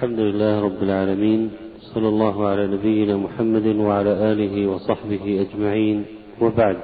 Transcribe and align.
الحمد 0.00 0.18
لله 0.18 0.60
رب 0.60 0.82
العالمين 0.82 1.50
صلى 1.80 2.08
الله 2.08 2.48
على 2.48 2.66
نبينا 2.66 3.16
محمد 3.16 3.66
وعلى 3.66 4.32
آله 4.32 4.66
وصحبه 4.66 5.46
أجمعين 5.46 6.04
وبعد. 6.40 6.76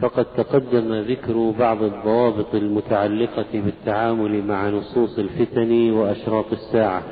فقد 0.00 0.26
تقدم 0.36 0.94
ذكر 0.94 1.50
بعض 1.58 1.82
الضوابط 1.82 2.54
المتعلقة 2.54 3.52
بالتعامل 3.52 4.44
مع 4.44 4.68
نصوص 4.68 5.18
الفتن 5.18 5.90
وأشراط 5.90 6.52
الساعة. 6.52 7.02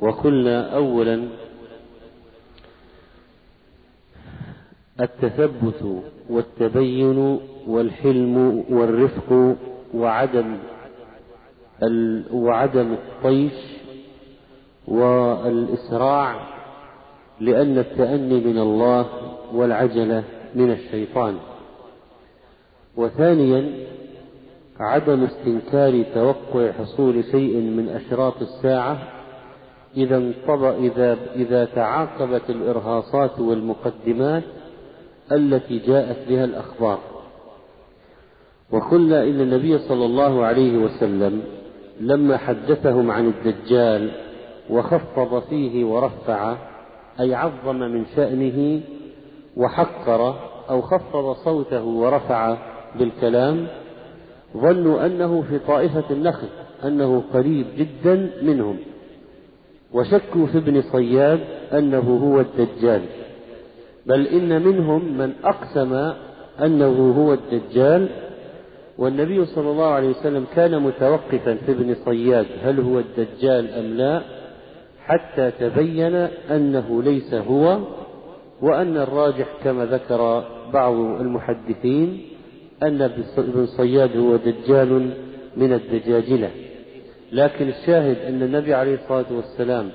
وقلنا 0.00 0.76
أولا 0.76 1.28
التثبت 5.00 6.02
والتبين 6.30 7.38
والحلم 7.66 8.64
والرفق 8.70 9.56
وعدم 9.94 10.56
وعدم 12.32 12.92
الطيش 12.92 13.52
والإسراع 14.88 16.48
لأن 17.40 17.78
التأني 17.78 18.40
من 18.40 18.58
الله 18.58 19.06
والعجلة 19.52 20.24
من 20.54 20.70
الشيطان. 20.70 21.36
وثانيا 22.96 23.72
عدم 24.80 25.24
استنكار 25.24 26.04
توقع 26.14 26.72
حصول 26.72 27.24
شيء 27.24 27.56
من 27.56 27.88
أشراط 27.88 28.42
الساعة 28.42 28.98
إذا 29.96 30.16
انطبق 30.16 30.74
إذا 30.74 31.18
إذا 31.34 31.64
تعاقبت 31.64 32.50
الإرهاصات 32.50 33.40
والمقدمات 33.40 34.42
التي 35.32 35.78
جاءت 35.78 36.28
بها 36.28 36.44
الأخبار. 36.44 36.98
وقلنا 38.70 39.22
إن 39.22 39.40
النبي 39.40 39.78
صلى 39.78 40.04
الله 40.04 40.44
عليه 40.44 40.78
وسلم 40.78 41.42
لما 42.00 42.36
حدثهم 42.36 43.10
عن 43.10 43.26
الدجال 43.26 44.10
وخفض 44.70 45.42
فيه 45.50 45.84
ورفع 45.84 46.56
أي 47.20 47.34
عظم 47.34 47.76
من 47.76 48.04
شأنه 48.16 48.80
وحقر 49.56 50.34
أو 50.70 50.80
خفض 50.82 51.32
صوته 51.44 51.84
ورفع 51.84 52.56
بالكلام 52.98 53.66
ظنوا 54.56 55.06
أنه 55.06 55.44
في 55.48 55.58
طائفة 55.58 56.04
النخل 56.10 56.48
أنه 56.84 57.22
قريب 57.32 57.66
جدا 57.76 58.30
منهم. 58.42 58.76
وشكوا 59.92 60.46
في 60.46 60.58
ابن 60.58 60.82
صياد 60.82 61.40
أنه 61.72 62.18
هو 62.24 62.40
الدجال. 62.40 63.02
بل 64.06 64.26
إن 64.26 64.62
منهم 64.62 65.18
من 65.18 65.32
أقسم 65.44 66.12
أنه 66.64 67.14
هو 67.18 67.32
الدجال 67.32 68.08
والنبي 69.02 69.44
صلى 69.44 69.70
الله 69.70 69.86
عليه 69.86 70.08
وسلم 70.08 70.46
كان 70.54 70.82
متوقفا 70.82 71.54
في 71.54 71.72
ابن 71.72 71.94
صياد 72.04 72.46
هل 72.62 72.80
هو 72.80 72.98
الدجال 72.98 73.74
أم 73.74 73.84
لا؟ 73.84 74.22
حتى 75.06 75.50
تبين 75.50 76.14
أنه 76.50 77.02
ليس 77.02 77.34
هو 77.34 77.78
وأن 78.60 78.96
الراجح 78.96 79.46
كما 79.64 79.86
ذكر 79.86 80.44
بعض 80.72 80.94
المحدثين 80.94 82.22
أن 82.82 83.02
ابن 83.02 83.66
صياد 83.66 84.16
هو 84.16 84.36
دجال 84.36 85.10
من 85.56 85.72
الدجاجلة. 85.72 86.50
لكن 87.32 87.68
الشاهد 87.68 88.16
أن 88.18 88.42
النبي 88.42 88.74
عليه 88.74 88.94
الصلاة 88.94 89.32
والسلام 89.32 89.90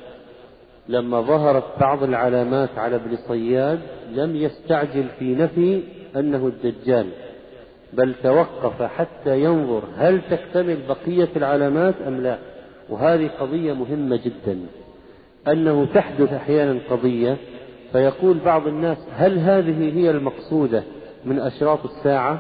لما 0.89 1.21
ظهرت 1.21 1.64
بعض 1.80 2.03
العلامات 2.03 2.69
على 2.77 2.95
ابن 2.95 3.16
صياد 3.27 3.80
لم 4.14 4.36
يستعجل 4.36 5.05
في 5.19 5.36
نفي 5.36 5.81
أنه 6.16 6.47
الدجال. 6.47 7.08
بل 7.98 8.14
توقف 8.23 8.81
حتى 8.81 9.42
ينظر 9.42 9.84
هل 9.98 10.22
تكتمل 10.30 10.78
بقية 10.90 11.30
العلامات 11.36 11.95
أم 12.08 12.22
لا. 12.22 12.38
وهذه 12.89 13.30
قضية 13.39 13.73
مهمة 13.73 14.20
جدا. 14.26 14.59
أنه 15.48 15.88
تحدث 15.94 16.34
أحيانا 16.34 16.80
قضية 16.89 17.38
فيقول 17.92 18.38
بعض 18.38 18.67
الناس 18.67 18.98
هل 19.14 19.39
هذه 19.39 19.98
هي 19.98 20.09
المقصودة 20.09 20.83
من 21.26 21.39
أشراط 21.39 21.86
الساعة 21.86 22.39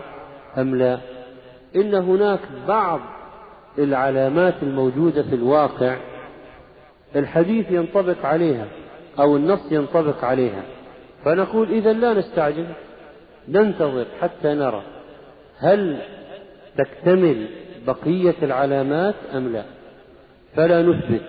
أم 0.57 0.75
لا؟ 0.75 0.97
إن 1.75 1.93
هناك 1.93 2.39
بعض 2.67 2.99
العلامات 3.77 4.53
الموجودة 4.63 5.23
في 5.23 5.35
الواقع 5.35 5.97
الحديث 7.15 7.71
ينطبق 7.71 8.25
عليها 8.25 8.65
أو 9.19 9.35
النص 9.35 9.71
ينطبق 9.71 10.25
عليها. 10.25 10.63
فنقول 11.25 11.71
إذا 11.71 11.93
لا 11.93 12.13
نستعجل 12.13 12.65
ننتظر 13.47 14.05
حتى 14.21 14.53
نرى. 14.53 14.96
هل 15.59 15.97
تكتمل 16.77 17.47
بقية 17.87 18.35
العلامات 18.43 19.15
أم 19.35 19.53
لا؟ 19.53 19.63
فلا 20.55 20.81
نثبت 20.81 21.21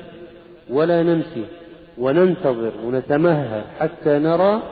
ولا 0.71 1.03
نمشي 1.03 1.45
وننتظر 1.99 2.73
ونتمهل 2.85 3.65
حتى 3.79 4.19
نرى 4.19 4.63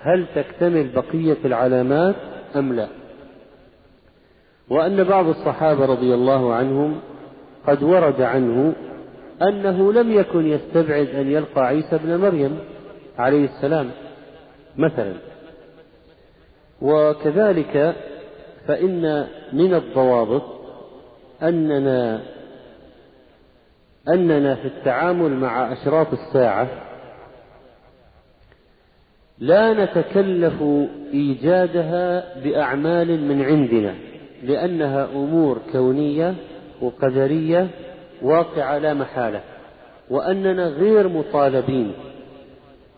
هل 0.00 0.26
تكتمل 0.34 0.88
بقية 0.88 1.36
العلامات 1.44 2.14
أم 2.56 2.72
لا. 2.72 2.88
وأن 4.70 5.04
بعض 5.04 5.26
الصحابة 5.28 5.86
رضي 5.86 6.14
الله 6.14 6.54
عنهم 6.54 7.00
قد 7.66 7.82
ورد 7.82 8.20
عنه 8.20 8.74
أنه 9.42 9.92
لم 9.92 10.12
يكن 10.12 10.46
يستبعد 10.46 11.08
أن 11.08 11.30
يلقى 11.30 11.66
عيسى 11.66 11.96
ابن 11.96 12.16
مريم 12.16 12.58
عليه 13.18 13.44
السلام 13.44 13.90
مثلا. 14.76 15.12
وكذلك 16.82 17.94
فإن 18.66 19.26
من 19.52 19.74
الضوابط 19.74 20.42
أننا 21.42 22.20
أننا 24.08 24.54
في 24.54 24.68
التعامل 24.68 25.30
مع 25.30 25.72
أشراط 25.72 26.06
الساعة 26.12 26.68
لا 29.38 29.84
نتكلف 29.84 30.62
إيجادها 31.12 32.38
بأعمال 32.40 33.20
من 33.28 33.42
عندنا 33.42 33.94
لأنها 34.42 35.04
أمور 35.04 35.58
كونية 35.72 36.34
وقدرية 36.82 37.66
واقعة 38.22 38.78
لا 38.78 38.94
محالة 38.94 39.40
وأننا 40.10 40.66
غير 40.66 41.08
مطالبين 41.08 41.92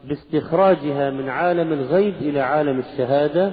باستخراجها 0.05 1.10
من 1.10 1.28
عالم 1.28 1.72
الغيب 1.72 2.15
إلى 2.21 2.41
عالم 2.41 2.78
الشهادة 2.78 3.53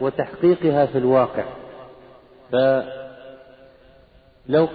وتحقيقها 0.00 0.86
في 0.86 0.98
الواقع. 0.98 1.44
فلو 2.52 2.84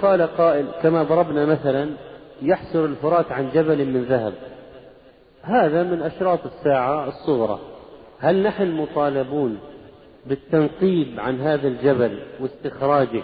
قال 0.01 0.21
قائل 0.21 0.67
كما 0.81 1.03
ضربنا 1.03 1.45
مثلا 1.45 1.89
يحسر 2.41 2.85
الفرات 2.85 3.31
عن 3.31 3.49
جبل 3.53 3.85
من 3.85 4.03
ذهب. 4.03 4.33
هذا 5.41 5.83
من 5.83 6.01
أشراط 6.01 6.39
الساعة 6.45 7.07
الصغرى. 7.07 7.59
هل 8.19 8.43
نحن 8.43 8.71
مطالبون 8.71 9.59
بالتنقيب 10.25 11.19
عن 11.19 11.41
هذا 11.41 11.67
الجبل 11.67 12.19
واستخراجه 12.39 13.23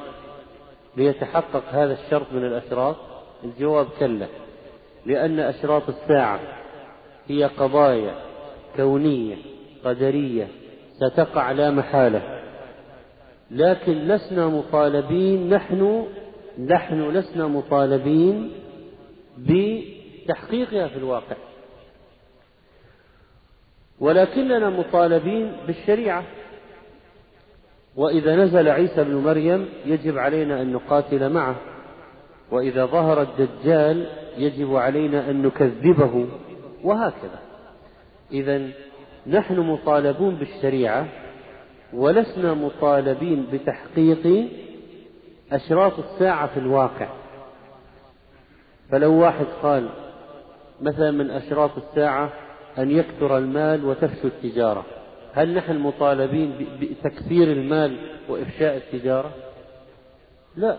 ليتحقق 0.98 1.64
هذا 1.72 1.94
الشرط 1.94 2.26
من 2.32 2.46
الأشراط؟ 2.46 2.96
الجواب 3.44 3.88
كلا. 4.00 4.28
لأن 5.06 5.40
أشراط 5.40 5.84
الساعة 5.90 6.40
هي 7.28 7.44
قضايا 7.44 8.16
كونية 8.76 9.36
قدرية 9.86 10.48
ستقع 10.96 11.52
لا 11.52 11.72
محالة. 11.72 12.40
لكن 13.52 13.92
لسنا 13.92 14.48
مطالبين 14.48 15.50
نحن 15.50 16.08
نحن 16.60 17.10
لسنا 17.10 17.48
مطالبين 17.48 18.52
بتحقيقها 19.38 20.88
في 20.88 20.98
الواقع. 20.98 21.36
ولكننا 24.00 24.70
مطالبين 24.70 25.52
بالشريعة. 25.68 26.24
وإذا 27.96 28.36
نزل 28.36 28.70
عيسى 28.70 29.04
بن 29.04 29.16
مريم 29.16 29.70
يجب 29.86 30.18
علينا 30.18 30.62
أن 30.62 30.74
نقاتل 30.74 31.30
معه. 31.30 31.56
وإذا 32.52 32.86
ظهر 32.86 33.22
الدجال 33.22 34.08
يجب 34.38 34.76
علينا 34.76 35.30
أن 35.30 35.42
نكذبه. 35.42 36.28
وهكذا. 36.84 37.40
إذا 38.32 38.70
نحن 39.28 39.60
مطالبون 39.60 40.36
بالشريعة 40.36 41.08
ولسنا 41.94 42.54
مطالبين 42.54 43.48
بتحقيق 43.54 44.48
أشراط 45.52 46.00
الساعة 46.00 46.48
في 46.48 46.58
الواقع. 46.60 47.10
فلو 48.92 49.14
واحد 49.14 49.46
قال 49.64 49.90
مثلا 50.82 51.12
من 51.12 51.32
أشراط 51.32 51.72
الساعة 51.78 52.30
أن 52.78 52.92
يكثر 52.92 53.38
المال 53.38 53.86
وتفشو 53.86 54.28
التجارة 54.28 54.86
هل 55.34 55.54
نحن 55.54 55.78
مطالبين 55.78 56.68
بتكثير 56.82 57.52
المال 57.52 57.98
وإفشاء 58.30 58.78
التجارة؟ 58.78 59.32
لا. 60.58 60.78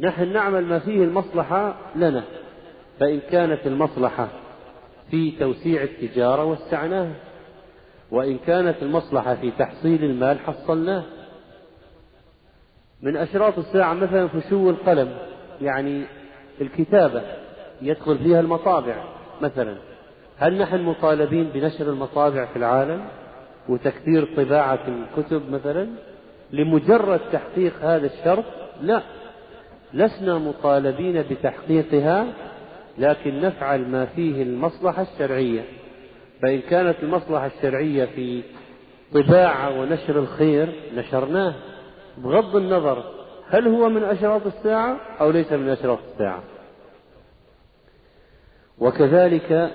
نحن 0.00 0.32
نعمل 0.32 0.64
ما 0.64 0.78
فيه 0.78 1.04
المصلحة 1.04 1.76
لنا 1.96 2.24
فإن 3.00 3.20
كانت 3.30 3.66
المصلحة 3.66 4.28
في 5.10 5.30
توسيع 5.30 5.82
التجارة 5.82 6.44
وسعناها 6.44 7.14
وإن 8.10 8.38
كانت 8.38 8.82
المصلحة 8.82 9.34
في 9.34 9.50
تحصيل 9.50 10.04
المال 10.04 10.38
حصلناه. 10.38 11.02
من 13.02 13.16
أشراط 13.16 13.58
الساعة 13.58 13.94
مثلا 13.94 14.28
فشو 14.28 14.70
القلم 14.70 15.18
يعني 15.60 16.04
الكتابة 16.60 17.22
يدخل 17.82 18.18
فيها 18.18 18.40
المطابع 18.40 19.04
مثلا. 19.40 19.76
هل 20.38 20.58
نحن 20.58 20.82
مطالبين 20.82 21.44
بنشر 21.44 21.90
المطابع 21.90 22.46
في 22.46 22.56
العالم 22.56 23.04
وتكثير 23.68 24.36
طباعة 24.36 24.80
الكتب 24.88 25.50
مثلا؟ 25.50 25.88
لمجرد 26.52 27.20
تحقيق 27.32 27.72
هذا 27.82 28.06
الشرط 28.06 28.44
لا. 28.80 29.02
لسنا 29.94 30.38
مطالبين 30.38 31.22
بتحقيقها 31.22 32.26
لكن 32.98 33.40
نفعل 33.40 33.88
ما 33.88 34.06
فيه 34.06 34.42
المصلحة 34.42 35.02
الشرعية. 35.02 35.64
فإن 36.42 36.60
كانت 36.60 36.96
المصلحة 37.02 37.46
الشرعية 37.46 38.04
في 38.04 38.42
طباعة 39.14 39.80
ونشر 39.80 40.18
الخير 40.18 40.72
نشرناه 40.94 41.54
بغض 42.18 42.56
النظر 42.56 43.04
هل 43.50 43.68
هو 43.68 43.88
من 43.88 44.04
أشراط 44.04 44.46
الساعة 44.46 44.96
أو 45.20 45.30
ليس 45.30 45.52
من 45.52 45.68
أشراط 45.68 45.98
الساعة. 46.12 46.42
وكذلك 48.78 49.70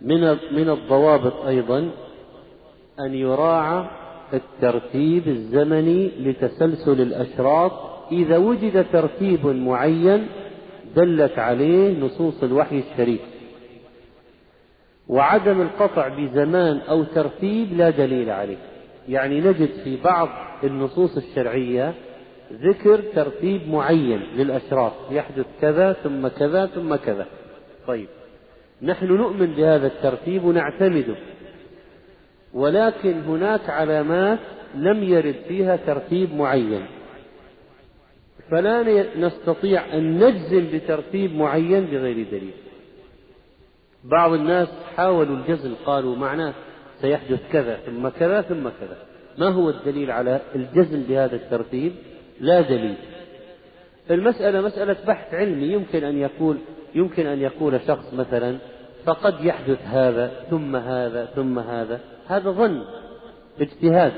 من 0.00 0.20
من 0.30 0.70
الضوابط 0.70 1.46
أيضا 1.46 1.90
أن 3.00 3.14
يراعى 3.14 3.86
الترتيب 4.32 5.28
الزمني 5.28 6.08
لتسلسل 6.18 7.00
الأشراط. 7.00 7.72
إذا 8.12 8.36
وجد 8.36 8.86
ترتيب 8.92 9.46
معين 9.46 10.26
دلت 10.96 11.38
عليه 11.38 12.00
نصوص 12.00 12.42
الوحي 12.42 12.78
الشريف. 12.78 13.20
وعدم 15.08 15.60
القطع 15.60 16.08
بزمان 16.08 16.78
أو 16.78 17.04
ترتيب 17.04 17.72
لا 17.72 17.90
دليل 17.90 18.30
عليه. 18.30 18.56
يعني 19.08 19.40
نجد 19.40 19.68
في 19.84 19.96
بعض 19.96 20.28
النصوص 20.64 21.16
الشرعية 21.16 21.94
ذكر 22.52 23.00
ترتيب 23.14 23.68
معين 23.68 24.20
للأشراط 24.36 24.92
يحدث 25.10 25.46
كذا 25.60 25.92
ثم 25.92 26.28
كذا 26.28 26.66
ثم 26.66 26.94
كذا. 26.96 27.26
طيب. 27.86 28.08
نحن 28.82 29.06
نؤمن 29.06 29.46
بهذا 29.46 29.86
الترتيب 29.86 30.44
ونعتمده. 30.44 31.16
ولكن 32.54 33.20
هناك 33.20 33.70
علامات 33.70 34.38
لم 34.74 35.02
يرد 35.02 35.36
فيها 35.48 35.76
ترتيب 35.76 36.34
معين. 36.34 36.86
فلا 38.50 39.06
نستطيع 39.18 39.94
أن 39.94 40.24
نجزم 40.24 40.66
بترتيب 40.72 41.36
معين 41.36 41.84
بغير 41.84 42.26
دليل. 42.30 42.63
بعض 44.04 44.32
الناس 44.32 44.68
حاولوا 44.96 45.36
الجزم 45.36 45.74
قالوا 45.86 46.16
معناه 46.16 46.54
سيحدث 47.00 47.52
كذا 47.52 47.76
ثم 47.86 48.08
كذا 48.08 48.40
ثم 48.40 48.68
كذا. 48.68 48.96
ما 49.38 49.48
هو 49.48 49.70
الدليل 49.70 50.10
على 50.10 50.40
الجزم 50.54 51.02
بهذا 51.02 51.36
الترتيب؟ 51.36 51.92
لا 52.40 52.60
دليل. 52.60 52.94
المسألة 54.10 54.60
مسألة 54.60 54.96
بحث 55.06 55.34
علمي 55.34 55.66
يمكن 55.66 56.04
أن 56.04 56.18
يقول 56.18 56.56
يمكن 56.94 57.26
أن 57.26 57.40
يقول 57.40 57.80
شخص 57.86 58.14
مثلا 58.14 58.56
فقد 59.04 59.44
يحدث 59.44 59.78
هذا 59.86 60.32
ثم 60.50 60.76
هذا 60.76 61.24
ثم 61.24 61.58
هذا. 61.58 62.00
هذا 62.28 62.50
ظن 62.50 62.84
اجتهاد. 63.60 64.12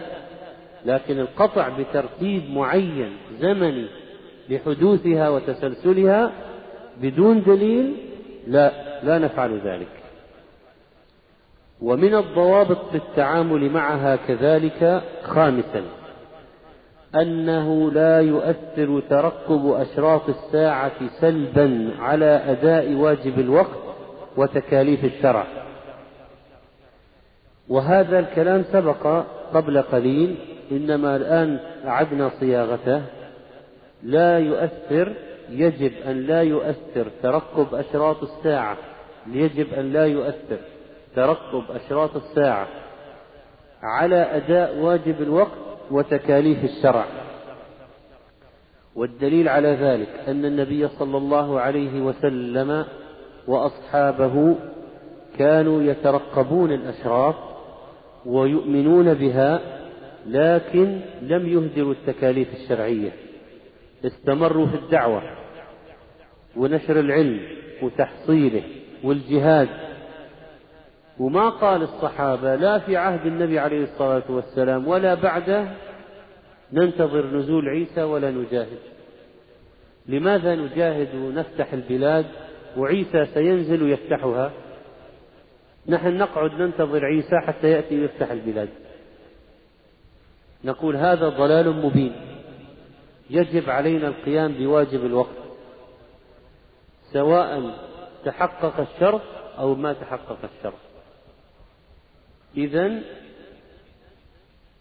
لكن 0.87 1.19
القطع 1.21 1.69
بترتيب 1.69 2.51
معين 2.51 3.17
زمني 3.41 3.87
لحدوثها 4.49 5.29
وتسلسلها 5.29 6.33
بدون 7.03 7.43
دليل 7.43 7.95
لا 8.47 8.73
لا 9.03 9.19
نفعل 9.19 9.61
ذلك. 9.65 9.89
ومن 11.83 12.15
الضوابط 12.15 12.79
في 12.91 12.97
التعامل 12.97 13.71
معها 13.71 14.17
كذلك 14.17 15.03
خامسا 15.23 15.83
أنه 17.15 17.93
لا 17.93 18.21
يؤثر 18.21 19.03
ترقب 19.11 19.73
أشراط 19.73 20.29
الساعة 20.29 21.21
سلبا 21.21 21.91
على 21.99 22.43
أداء 22.47 22.93
واجب 22.93 23.41
الوقت 23.41 23.79
وتكاليف 24.37 25.05
الشرع. 25.05 25.47
وهذا 27.69 28.19
الكلام 28.19 28.65
سبق 28.73 29.25
قبل 29.55 29.83
قليل 29.83 30.37
إنما 30.73 31.17
الآن 31.17 31.59
أعدنا 31.87 32.31
صياغته. 32.41 33.03
لا 34.03 34.39
يؤثر 34.39 35.13
يجب 35.51 35.93
أن 36.07 36.23
لا 36.23 36.43
يؤثر 36.43 37.07
ترقب 37.23 37.75
أشراط 37.75 38.23
الساعة. 38.23 38.77
يجب 39.27 39.75
أن 39.75 39.93
لا 39.93 40.07
يؤثر 40.07 40.59
ترقب 41.17 41.63
أشراط 41.71 42.17
الساعة 42.17 42.69
على 43.83 44.17
أداء 44.17 44.79
واجب 44.79 45.23
الوقت 45.23 45.59
وتكاليف 45.91 46.65
الشرع. 46.65 47.05
والدليل 48.95 49.49
على 49.49 49.69
ذلك 49.69 50.09
أن 50.29 50.45
النبي 50.45 50.89
صلى 50.89 51.17
الله 51.17 51.61
عليه 51.61 52.01
وسلم 52.01 52.85
وأصحابه 53.47 54.57
كانوا 55.39 55.83
يترقبون 55.83 56.73
الأشراط 56.73 57.35
ويؤمنون 58.27 59.15
بها 59.15 59.61
لكن 60.27 61.01
لم 61.23 61.49
يهدروا 61.49 61.93
التكاليف 61.93 62.49
الشرعية. 62.55 63.13
استمروا 64.07 64.67
في 64.67 64.75
الدعوة 64.75 65.23
ونشر 66.57 67.01
العلم 67.01 67.41
وتحصيله 67.83 68.63
والجهاد. 69.05 69.69
وما 71.19 71.49
قال 71.49 71.83
الصحابة 71.83 72.55
لا 72.55 72.79
في 72.79 72.97
عهد 72.97 73.27
النبي 73.27 73.59
عليه 73.59 73.83
الصلاة 73.83 74.23
والسلام 74.29 74.89
ولا 74.89 75.15
بعده 75.15 75.69
ننتظر 76.73 77.37
نزول 77.37 77.69
عيسى 77.69 78.03
ولا 78.03 78.31
نجاهد. 78.31 78.79
لماذا 80.07 80.55
نجاهد 80.55 81.15
ونفتح 81.15 81.73
البلاد 81.73 82.27
وعيسى 82.77 83.27
سينزل 83.35 83.83
ويفتحها؟ 83.83 84.53
نحن 85.89 86.17
نقعد 86.17 86.53
ننتظر 86.53 87.05
عيسى 87.05 87.41
حتى 87.47 87.71
يأتي 87.71 88.01
ويفتح 88.01 88.31
البلاد. 88.31 88.69
نقول 90.65 90.97
هذا 90.97 91.29
ضلال 91.29 91.87
مبين. 91.87 92.26
يجب 93.31 93.71
علينا 93.71 94.09
القيام 94.09 94.53
بواجب 94.53 95.05
الوقت 95.05 95.37
سواء 97.13 97.75
تحقق 98.25 98.81
الشرط 98.81 99.23
أو 99.59 99.75
ما 99.75 99.93
تحقق 99.93 100.39
الشرط. 100.45 100.79
إذا 102.57 103.03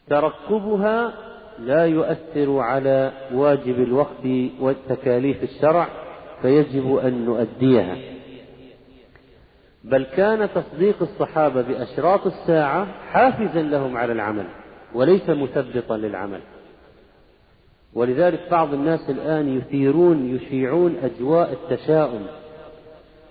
ترقبها 0.08 1.14
لا 1.60 1.86
يؤثر 1.86 2.60
على 2.60 3.12
واجب 3.34 3.80
الوقت 3.80 4.26
والتكاليف 4.60 5.44
الشرع 5.44 5.88
فيجب 6.42 6.96
أن 6.96 7.26
نؤديها. 7.26 7.98
بل 9.84 10.04
كان 10.04 10.50
تصديق 10.54 11.02
الصحابة 11.02 11.62
بأشراط 11.62 12.26
الساعة 12.26 12.86
حافزا 12.86 13.62
لهم 13.62 13.98
على 13.98 14.14
العمل 14.14 14.46
وليس 14.94 15.30
مثبطا 15.30 15.98
للعمل. 15.98 16.42
ولذلك 17.96 18.48
بعض 18.52 18.74
الناس 18.74 19.10
الآن 19.10 19.58
يثيرون 19.58 20.36
يشيعون 20.36 20.96
أجواء 20.96 21.54
التشاؤم. 21.54 22.26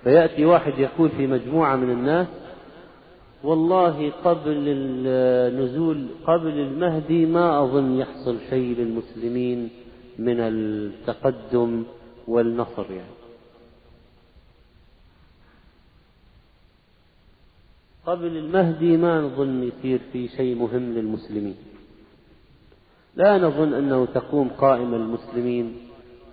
فيأتي 0.04 0.44
واحد 0.44 0.78
يقول 0.78 1.10
في 1.10 1.26
مجموعة 1.26 1.76
من 1.76 1.90
الناس 1.90 2.26
والله 3.42 4.10
قبل 4.24 4.64
النزول 4.68 6.06
قبل 6.26 6.58
المهدي 6.58 7.26
ما 7.26 7.64
أظن 7.64 7.96
يحصل 7.96 8.36
شيء 8.50 8.76
للمسلمين 8.76 9.70
من 10.18 10.40
التقدم 10.40 11.84
والنصر 12.28 12.90
يعني. 12.90 13.14
قبل 18.06 18.36
المهدي 18.36 18.96
ما 18.96 19.20
نظن 19.20 19.62
يصير 19.62 20.00
في 20.12 20.28
شيء 20.28 20.54
مهم 20.54 20.92
للمسلمين. 20.92 21.56
لا 23.16 23.38
نظن 23.38 23.74
أنه 23.74 24.06
تقوم 24.06 24.48
قائمة 24.48 24.96
المسلمين 24.96 25.76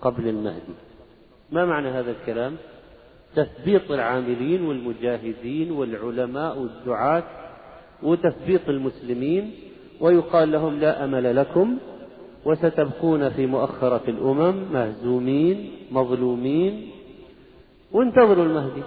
قبل 0.01 0.27
المهدي. 0.27 0.73
ما 1.51 1.65
معنى 1.65 1.89
هذا 1.89 2.11
الكلام؟ 2.11 2.55
تثبيط 3.35 3.91
العاملين 3.91 4.65
والمجاهدين 4.65 5.71
والعلماء 5.71 6.59
والدعاة 6.59 7.23
وتثبيط 8.03 8.69
المسلمين 8.69 9.51
ويقال 9.99 10.51
لهم 10.51 10.79
لا 10.79 11.03
أمل 11.03 11.35
لكم 11.35 11.77
وستبقون 12.45 13.29
في 13.29 13.45
مؤخرة 13.45 14.01
الأمم 14.07 14.73
مهزومين 14.73 15.71
مظلومين. 15.91 16.91
وانتظروا 17.91 18.45
المهدي. 18.45 18.83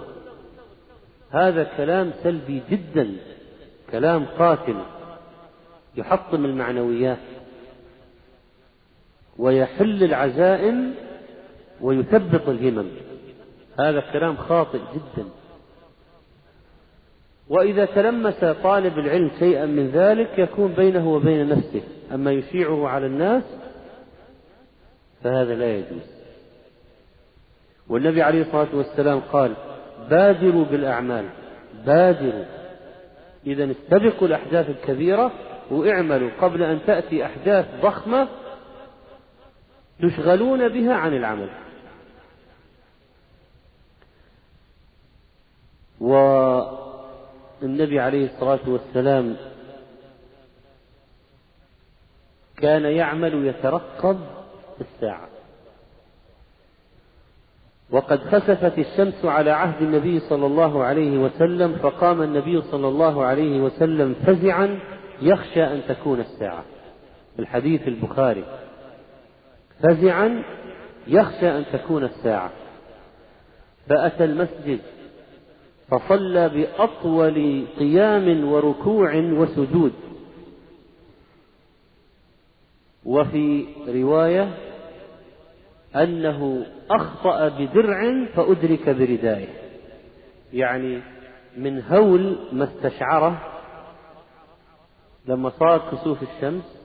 هذا 1.31 1.63
كلام 1.77 2.11
سلبي 2.23 2.61
جدا 2.71 3.15
كلام 3.91 4.25
قاتل 4.25 4.75
يحطم 5.95 6.45
المعنويات. 6.45 7.34
ويحل 9.39 10.03
العزائم 10.03 10.93
ويثبط 11.81 12.49
الهمم. 12.49 12.87
هذا 13.79 13.99
الكلام 13.99 14.37
خاطئ 14.37 14.79
جدا. 14.93 15.25
وإذا 17.49 17.85
تلمس 17.85 18.45
طالب 18.63 18.99
العلم 18.99 19.31
شيئا 19.39 19.65
من 19.65 19.87
ذلك 19.87 20.39
يكون 20.39 20.73
بينه 20.73 21.09
وبين 21.09 21.49
نفسه. 21.49 21.81
أما 22.13 22.31
يشيعه 22.31 22.87
على 22.87 23.05
الناس 23.05 23.43
فهذا 25.23 25.55
لا 25.55 25.75
يجوز. 25.75 26.15
والنبي 27.89 28.21
عليه 28.21 28.41
الصلاة 28.41 28.75
والسلام 28.75 29.19
قال 29.19 29.53
بادروا 30.09 30.65
بالأعمال 30.65 31.25
بادروا. 31.85 32.45
إذا 33.47 33.71
استبقوا 33.71 34.27
الأحداث 34.27 34.69
الكبيرة 34.69 35.31
وإعملوا 35.71 36.29
قبل 36.41 36.63
أن 36.63 36.79
تأتي 36.87 37.25
أحداث 37.25 37.65
ضخمة 37.81 38.27
تشغلون 40.01 40.69
بها 40.69 40.93
عن 40.93 41.13
العمل. 41.13 41.49
والنبي 47.61 47.99
عليه 47.99 48.25
الصلاة 48.25 48.59
والسلام 48.67 49.35
كان 52.57 52.83
يعمل 52.85 53.45
يترقب 53.47 54.19
الساعة. 54.81 55.27
وقد 57.91 58.19
خسفت 58.19 58.79
الشمس 58.79 59.25
على 59.25 59.51
عهد 59.51 59.81
النبي 59.81 60.19
صلى 60.19 60.45
الله 60.45 60.83
عليه 60.83 61.17
وسلم 61.17 61.75
فقام 61.75 62.21
النبي 62.21 62.61
صلى 62.61 62.87
الله 62.87 63.25
عليه 63.25 63.61
وسلم 63.61 64.15
فزعا 64.25 64.79
يخشى 65.21 65.63
أن 65.63 65.81
تكون 65.87 66.19
الساعة. 66.19 66.63
الحديث 67.39 67.87
البخاري. 67.87 68.45
فزعا 69.83 70.43
يخشى 71.07 71.57
أن 71.57 71.65
تكون 71.73 72.03
الساعة. 72.03 72.51
فأتى 73.89 74.23
المسجد 74.23 74.79
فصلى 75.87 76.49
بأطول 76.49 77.65
قيام 77.79 78.47
وركوع 78.47 79.15
وسجود. 79.15 79.93
وفي 83.05 83.65
رواية 83.87 84.57
أنه 85.95 86.65
أخطأ 86.89 87.47
بدرع 87.47 88.25
فأدرك 88.35 88.89
بردائه. 88.89 89.47
يعني 90.53 91.01
من 91.57 91.83
هول 91.83 92.37
ما 92.51 92.63
استشعره 92.63 93.51
لما 95.25 95.49
صار 95.49 95.91
كسوف 95.91 96.23
الشمس 96.23 96.84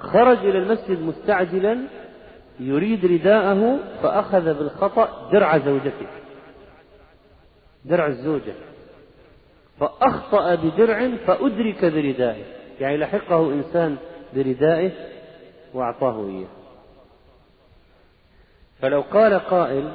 خرج 0.00 0.38
إلى 0.38 0.58
المسجد 0.58 1.02
مستعجلا 1.02 1.78
يريد 2.60 3.06
رداءه 3.06 3.78
فأخذ 4.02 4.54
بالخطأ 4.58 5.30
درع 5.32 5.58
زوجته. 5.58 6.06
درع 7.84 8.06
الزوجة. 8.06 8.52
فأخطأ 9.80 10.54
بدرع 10.54 11.16
فأدرك 11.26 11.84
بردائه. 11.84 12.44
يعني 12.80 12.96
لحقه 12.96 13.52
إنسان 13.52 13.96
بردائه 14.34 14.90
وأعطاه 15.74 16.26
إياه. 16.26 16.48
فلو 18.80 19.00
قال 19.00 19.34
قائل 19.34 19.92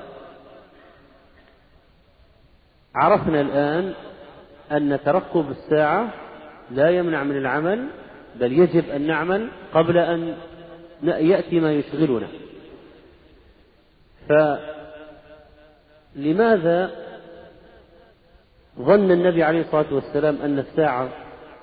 عرفنا 2.95 3.41
الآن 3.41 3.93
أن 4.71 4.99
ترقب 5.05 5.51
الساعة 5.51 6.13
لا 6.71 6.89
يمنع 6.89 7.23
من 7.23 7.37
العمل 7.37 7.87
بل 8.39 8.53
يجب 8.53 8.89
أن 8.89 9.01
نعمل 9.07 9.49
قبل 9.73 9.97
أن 9.97 10.37
يأتي 11.03 11.59
ما 11.59 11.73
يشغلنا. 11.73 12.27
فلماذا 16.15 16.91
ظن 18.79 19.11
النبي 19.11 19.43
عليه 19.43 19.61
الصلاة 19.61 19.93
والسلام 19.93 20.41
أن 20.41 20.59
الساعة 20.59 21.09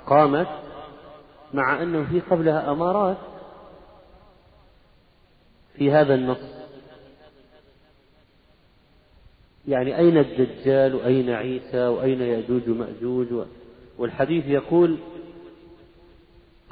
قامت 0.07 0.49
مع 1.55 1.83
أنه 1.83 2.07
في 2.11 2.21
قبلها 2.21 2.71
أمارات 2.71 3.17
في 5.77 5.93
هذا 5.93 6.15
النص؟ 6.15 6.63
يعني 9.69 9.99
أين 9.99 10.19
الدجال 10.19 10.95
وأين 10.95 11.31
عيسى 11.31 11.87
وأين 11.87 12.23
يأجوج 12.23 12.69
ومأجوج؟ 12.69 13.47
والحديث 13.99 14.47
يقول 14.47 14.99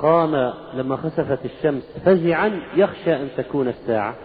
قام 0.02 0.54
لما 0.75 0.97
خسفت 0.97 1.45
الشمس 1.45 1.83
فزعا 2.04 2.61
يخشى 2.76 3.16
أن 3.16 3.28
تكون 3.37 3.69
الساعة 3.69 4.16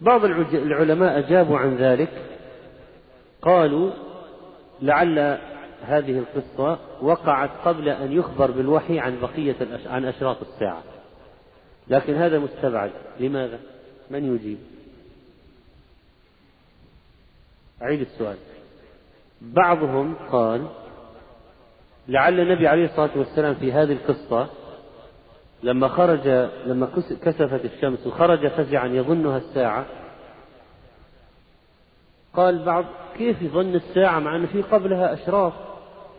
بعض 0.00 0.24
العلماء 0.54 1.18
أجابوا 1.18 1.58
عن 1.58 1.76
ذلك 1.76 2.10
قالوا 3.42 3.90
لعل 4.82 5.38
هذه 5.82 6.18
القصة 6.18 6.78
وقعت 7.02 7.50
قبل 7.64 7.88
أن 7.88 8.12
يخبر 8.12 8.50
بالوحي 8.50 8.98
عن 8.98 9.20
بقية 9.20 9.56
عن 9.86 10.04
أشراط 10.04 10.36
الساعة 10.42 10.82
لكن 11.88 12.14
هذا 12.14 12.38
مستبعد 12.38 12.90
لماذا؟ 13.20 13.58
من 14.10 14.34
يجيب؟ 14.34 14.58
أعيد 17.82 18.00
السؤال 18.00 18.36
بعضهم 19.40 20.14
قال 20.14 20.66
لعل 22.08 22.40
النبي 22.40 22.68
عليه 22.68 22.84
الصلاة 22.84 23.10
والسلام 23.16 23.54
في 23.54 23.72
هذه 23.72 23.92
القصة 23.92 24.46
لما 25.62 25.88
خرج 25.88 26.48
لما 26.66 26.88
كسفت 27.22 27.64
الشمس 27.64 28.06
وخرج 28.06 28.48
فزعا 28.48 28.86
يظنها 28.86 29.36
الساعة 29.36 29.86
قال 32.34 32.64
بعض 32.64 32.84
كيف 33.18 33.42
يظن 33.42 33.74
الساعة 33.74 34.18
مع 34.18 34.36
أن 34.36 34.46
في 34.46 34.62
قبلها 34.62 35.14
أشراف 35.14 35.52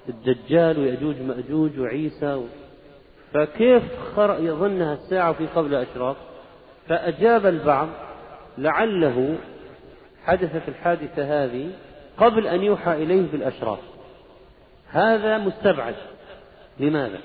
الدجال 0.10 0.80
ويأجوج 0.80 1.22
مأجوج 1.22 1.80
وعيسى. 1.80 2.42
فكيف 3.34 3.84
يظنها 4.18 4.94
الساعة 4.94 5.30
وفي 5.30 5.48
قبلها 5.48 5.84
أشراف 5.84 6.18
فأجاب 6.88 7.46
البعض 7.46 7.90
لعله 8.58 9.38
حدثت 10.24 10.70
الحادثة 10.70 11.44
هذه 11.44 11.70
قبل 12.18 12.48
أن 12.48 12.64
يوحى 12.64 12.94
إليه 12.94 13.32
بالأشراف 13.32 13.80
هذا 14.96 15.38
مستبعد. 15.38 15.96
لماذا؟ 16.80 17.20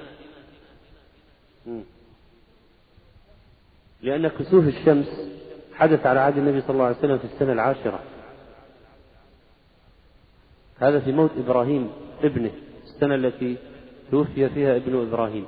لأن 4.03 4.29
كسوف 4.29 4.69
الشمس 4.69 5.07
حدث 5.75 6.07
على 6.07 6.21
عهد 6.21 6.39
النبي 6.39 6.61
صلى 6.61 6.71
الله 6.71 6.85
عليه 6.85 6.97
وسلم 6.97 7.19
في 7.19 7.25
السنة 7.25 7.53
العاشرة. 7.53 8.01
هذا 10.79 11.01
في 11.01 11.13
موت 11.13 11.31
إبراهيم 11.39 11.91
ابنه 12.23 12.51
السنة 12.85 13.15
التي 13.15 13.57
توفي 14.11 14.49
فيها 14.49 14.77
ابن 14.77 15.07
إبراهيم. 15.09 15.47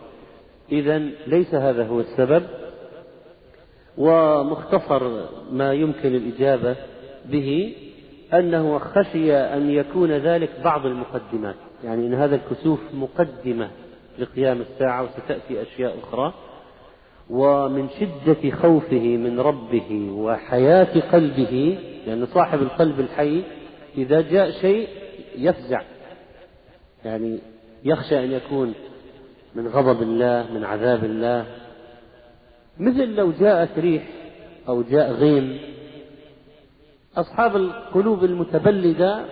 إذا 0.73 0.99
ليس 1.26 1.55
هذا 1.55 1.87
هو 1.87 2.00
السبب 2.00 2.47
ومختصر 3.99 5.26
ما 5.50 5.73
يمكن 5.73 6.14
الإجابة 6.14 6.76
به 7.25 7.76
أنه 8.35 8.79
خشي 8.79 9.37
أن 9.37 9.71
يكون 9.71 10.12
ذلك 10.12 10.50
بعض 10.64 10.87
المقدمات. 10.87 11.57
يعني 11.85 12.07
أن 12.07 12.15
هذا 12.15 12.37
الكسوف 12.37 12.81
مقدمة 12.95 13.71
لقيام 14.19 14.61
الساعة 14.61 15.03
وستأتي 15.03 15.62
أشياء 15.62 15.99
أخرى. 15.99 16.35
ومن 17.31 17.89
شدة 18.01 18.51
خوفه 18.51 19.17
من 19.17 19.41
ربه 19.41 20.11
وحياة 20.12 21.01
قلبه 21.12 21.79
لأن 22.07 22.27
صاحب 22.27 22.62
القلب 22.62 23.01
الحي 23.01 23.43
إذا 23.97 24.21
جاء 24.21 24.51
شيء 24.51 24.89
يفزع. 25.37 25.83
يعني 27.05 27.39
يخشى 27.85 28.25
أن 28.25 28.33
يكون 28.33 28.75
من 29.55 29.69
غضب 29.69 30.03
الله 30.03 30.47
من 30.55 30.65
عذاب 30.65 31.05
الله. 31.05 31.47
مثل 32.79 33.15
لو 33.15 33.33
جاءت 33.41 33.79
ريح 33.79 34.03
أو 34.69 34.83
جاء 34.83 35.12
غيم 35.12 35.59
أصحاب 37.17 37.57
القلوب 37.57 38.25
المتبلدة 38.25 39.25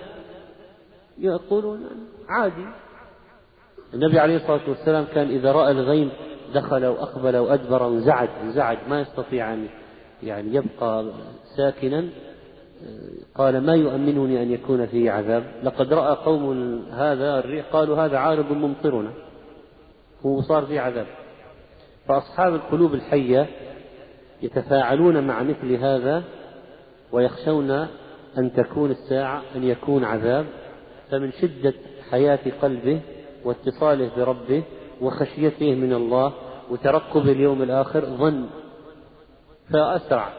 يقولون 1.21 1.81
عادي. 2.29 2.67
النبي 3.95 4.19
عليه 4.19 4.37
الصلاة 4.37 4.69
والسلام 4.69 5.05
كان 5.15 5.29
إذا 5.29 5.53
رأى 5.53 5.71
الغيم 5.71 6.11
دخل 6.55 6.87
وأقبل 6.87 7.37
وأدبر 7.37 7.83
وانزعج 7.83 8.29
انزعج 8.43 8.79
ما 8.89 9.01
يستطيع 9.01 9.55
أن 9.55 9.67
يعني 10.23 10.55
يبقى 10.55 11.13
ساكنا 11.57 12.09
قال 13.35 13.61
ما 13.61 13.75
يؤمنني 13.75 14.43
أن 14.43 14.51
يكون 14.51 14.87
فيه 14.87 15.11
عذاب؟ 15.11 15.45
لقد 15.63 15.93
رأى 15.93 16.17
قوم 16.17 16.83
هذا 16.93 17.39
الريح 17.39 17.67
قالوا 17.73 17.97
هذا 17.97 18.19
عارض 18.19 18.53
ممطرنا 18.53 19.11
هو 20.27 20.41
صار 20.43 20.67
في 20.67 20.79
عذاب. 20.79 21.07
فأصحاب 22.09 22.55
القلوب 22.55 22.95
الحية 22.95 23.47
يتفاعلون 24.43 25.27
مع 25.27 25.43
مثل 25.43 25.73
هذا 25.73 26.23
ويخشون 27.13 27.71
أن 28.39 28.53
تكون 28.57 28.91
الساعة 28.91 29.43
أن 29.57 29.65
يكون 29.65 30.05
عذاب. 30.05 30.47
فمن 31.11 31.33
شدة 31.33 31.75
حياة 32.11 32.39
قلبه 32.63 33.01
واتصاله 33.45 34.11
بربه 34.17 34.63
وخشيته 35.01 35.75
من 35.75 35.93
الله 35.93 36.33
وترقب 36.71 37.29
اليوم 37.29 37.63
الآخر 37.63 38.05
ظن 38.05 38.47
فأسرع 39.73 40.33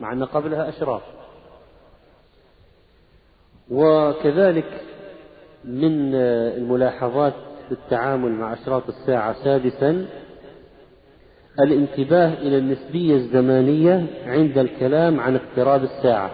مع 0.00 0.12
أن 0.12 0.24
قبلها 0.24 0.68
أشراف. 0.68 1.02
وكذلك 3.70 4.80
من 5.64 6.14
الملاحظات 6.14 7.34
في 7.68 7.72
التعامل 7.72 8.32
مع 8.32 8.52
أشراط 8.52 8.88
الساعة 8.88 9.44
سادسا 9.44 10.06
الانتباه 11.60 12.32
إلى 12.34 12.58
النسبية 12.58 13.14
الزمانية 13.14 14.06
عند 14.26 14.58
الكلام 14.58 15.20
عن 15.20 15.36
اقتراب 15.36 15.82
الساعة. 15.82 16.30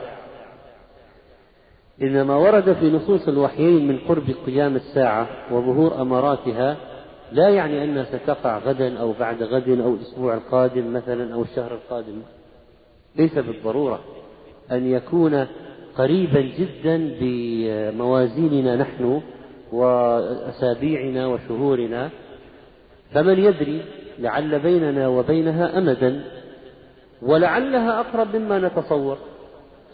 إن 2.03 2.23
ما 2.23 2.37
ورد 2.37 2.73
في 2.73 2.91
نصوص 2.91 3.29
الوحيين 3.29 3.89
من 3.89 3.99
قرب 4.09 4.25
قيام 4.47 4.77
الساعة 4.77 5.29
وظهور 5.51 6.03
أماراتها 6.03 6.77
لا 7.33 7.49
يعني 7.49 7.85
أنها 7.85 8.05
ستقع 8.05 8.59
غدا 8.59 8.99
أو 8.99 9.13
بعد 9.13 9.43
غد 9.43 9.69
أو 9.69 9.95
الأسبوع 9.95 10.35
القادم 10.35 10.93
مثلا 10.93 11.35
أو 11.35 11.43
الشهر 11.43 11.75
القادم. 11.75 12.23
ليس 13.17 13.39
بالضرورة 13.39 14.01
أن 14.73 14.87
يكون 14.87 15.47
قريبا 15.97 16.41
جدا 16.41 17.11
بموازيننا 17.21 18.77
نحن 18.77 19.23
وأسابيعنا 19.73 21.27
وشهورنا. 21.27 22.11
فمن 23.13 23.39
يدري 23.39 23.83
لعل 24.19 24.59
بيننا 24.59 25.09
وبينها 25.09 25.79
أمدا 25.79 26.25
ولعلها 27.23 28.01
أقرب 28.01 28.37
مما 28.37 28.59
نتصور. 28.59 29.19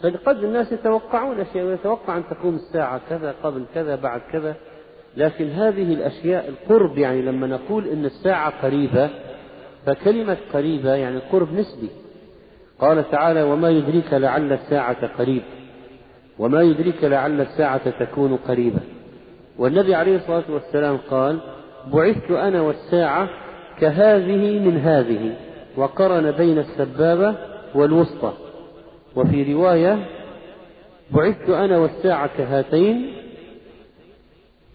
فقد 0.03 0.43
الناس 0.43 0.71
يتوقعون 0.71 1.39
أشياء 1.39 1.65
ويتوقع 1.65 2.17
أن 2.17 2.23
تقوم 2.29 2.55
الساعة 2.55 3.01
كذا 3.09 3.35
قبل 3.43 3.65
كذا 3.75 3.95
بعد 3.95 4.21
كذا. 4.31 4.55
لكن 5.17 5.49
هذه 5.49 5.93
الأشياء 5.93 6.49
القرب 6.49 6.97
يعني 6.97 7.21
لما 7.21 7.47
نقول 7.47 7.87
أن 7.87 8.05
الساعة 8.05 8.53
قريبة 8.63 9.09
فكلمة 9.85 10.37
قريبة 10.53 10.93
يعني 10.93 11.19
قرب 11.31 11.53
نسبي. 11.53 11.89
قال 12.79 13.11
تعالى 13.11 13.43
وما 13.43 13.69
يدريك 13.69 14.13
لعل 14.13 14.53
الساعة 14.53 15.07
قريب 15.07 15.41
وما 16.39 16.61
يدريك 16.61 17.03
لعل 17.03 17.41
الساعة 17.41 18.05
تكون 18.05 18.35
قريبة. 18.35 18.79
والنبي 19.57 19.95
عليه 19.95 20.15
الصلاة 20.15 20.43
والسلام 20.49 20.97
قال 20.97 21.39
بعثت 21.93 22.31
أنا 22.31 22.61
والساعة 22.61 23.29
كهذه 23.79 24.59
من 24.59 24.77
هذه 24.77 25.35
وقرن 25.77 26.31
بين 26.31 26.59
السبابة 26.59 27.35
والوسطى. 27.75 28.33
وفي 29.15 29.53
رواية 29.53 30.05
بعثت 31.11 31.49
أنا 31.49 31.77
والساعة 31.77 32.37
كهاتين 32.37 33.13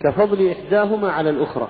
كفضل 0.00 0.50
إحداهما 0.50 1.10
على 1.10 1.30
الأخرى. 1.30 1.68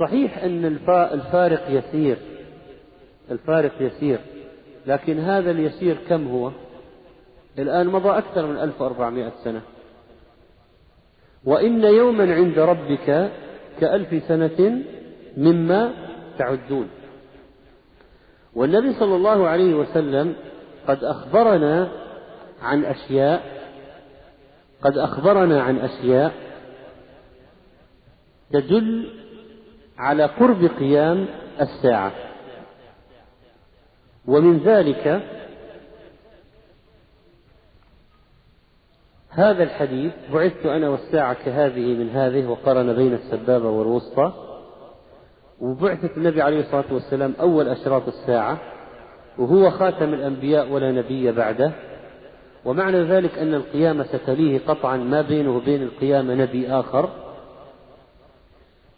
صحيح 0.00 0.38
أن 0.38 0.64
الفارق 0.88 1.70
يسير 1.70 2.16
الفارق 3.30 3.72
يسير 3.80 4.18
لكن 4.86 5.18
هذا 5.18 5.50
اليسير 5.50 5.96
كم 6.08 6.28
هو؟ 6.28 6.50
الآن 7.58 7.86
مضى 7.86 8.18
أكثر 8.18 8.46
من 8.46 8.56
1400 8.56 9.32
سنة. 9.44 9.60
وإن 11.44 11.84
يوما 11.84 12.34
عند 12.34 12.58
ربك 12.58 13.30
كألف 13.80 14.24
سنة 14.28 14.82
مما 15.36 15.92
تعدون. 16.38 16.88
والنبي 18.54 18.92
صلى 18.92 19.16
الله 19.16 19.48
عليه 19.48 19.74
وسلم 19.74 20.34
قد 20.88 21.04
أخبرنا 21.04 21.88
عن 22.62 22.84
أشياء 22.84 23.54
قد 24.82 24.98
أخبرنا 24.98 25.62
عن 25.62 25.78
أشياء 25.78 26.32
تدل 28.52 29.10
على 29.98 30.24
قرب 30.24 30.64
قيام 30.78 31.26
الساعة. 31.60 32.12
ومن 34.26 34.58
ذلك 34.58 35.22
هذا 39.30 39.62
الحديث 39.62 40.12
بعثت 40.32 40.66
أنا 40.66 40.88
والساعة 40.88 41.34
كهذه 41.44 41.94
من 41.94 42.10
هذه 42.10 42.46
وقرن 42.46 42.92
بين 42.92 43.14
السبابة 43.14 43.68
والوسطى. 43.68 44.53
وبعثة 45.60 46.10
النبي 46.16 46.42
عليه 46.42 46.60
الصلاة 46.60 46.84
والسلام 46.90 47.34
أول 47.40 47.68
أشراط 47.68 48.08
الساعة 48.08 48.58
وهو 49.38 49.70
خاتم 49.70 50.14
الأنبياء 50.14 50.72
ولا 50.72 50.92
نبي 50.92 51.32
بعده. 51.32 51.72
ومعنى 52.64 53.02
ذلك 53.02 53.38
أن 53.38 53.54
القيامة 53.54 54.04
ستليه 54.04 54.60
قطعا 54.66 54.96
ما 54.96 55.22
بينه 55.22 55.56
وبين 55.56 55.82
القيامة 55.82 56.34
نبي 56.34 56.68
آخر. 56.68 57.08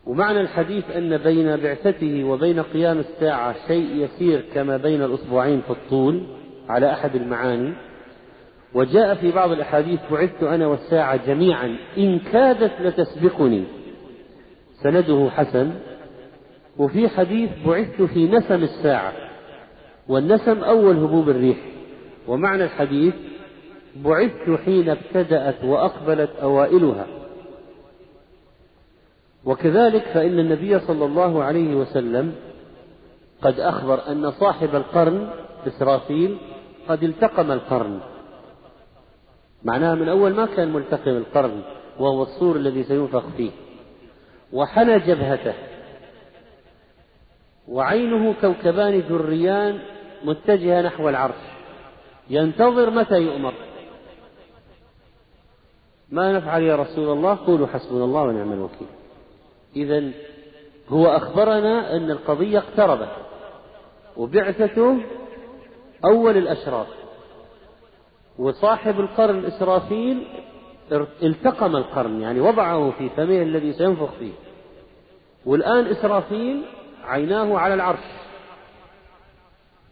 ومعنى 0.07 0.41
الحديث 0.41 0.91
أن 0.91 1.17
بين 1.17 1.57
بعثته 1.57 2.25
وبين 2.25 2.63
قيام 2.63 2.99
الساعة 2.99 3.55
شيء 3.69 4.05
يسير 4.05 4.45
كما 4.55 4.77
بين 4.77 5.03
الأسبوعين 5.03 5.61
في 5.61 5.71
الطول 5.71 6.23
على 6.69 6.93
أحد 6.93 7.15
المعاني. 7.17 7.73
وجاء 8.75 9.15
في 9.15 9.33
بعض 9.33 9.51
الأحاديث 9.51 10.01
بعثت 10.11 10.43
أنا 10.43 10.67
والساعة 10.67 11.27
جميعا 11.27 11.77
إن 11.99 12.19
كادت 12.19 12.73
لتسبقني. 12.81 13.65
سنده 14.83 15.31
حسن. 15.31 15.73
وفي 16.79 17.09
حديث 17.09 17.51
بعثت 17.67 18.03
في 18.03 18.29
نسم 18.29 18.63
الساعة 18.63 19.13
والنسم 20.09 20.65
أول 20.65 20.97
هبوب 20.97 21.29
الريح. 21.29 21.57
ومعنى 22.29 22.65
الحديث 22.65 23.15
بعثت 23.97 24.61
حين 24.65 24.89
ابتدأت 24.89 25.65
وأقبلت 25.65 26.31
أوائلها. 26.43 27.07
وكذلك 29.45 30.03
فإن 30.03 30.39
النبي 30.39 30.79
صلى 30.79 31.05
الله 31.05 31.45
عليه 31.45 31.75
وسلم 31.75 32.33
قد 33.43 33.61
أخبر 33.61 34.09
أن 34.09 34.31
صاحب 34.31 34.75
القرن 34.75 35.29
إسرافيل 35.67 36.37
قد 36.89 37.03
التقم 37.03 37.53
القرن. 37.53 38.01
معناها 39.65 39.95
من 39.95 40.09
أول 40.09 40.35
ما 40.35 40.47
كان 40.47 40.73
ملتقم 40.73 41.11
القرن 41.11 41.61
وهو 41.99 42.23
الصور 42.23 42.57
الذي 42.57 42.83
سينفخ 42.83 43.25
فيه. 43.37 43.51
وحنى 44.53 44.99
جبهته. 44.99 45.55
وعينه 47.69 48.35
كوكبان 48.41 48.99
ذريان 48.99 49.79
متجهة 50.25 50.83
نحو 50.83 51.09
العرش. 51.09 51.43
ينتظر 52.31 52.91
متى 52.91 53.17
يؤمر؟ 53.17 53.55
ما 56.11 56.33
نفعل 56.33 56.63
يا 56.63 56.77
رسول 56.77 57.13
الله؟ 57.13 57.39
قولوا 57.47 57.67
حسبنا 57.67 58.05
الله 58.05 58.23
ونعم 58.23 58.53
الوكيل. 58.53 58.89
إذا 59.77 60.11
هو 60.89 61.07
أخبرنا 61.07 61.97
أن 61.97 62.11
القضية 62.11 62.59
اقتربت 62.59 63.09
وبعثته 64.17 64.99
أول 66.05 66.37
الأشراط 66.37 66.87
وصاحب 68.39 69.01
القرن 69.01 69.45
إسرافيل 69.45 70.27
التقم 71.23 71.77
القرن 71.77 72.21
يعني 72.21 72.41
وضعه 72.41 72.91
في 72.91 73.09
فمه 73.09 73.43
الذي 73.43 73.73
سينفخ 73.73 74.11
فيه. 74.19 74.33
والآن 75.47 75.87
إسرافيل 75.87 76.63
عيناه 77.07 77.59
على 77.59 77.75
العرش. 77.75 78.05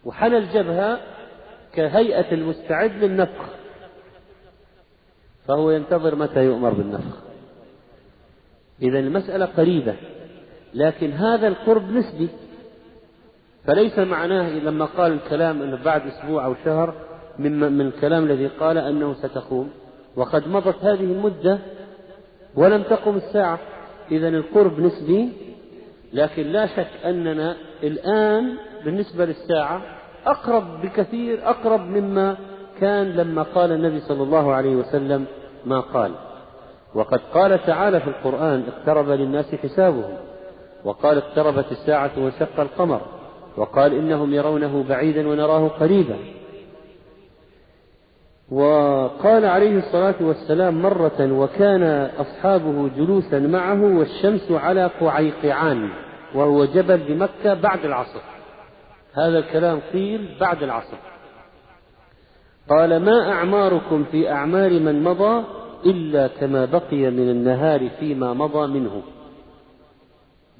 وحنى 0.05 0.37
الجبهة 0.37 0.99
كهيئة 1.73 2.33
المستعد 2.33 3.03
للنفخ. 3.03 3.45
فهو 5.47 5.71
ينتظر 5.71 6.15
متى 6.15 6.45
يؤمر 6.45 6.69
بالنفخ. 6.69 7.17
إذا 8.81 8.99
المسألة 8.99 9.45
قريبة 9.45 9.95
لكن 10.73 11.11
هذا 11.11 11.47
القرب 11.47 11.91
نسبي. 11.91 12.29
فليس 13.65 13.99
معناه 13.99 14.49
لما 14.49 14.85
قال 14.85 15.11
الكلام 15.11 15.61
أنه 15.61 15.83
بعد 15.83 16.07
أسبوع 16.07 16.45
أو 16.45 16.55
شهر 16.65 16.93
من 17.39 17.59
من 17.73 17.87
الكلام 17.87 18.23
الذي 18.23 18.47
قال 18.47 18.77
أنه 18.77 19.13
ستقوم. 19.13 19.69
وقد 20.15 20.47
مضت 20.47 20.83
هذه 20.83 21.03
المدة 21.03 21.59
ولم 22.55 22.83
تقم 22.83 23.15
الساعة. 23.15 23.59
إذا 24.11 24.27
القرب 24.27 24.79
نسبي 24.79 25.44
لكن 26.15 26.43
لا 26.43 26.65
شك 26.65 26.87
أننا 27.05 27.55
الآن 27.83 28.53
بالنسبة 28.85 29.25
للساعة 29.25 29.81
أقرب 30.25 30.81
بكثير 30.81 31.49
أقرب 31.49 31.79
مما 31.79 32.37
كان 32.79 33.11
لما 33.11 33.43
قال 33.43 33.71
النبي 33.71 33.99
صلى 33.99 34.23
الله 34.23 34.53
عليه 34.53 34.75
وسلم 34.75 35.25
ما 35.65 35.79
قال. 35.79 36.11
وقد 36.95 37.21
قال 37.33 37.65
تعالى 37.65 37.99
في 37.99 38.07
القرآن 38.07 38.63
اقترب 38.67 39.09
للناس 39.09 39.55
حسابهم. 39.55 40.17
وقال 40.83 41.17
اقتربت 41.17 41.71
الساعة 41.71 42.11
وانشق 42.17 42.59
القمر. 42.59 43.01
وقال 43.57 43.93
إنهم 43.93 44.33
يرونه 44.33 44.83
بعيدا 44.89 45.27
ونراه 45.27 45.67
قريبا. 45.67 46.15
وقال 48.51 49.45
عليه 49.45 49.77
الصلاة 49.77 50.15
والسلام 50.21 50.81
مرة 50.81 51.31
وكان 51.31 52.09
أصحابه 52.17 52.89
جلوسا 52.97 53.39
معه 53.39 53.97
والشمس 53.97 54.51
على 54.51 54.91
قعيقعان. 55.01 55.89
وهو 56.33 56.65
جبل 56.65 56.97
بمكة 56.97 57.53
بعد 57.53 57.85
العصر. 57.85 58.21
هذا 59.13 59.39
الكلام 59.39 59.79
قيل 59.93 60.35
بعد 60.39 60.63
العصر. 60.63 60.97
قال 62.69 62.99
ما 62.99 63.31
أعماركم 63.31 64.03
في 64.11 64.31
أعمار 64.31 64.69
من 64.79 65.03
مضى 65.03 65.43
إلا 65.85 66.27
كما 66.27 66.65
بقي 66.65 67.11
من 67.11 67.29
النهار 67.29 67.89
فيما 67.99 68.33
مضى 68.33 68.67
منه. 68.79 69.01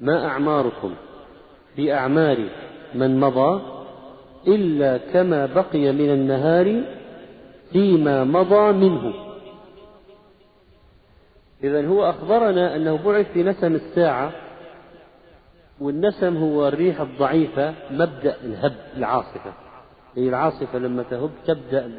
ما 0.00 0.26
أعماركم 0.26 0.94
في 1.76 1.94
أعمار 1.94 2.48
من 2.94 3.20
مضى 3.20 3.62
إلا 4.48 4.98
كما 5.12 5.46
بقي 5.46 5.92
من 5.92 6.10
النهار 6.10 6.82
فيما 7.72 8.24
مضى 8.24 8.72
منه. 8.72 9.14
إذا 11.64 11.86
هو 11.86 12.10
أخبرنا 12.10 12.76
أنه 12.76 12.96
بعث 13.04 13.32
في 13.32 13.42
نسم 13.42 13.74
الساعة 13.74 14.45
والنسم 15.80 16.36
هو 16.36 16.68
الريح 16.68 17.00
الضعيفة 17.00 17.74
مبدأ 17.90 18.36
الهب 18.44 18.74
العاصفة. 18.96 19.52
هي 20.16 20.28
العاصفة 20.28 20.78
لما 20.78 21.02
تهب 21.02 21.30
تبدأ 21.46 21.90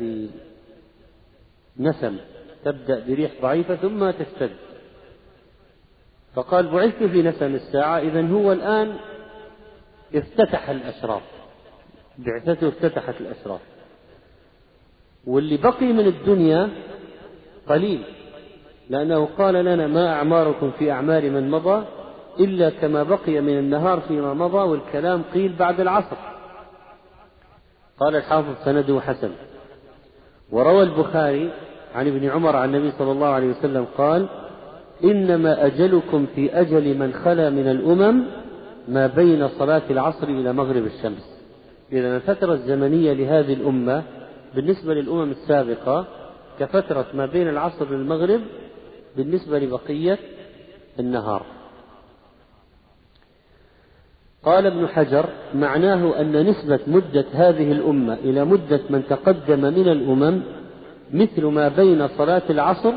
بنسم 1.78 2.18
تبدأ 2.66 3.06
بريح 3.08 3.32
ضعيفة 3.42 3.76
ثم 3.76 4.12
تشتد. 4.12 4.52
فقال 6.36 6.68
بعثت 6.68 7.04
في 7.04 7.24
نسم 7.24 7.56
الساعة 7.56 8.00
إذا 8.00 8.28
هو 8.28 8.52
الآن 8.52 8.96
افتتح 10.16 10.70
الأشراف. 10.70 11.22
بعثته 12.18 12.68
افتتحت 12.68 13.22
الأشراف. 13.22 13.62
واللي 15.28 15.58
بقي 15.58 15.86
من 15.86 16.08
الدنيا 16.08 16.70
قليل 17.70 18.04
لأنه 18.90 19.26
قال 19.26 19.54
لنا 19.54 19.88
ما 19.88 20.14
أعماركم 20.14 20.72
في 20.72 20.92
أعمار 20.92 21.30
من 21.30 21.52
مضى؟ 21.52 21.86
إلا 22.40 22.70
كما 22.70 23.04
بقي 23.04 23.42
من 23.42 23.60
النهار 23.60 24.00
فيما 24.00 24.34
مضى 24.34 24.58
والكلام 24.58 25.24
قيل 25.34 25.56
بعد 25.60 25.80
العصر. 25.80 26.18
قال 28.00 28.16
الحافظ 28.16 28.54
سنده 28.66 29.02
حسن. 29.02 29.32
وروى 30.52 30.84
البخاري 30.84 31.52
عن 31.96 32.08
ابن 32.08 32.30
عمر 32.30 32.56
عن 32.56 32.76
النبي 32.76 32.92
صلى 32.92 33.12
الله 33.12 33.28
عليه 33.28 33.48
وسلم 33.48 33.86
قال 33.98 34.28
إنما 35.04 35.66
أجلكم 35.66 36.26
في 36.36 36.60
أجل 36.62 36.98
من 36.98 37.14
خلا 37.14 37.50
من 37.50 37.68
الأمم 37.68 38.24
ما 38.88 39.08
بين 39.08 39.48
صلاة 39.48 39.82
العصر 39.90 40.28
إلى 40.28 40.54
مغرب 40.54 40.86
الشمس. 40.86 41.38
إذا 41.92 42.16
الفترة 42.16 42.54
الزمنية 42.54 43.14
لهذه 43.14 43.54
الأمة 43.54 44.04
بالنسبة 44.56 44.94
للأمم 44.94 45.32
السابقة 45.32 46.06
كفترة 46.60 47.06
ما 47.14 47.26
بين 47.26 47.50
العصر 47.50 47.94
والمغرب 47.94 48.42
بالنسبة 49.18 49.60
لبقية 49.60 50.18
النهار. 51.00 51.46
قال 54.48 54.66
ابن 54.66 54.88
حجر 54.88 55.30
معناه 55.54 56.22
أن 56.22 56.50
نسبة 56.50 56.80
مدة 56.88 57.26
هذه 57.34 57.72
الأمة 57.72 58.14
إلى 58.14 58.46
مدة 58.46 58.82
من 58.90 59.08
تقدم 59.10 59.60
من 59.60 59.88
الأمم 59.88 60.44
مثل 61.14 61.46
ما 61.46 61.68
بين 61.68 62.08
صلاة 62.08 62.42
العصر 62.50 62.94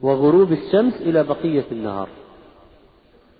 وغروب 0.00 0.52
الشمس 0.52 0.94
إلى 0.94 1.24
بقية 1.24 1.64
النهار. 1.72 2.08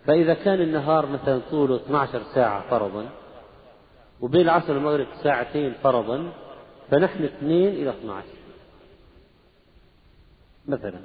فإذا 0.06 0.34
كان 0.34 0.60
النهار 0.60 1.06
مثلا 1.06 1.40
طوله 1.50 1.76
12 1.76 2.22
ساعة 2.34 2.70
فرضا 2.70 3.08
وبين 4.20 4.40
العصر 4.40 4.72
والمغرب 4.72 5.06
ساعتين 5.22 5.72
فرضا 5.82 6.32
فنحن 6.90 7.24
اثنين 7.24 7.68
إلى 7.68 7.90
12 7.90 8.26
مثلا. 10.68 11.00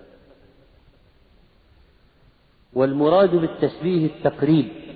والمراد 2.74 3.36
بالتشبيه 3.36 4.06
التقريب. 4.06 4.87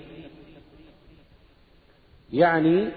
يعني 2.33 2.89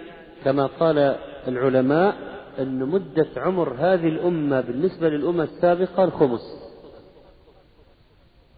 كما 0.44 0.66
قال 0.66 1.16
العلماء 1.49 2.16
أن 2.59 2.79
مدة 2.79 3.27
عمر 3.37 3.75
هذه 3.79 4.09
الأمة 4.09 4.61
بالنسبة 4.61 5.09
للأمة 5.09 5.44
السابقة 5.44 6.05
الخمس. 6.05 6.75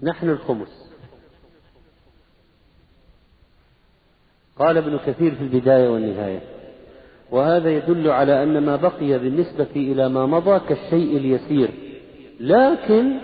نحن 0.03 0.31
الخمس. 0.31 0.93
قال 4.59 4.77
ابن 4.77 4.99
كثير 5.07 5.35
في 5.35 5.43
البداية 5.43 5.89
والنهاية. 5.89 6.41
وهذا 7.31 7.71
يدل 7.71 8.11
على 8.11 8.43
أن 8.43 8.59
ما 8.59 8.77
بقي 8.77 9.19
بالنسبة 9.19 9.71
إلى 9.77 10.09
ما 10.09 10.27
مضى 10.27 10.61
كالشيء 10.69 11.17
اليسير. 11.17 11.71
لكن 12.41 13.19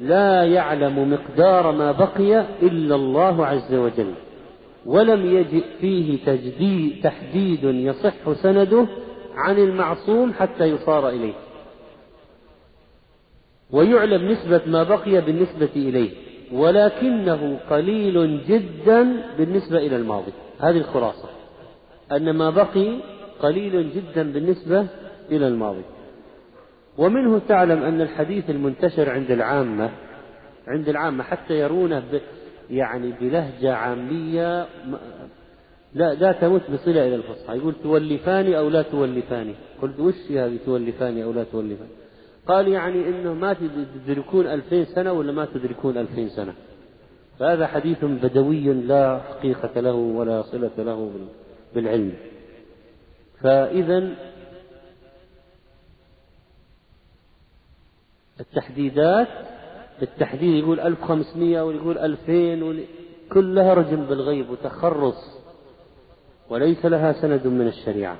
لا 0.00 0.44
يعلم 0.44 1.12
مقدار 1.12 1.72
ما 1.72 1.92
بقي 1.92 2.40
إلا 2.62 2.94
الله 2.94 3.46
عز 3.46 3.74
وجل. 3.74 4.14
ولم 4.86 5.26
يجئ 5.26 5.64
فيه 5.80 6.24
تجديد 6.26 7.02
تحديد 7.02 7.64
يصح 7.64 8.32
سنده 8.32 8.86
عن 9.34 9.58
المعصوم 9.58 10.32
حتى 10.32 10.64
يصار 10.64 11.08
إليه. 11.08 11.34
ويعلم 13.70 14.28
نسبة 14.28 14.60
ما 14.66 14.82
بقي 14.82 15.20
بالنسبة 15.20 15.70
إليه 15.76 16.10
ولكنه 16.52 17.58
قليل 17.70 18.44
جدا 18.48 19.22
بالنسبة 19.38 19.78
إلى 19.78 19.96
الماضي. 19.96 20.32
هذه 20.60 20.76
الخلاصة 20.76 21.28
أن 22.12 22.30
ما 22.30 22.50
بقي 22.50 22.96
قليل 23.40 23.90
جدا 23.94 24.32
بالنسبة 24.32 24.86
إلى 25.30 25.48
الماضي. 25.48 25.82
ومنه 26.98 27.40
تعلم 27.48 27.82
أن 27.82 28.00
الحديث 28.00 28.50
المنتشر 28.50 29.10
عند 29.10 29.30
العامة 29.30 29.90
عند 30.68 30.88
العامة 30.88 31.24
حتى 31.24 31.54
يرونه 31.54 32.02
يعني 32.70 33.12
بلهجة 33.20 33.74
عامية 33.74 34.66
لا 35.94 36.14
لا 36.14 36.32
تمت 36.32 36.70
بصلة 36.70 37.06
إلى 37.06 37.14
الفصحى. 37.14 37.56
يقول 37.56 37.74
تولفاني 37.82 38.58
أو 38.58 38.68
لا 38.68 38.82
تولفاني. 38.82 39.54
قلت 39.82 40.00
وش 40.00 40.30
هذه 40.30 40.58
تولفاني 40.66 41.24
أو 41.24 41.32
لا 41.32 41.44
تولفاني؟ 41.44 41.90
قال 42.46 42.68
يعني 42.68 43.08
إنه 43.08 43.34
ما 43.34 43.56
تدركون 44.06 44.46
ألفين 44.46 44.84
سنة 44.84 45.12
ولا 45.12 45.32
ما 45.32 45.44
تدركون 45.44 45.98
ألفين 45.98 46.28
سنة. 46.28 46.54
فهذا 47.38 47.66
حديث 47.66 48.04
بدوي 48.04 48.72
لا 48.72 49.20
حقيقة 49.20 49.80
له 49.80 49.94
ولا 49.94 50.42
صلة 50.42 50.70
له 50.78 51.10
بالعلم. 51.74 52.12
فإذا 53.40 54.14
التحديدات 58.40 59.28
التحديد 60.02 60.64
يقول 60.64 60.80
1500 60.80 61.62
ويقول 61.62 61.98
2000 61.98 62.84
كلها 63.32 63.74
رجم 63.74 64.04
بالغيب 64.04 64.50
وتخرص 64.50 65.38
وليس 66.50 66.86
لها 66.86 67.12
سند 67.12 67.46
من 67.46 67.66
الشريعة. 67.66 68.16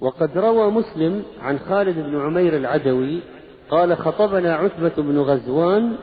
وقد 0.00 0.38
روى 0.38 0.70
مسلم 0.70 1.22
عن 1.40 1.58
خالد 1.58 1.98
بن 1.98 2.20
عمير 2.20 2.56
العدوي 2.56 3.20
قال 3.70 3.96
خطبنا 3.96 4.54
عتبة 4.54 4.92
بن 4.98 5.18
غزوان 5.18 5.96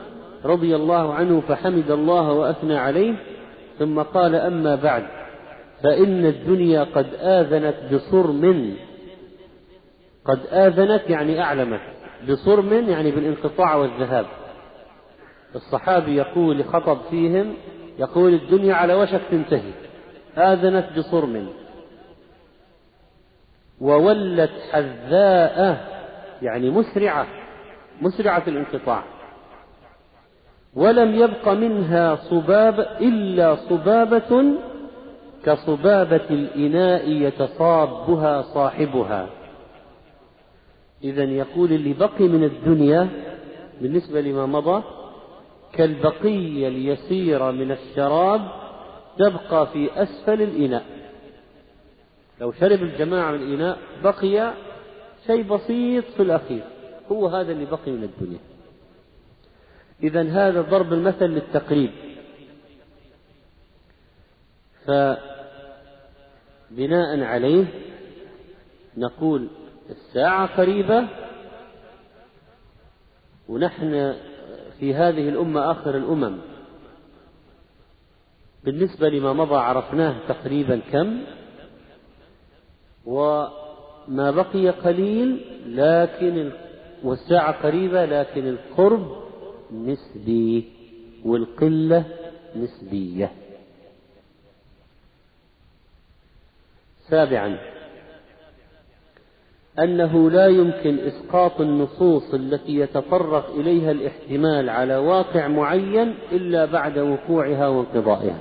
رضي 0.44 0.76
الله 0.76 1.14
عنه 1.14 1.40
فحمد 1.40 1.90
الله 1.90 2.32
وأثنى 2.32 2.76
عليه 2.76 3.14
ثم 3.78 4.02
قال 4.02 4.34
أما 4.34 4.74
بعد 4.74 5.06
فإن 5.82 6.26
الدنيا 6.26 6.84
قد 6.84 7.06
آذنت 7.20 7.76
بصرم. 7.94 8.74
قد 10.24 10.40
آذنت 10.52 11.10
يعني 11.10 11.40
أعلمت. 11.42 11.93
بصرم 12.28 12.72
يعني 12.72 13.10
بالانقطاع 13.10 13.74
والذهاب. 13.74 14.26
الصحابي 15.54 16.16
يقول 16.16 16.64
خطب 16.64 16.98
فيهم 17.10 17.54
يقول 17.98 18.34
الدنيا 18.34 18.74
على 18.74 18.94
وشك 18.94 19.20
تنتهي. 19.30 19.72
آذنت 20.36 20.86
بصرم 20.98 21.48
وولت 23.80 24.50
حذاء 24.72 25.84
يعني 26.42 26.70
مسرعة 26.70 27.26
مسرعة 28.00 28.42
الانقطاع. 28.46 29.02
ولم 30.74 31.14
يبق 31.14 31.48
منها 31.48 32.16
صباب 32.16 32.80
إلا 32.80 33.54
صبابة 33.54 34.54
كصبابة 35.44 36.26
الإناء 36.30 37.08
يتصابها 37.08 38.42
صاحبها. 38.42 39.26
إذا 41.04 41.24
يقول 41.24 41.72
اللي 41.72 41.92
بقي 41.92 42.28
من 42.28 42.44
الدنيا 42.44 43.08
بالنسبة 43.80 44.20
لما 44.20 44.46
مضى 44.46 44.82
كالبقية 45.72 46.68
اليسيرة 46.68 47.50
من 47.50 47.70
الشراب 47.70 48.40
تبقى 49.18 49.66
في 49.66 50.02
أسفل 50.02 50.42
الإناء. 50.42 50.84
لو 52.40 52.52
شرب 52.52 52.82
الجماعة 52.82 53.32
من 53.32 53.42
الإناء 53.42 53.78
بقي 54.04 54.54
شيء 55.26 55.42
بسيط 55.42 56.04
في 56.04 56.22
الأخير. 56.22 56.64
هو 57.12 57.26
هذا 57.28 57.52
اللي 57.52 57.64
بقي 57.64 57.90
من 57.90 58.04
الدنيا. 58.04 58.38
إذا 60.02 60.22
هذا 60.22 60.60
ضرب 60.60 60.92
المثل 60.92 61.26
للتقريب. 61.26 61.90
فبناء 66.70 67.20
عليه 67.22 67.64
نقول 68.96 69.48
الساعة 69.90 70.56
قريبة 70.56 71.08
ونحن 73.48 74.14
في 74.80 74.94
هذه 74.94 75.28
الأمة 75.28 75.70
آخر 75.70 75.96
الأمم. 75.96 76.38
بالنسبة 78.64 79.08
لما 79.08 79.32
مضى 79.32 79.56
عرفناه 79.56 80.14
تقريبا 80.28 80.80
كم 80.92 81.24
وما 83.04 84.30
بقي 84.30 84.70
قليل 84.70 85.44
لكن 85.66 86.52
والساعة 87.02 87.62
قريبة 87.62 88.04
لكن 88.04 88.48
القرب 88.48 89.24
نسبي 89.72 90.72
والقلة 91.24 92.04
نسبية. 92.56 93.32
سابعا. 97.08 97.73
أنه 99.78 100.30
لا 100.30 100.46
يمكن 100.46 100.98
إسقاط 100.98 101.60
النصوص 101.60 102.34
التي 102.34 102.76
يتطرق 102.76 103.50
إليها 103.50 103.90
الاحتمال 103.90 104.70
على 104.70 104.96
واقع 104.96 105.48
معين 105.48 106.14
إلا 106.32 106.64
بعد 106.64 106.98
وقوعها 106.98 107.68
وانقضائها. 107.68 108.38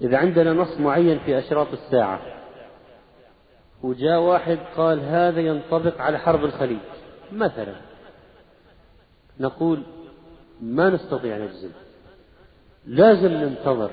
إذا 0.00 0.16
عندنا 0.18 0.52
نص 0.52 0.80
معين 0.80 1.18
في 1.18 1.38
أشراط 1.38 1.66
الساعة. 1.72 2.20
وجاء 3.82 4.20
واحد 4.20 4.58
قال 4.76 5.00
هذا 5.00 5.40
ينطبق 5.40 6.00
على 6.00 6.18
حرب 6.18 6.44
الخليج. 6.44 6.78
مثلا. 7.32 7.74
نقول 9.40 9.82
ما 10.60 10.90
نستطيع 10.90 11.38
نجزم. 11.38 11.70
لازم 12.86 13.28
ننتظر 13.28 13.90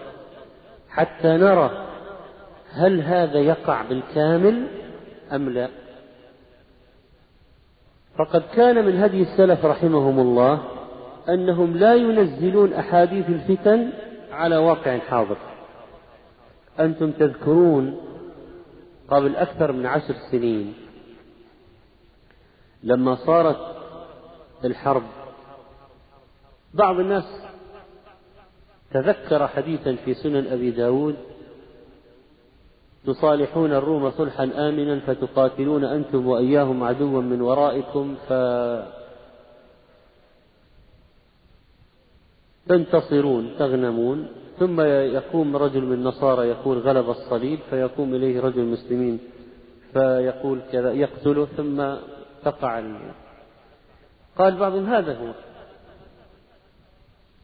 حتى 0.90 1.28
نرى 1.28 1.86
هل 2.72 3.02
هذا 3.02 3.40
يقع 3.40 3.82
بالكامل 3.82 4.68
أم 5.32 5.50
لا؟ 5.50 5.70
فقد 8.18 8.44
كان 8.56 8.86
من 8.86 9.04
هدي 9.04 9.22
السلف 9.22 9.66
رحمهم 9.66 10.20
الله 10.20 10.64
أنهم 11.30 11.78
لا 11.78 11.96
ينزلون 11.96 12.74
أحاديث 12.74 13.30
الفتن 13.30 13.90
على 14.32 14.58
واقع 14.58 14.98
حاضر. 14.98 15.38
أنتم 16.80 17.12
تذكرون 17.12 17.98
قبل 19.08 19.36
أكثر 19.36 19.72
من 19.72 19.86
عشر 19.86 20.16
سنين 20.32 20.74
لما 22.84 23.16
صارت 23.16 23.76
الحرب 24.66 25.04
بعض 26.74 27.00
الناس 27.00 27.24
تذكر 28.92 29.48
حديثا 29.48 29.96
في 30.06 30.14
سنن 30.14 30.48
أبي 30.48 30.72
داود 30.72 31.16
تصالحون 33.06 33.74
الروم 33.74 34.12
صلحا 34.12 34.44
آمنا 34.44 35.00
فتقاتلون 35.00 35.84
أنتم 35.84 36.28
وإياهم 36.28 36.84
عدوا 36.84 37.22
من 37.22 37.42
ورائكم 37.42 38.16
ف 38.16 38.34
تنتصرون 42.70 43.56
تغنمون. 43.60 44.28
ثم 44.60 44.82
يقوم 44.82 45.58
رجل 45.58 45.82
من 45.82 45.94
النصارى 45.94 46.48
يقول 46.48 46.78
غلب 46.78 47.10
الصليب 47.10 47.60
فيقوم 47.70 48.16
إليه 48.16 48.42
رجل 48.42 48.60
المسلمين 48.60 49.20
فيقول 49.94 50.62
كذا 50.72 50.92
يقتله 50.92 51.46
ثم 51.46 51.96
تقع 52.44 52.84
قال 54.38 54.58
بعضهم 54.58 54.86
هذا 54.86 55.18
هو. 55.18 55.32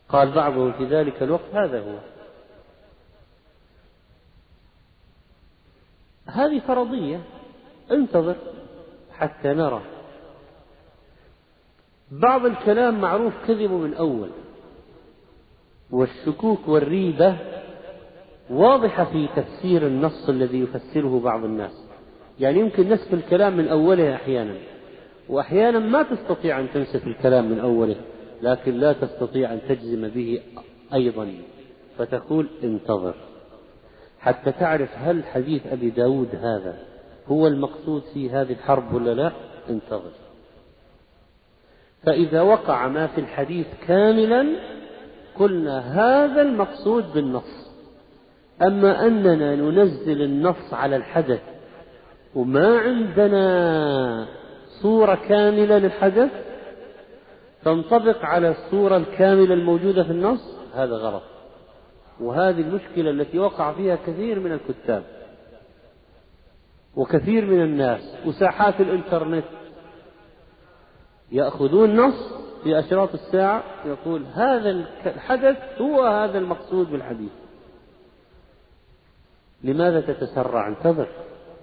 قال 0.09 0.31
بعضهم 0.31 0.71
في 0.71 0.85
ذلك 0.85 1.23
الوقت 1.23 1.53
هذا 1.53 1.79
هو. 1.79 2.14
هذه 6.25 6.59
فرضية. 6.59 7.21
انتظر 7.91 8.35
حتى 9.11 9.47
نرى. 9.47 9.81
بعض 12.11 12.45
الكلام 12.45 13.01
معروف 13.01 13.33
كذبه 13.47 13.77
من 13.77 13.93
أول. 13.93 14.29
والشكوك 15.91 16.67
والريبة 16.67 17.37
واضحة 18.49 19.05
في 19.05 19.27
تفسير 19.35 19.87
النص 19.87 20.29
الذي 20.29 20.59
يفسره 20.59 21.19
بعض 21.19 21.43
الناس. 21.43 21.85
يعني 22.39 22.59
يمكن 22.59 22.89
نسف 22.89 23.13
الكلام 23.13 23.57
من 23.57 23.67
أوله 23.67 24.15
أحيانا. 24.15 24.55
وأحيانا 25.29 25.79
ما 25.79 26.03
تستطيع 26.03 26.59
أن 26.59 26.67
تنسف 26.73 27.07
الكلام 27.07 27.51
من 27.51 27.59
أوله 27.59 27.95
لكن 28.41 28.73
لا 28.73 28.93
تستطيع 28.93 29.53
أن 29.53 29.61
تجزم 29.69 30.07
به 30.07 30.41
أيضا. 30.93 31.33
فتقول 31.97 32.47
انتظر. 32.63 33.15
حتى 34.25 34.51
تعرف 34.51 34.89
هل 34.97 35.23
حديث 35.23 35.67
أبي 35.67 35.89
داود 35.89 36.35
هذا 36.35 36.77
هو 37.27 37.47
المقصود 37.47 38.03
في 38.13 38.29
هذه 38.29 38.51
الحرب 38.51 38.93
ولا 38.93 39.13
لا 39.13 39.31
انتظر. 39.69 40.11
فإذا 42.03 42.41
وقع 42.41 42.87
ما 42.87 43.07
في 43.07 43.21
الحديث 43.21 43.67
كاملا 43.87 44.45
قلنا 45.39 45.79
هذا 45.79 46.41
المقصود 46.41 47.13
بالنص. 47.13 47.71
أما 48.61 49.07
أننا 49.07 49.55
ننزل 49.55 50.21
النص 50.21 50.73
على 50.73 50.95
الحدث 50.95 51.41
وما 52.35 52.77
عندنا 52.77 54.27
صورة 54.81 55.15
كاملة 55.15 55.77
للحدث 55.77 56.31
تنطبق 57.65 58.25
على 58.25 58.49
الصورة 58.49 58.97
الكاملة 58.97 59.53
الموجودة 59.53 60.03
في 60.03 60.11
النص 60.11 60.41
هذا 60.73 60.95
غلط. 60.95 61.34
وهذه 62.19 62.61
المشكلة 62.61 63.09
التي 63.09 63.39
وقع 63.39 63.73
فيها 63.73 63.95
كثير 63.95 64.39
من 64.39 64.51
الكتاب 64.51 65.03
وكثير 66.95 67.45
من 67.45 67.61
الناس 67.61 68.01
وساحات 68.25 68.81
الإنترنت 68.81 69.45
يأخذون 71.31 71.95
نص 71.95 72.33
في 72.63 72.79
أشراط 72.79 73.13
الساعة 73.13 73.63
يقول 73.85 74.25
هذا 74.33 74.69
الحدث 75.05 75.57
هو 75.81 76.07
هذا 76.07 76.37
المقصود 76.37 76.91
بالحديث. 76.91 77.31
لماذا 79.63 80.01
تتسرع؟ 80.01 80.67
انتظر. 80.67 81.07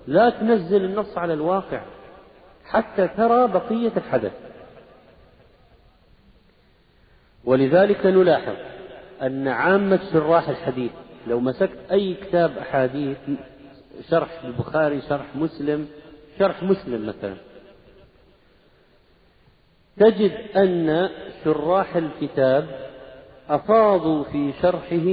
لا 0.06 0.30
تنزل 0.30 0.84
النص 0.84 1.18
على 1.18 1.32
الواقع 1.32 1.82
حتى 2.64 3.08
ترى 3.08 3.48
بقية 3.48 3.92
الحدث. 3.96 4.32
ولذلك 7.44 8.06
نلاحظ 8.06 8.71
أن 9.22 9.48
عامة 9.48 10.00
شراح 10.12 10.48
الحديث 10.48 10.90
لو 11.26 11.40
مسكت 11.40 11.78
أي 11.90 12.14
كتاب 12.14 12.58
أحاديث 12.58 13.16
شرح 14.10 14.44
البخاري 14.44 15.00
شرح 15.08 15.36
مسلم 15.36 15.88
شرح 16.38 16.62
مسلم 16.62 17.06
مثلا 17.06 17.36
تجد 19.96 20.32
أن 20.56 21.08
شراح 21.44 21.96
الكتاب 21.96 22.90
أفاضوا 23.48 24.24
في 24.24 24.52
شرحه 24.62 25.06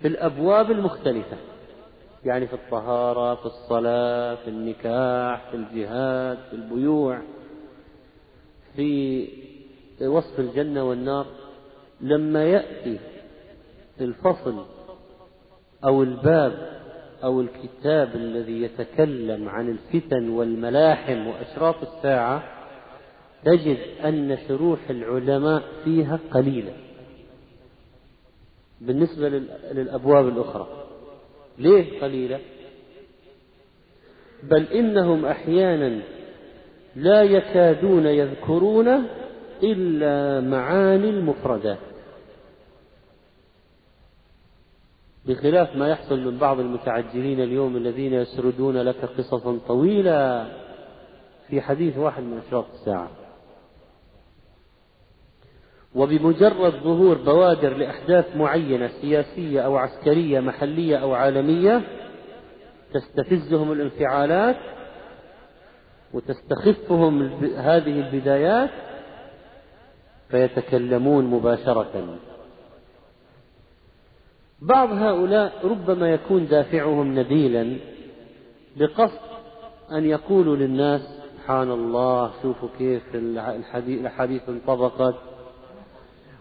في 0.00 0.08
الأبواب 0.08 0.70
المختلفة 0.70 1.36
يعني 2.24 2.46
في 2.46 2.54
الطهارة 2.54 3.34
في 3.34 3.46
الصلاة 3.46 4.34
في 4.34 4.50
النكاح 4.50 5.50
في 5.50 5.56
الجهاد 5.56 6.38
في 6.50 6.56
البيوع 6.56 7.22
في 8.76 9.28
وصف 10.00 10.40
الجنة 10.40 10.84
والنار. 10.84 11.26
لما 12.00 12.44
يأتي 12.44 12.98
الفصل 14.00 14.64
أو 15.84 16.02
الباب 16.02 16.76
أو 17.24 17.40
الكتاب 17.40 18.16
الذي 18.16 18.62
يتكلم 18.62 19.48
عن 19.48 19.68
الفتن 19.68 20.28
والملاحم 20.28 21.26
وأشراط 21.26 21.76
الساعة 21.82 22.42
تجد 23.44 23.78
أن 24.04 24.38
شروح 24.48 24.90
العلماء 24.90 25.62
فيها 25.84 26.18
قليلة 26.30 26.72
بالنسبة 28.80 29.28
للأبواب 29.72 30.28
الأخرى 30.28 30.68
ليه 31.58 32.00
قليلة؟ 32.00 32.40
بل 34.42 34.62
إنهم 34.62 35.24
أحيانا 35.24 36.00
لا 36.96 37.22
يكادون 37.22 38.06
يذكرون 38.06 39.06
إلا 39.62 40.40
معاني 40.40 41.10
المفردات 41.10 41.78
بخلاف 45.26 45.76
ما 45.76 45.88
يحصل 45.88 46.20
من 46.20 46.38
بعض 46.38 46.60
المتعجلين 46.60 47.40
اليوم 47.40 47.76
الذين 47.76 48.12
يسردون 48.14 48.76
لك 48.76 49.04
قصصا 49.04 49.58
طويلة 49.68 50.48
في 51.48 51.60
حديث 51.60 51.98
واحد 51.98 52.22
من 52.22 52.42
أشراط 52.46 52.66
الساعة. 52.74 53.10
وبمجرد 55.94 56.72
ظهور 56.72 57.18
بوادر 57.18 57.76
لأحداث 57.76 58.36
معينة 58.36 58.90
سياسية 59.00 59.60
أو 59.60 59.76
عسكرية 59.76 60.40
محلية 60.40 60.96
أو 60.96 61.14
عالمية 61.14 61.82
تستفزهم 62.94 63.72
الانفعالات 63.72 64.56
وتستخفهم 66.14 67.22
هذه 67.56 68.00
البدايات 68.00 68.70
فيتكلمون 70.30 71.24
مباشرة. 71.24 72.18
بعض 74.62 74.92
هؤلاء 74.92 75.52
ربما 75.64 76.10
يكون 76.12 76.46
دافعهم 76.46 77.18
نبيلا 77.18 77.76
بقصد 78.76 79.20
أن 79.92 80.04
يقولوا 80.04 80.56
للناس 80.56 81.00
سبحان 81.32 81.70
الله 81.70 82.30
شوفوا 82.42 82.68
كيف 82.78 83.02
الحديث 83.14 84.48
انطبقت. 84.48 85.14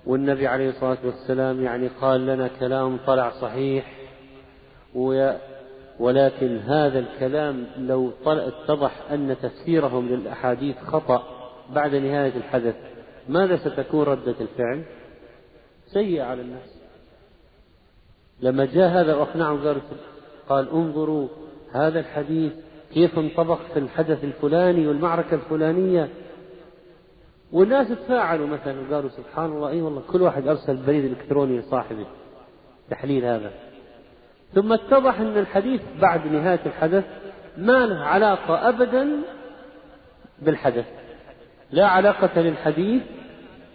والنبي 0.06 0.48
عليه 0.48 0.70
الصلاة 0.70 0.98
والسلام 1.06 1.64
يعني 1.64 1.88
قال 1.88 2.26
لنا 2.26 2.48
كلام 2.60 2.98
طلع 3.08 3.30
صحيح 3.42 3.94
ولكن 6.00 6.58
هذا 6.58 7.00
الكلام 7.00 7.66
لو 7.78 8.12
اتضح 8.26 9.12
أن 9.12 9.36
تفسيرهم 9.42 10.08
للأحاديث 10.08 10.76
خطأ 10.78 11.24
بعد 11.74 11.96
نهاية 11.96 12.38
الحدث. 12.38 12.76
ماذا 13.30 13.58
ستكون 13.58 14.04
ردة 14.04 14.36
الفعل؟ 14.42 14.84
سيئة 15.88 16.24
على 16.24 16.42
الناس. 16.42 16.76
لما 18.42 18.66
جاء 18.66 18.90
هذا 18.90 19.16
وأقنعهم 19.16 19.68
قال 19.68 19.82
قال 20.50 20.70
انظروا 20.70 21.28
هذا 21.72 22.00
الحديث 22.00 22.54
كيف 22.94 23.20
انطبق 23.20 23.60
في 23.74 23.80
الحدث 23.80 24.24
الفلاني 24.24 24.88
والمعركة 24.88 25.36
الفلانية. 25.36 26.10
والناس 27.52 27.88
تفاعلوا 27.88 28.48
مثلا 28.48 28.90
وقالوا 28.90 29.10
سبحان 29.10 29.46
الله 29.46 29.70
أي 29.70 29.82
والله 29.82 30.02
كل 30.12 30.22
واحد 30.22 30.48
أرسل 30.48 30.78
بريد 30.78 31.06
إلكتروني 31.06 31.60
لصاحبه. 31.60 32.06
تحليل 32.90 33.26
هذا. 33.26 33.52
ثم 34.54 34.74
اتضح 34.74 35.20
إن 35.20 35.38
الحديث 35.38 35.82
بعد 36.02 36.28
نهاية 36.28 36.66
الحدث 36.66 37.06
ما 37.58 37.86
له 37.86 38.00
علاقة 38.00 38.70
ابدا 38.70 39.22
بالحدث. 40.42 40.86
لا 41.76 41.86
علاقة 41.88 42.42
للحديث 42.42 43.04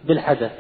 بالحدث. 0.04 0.52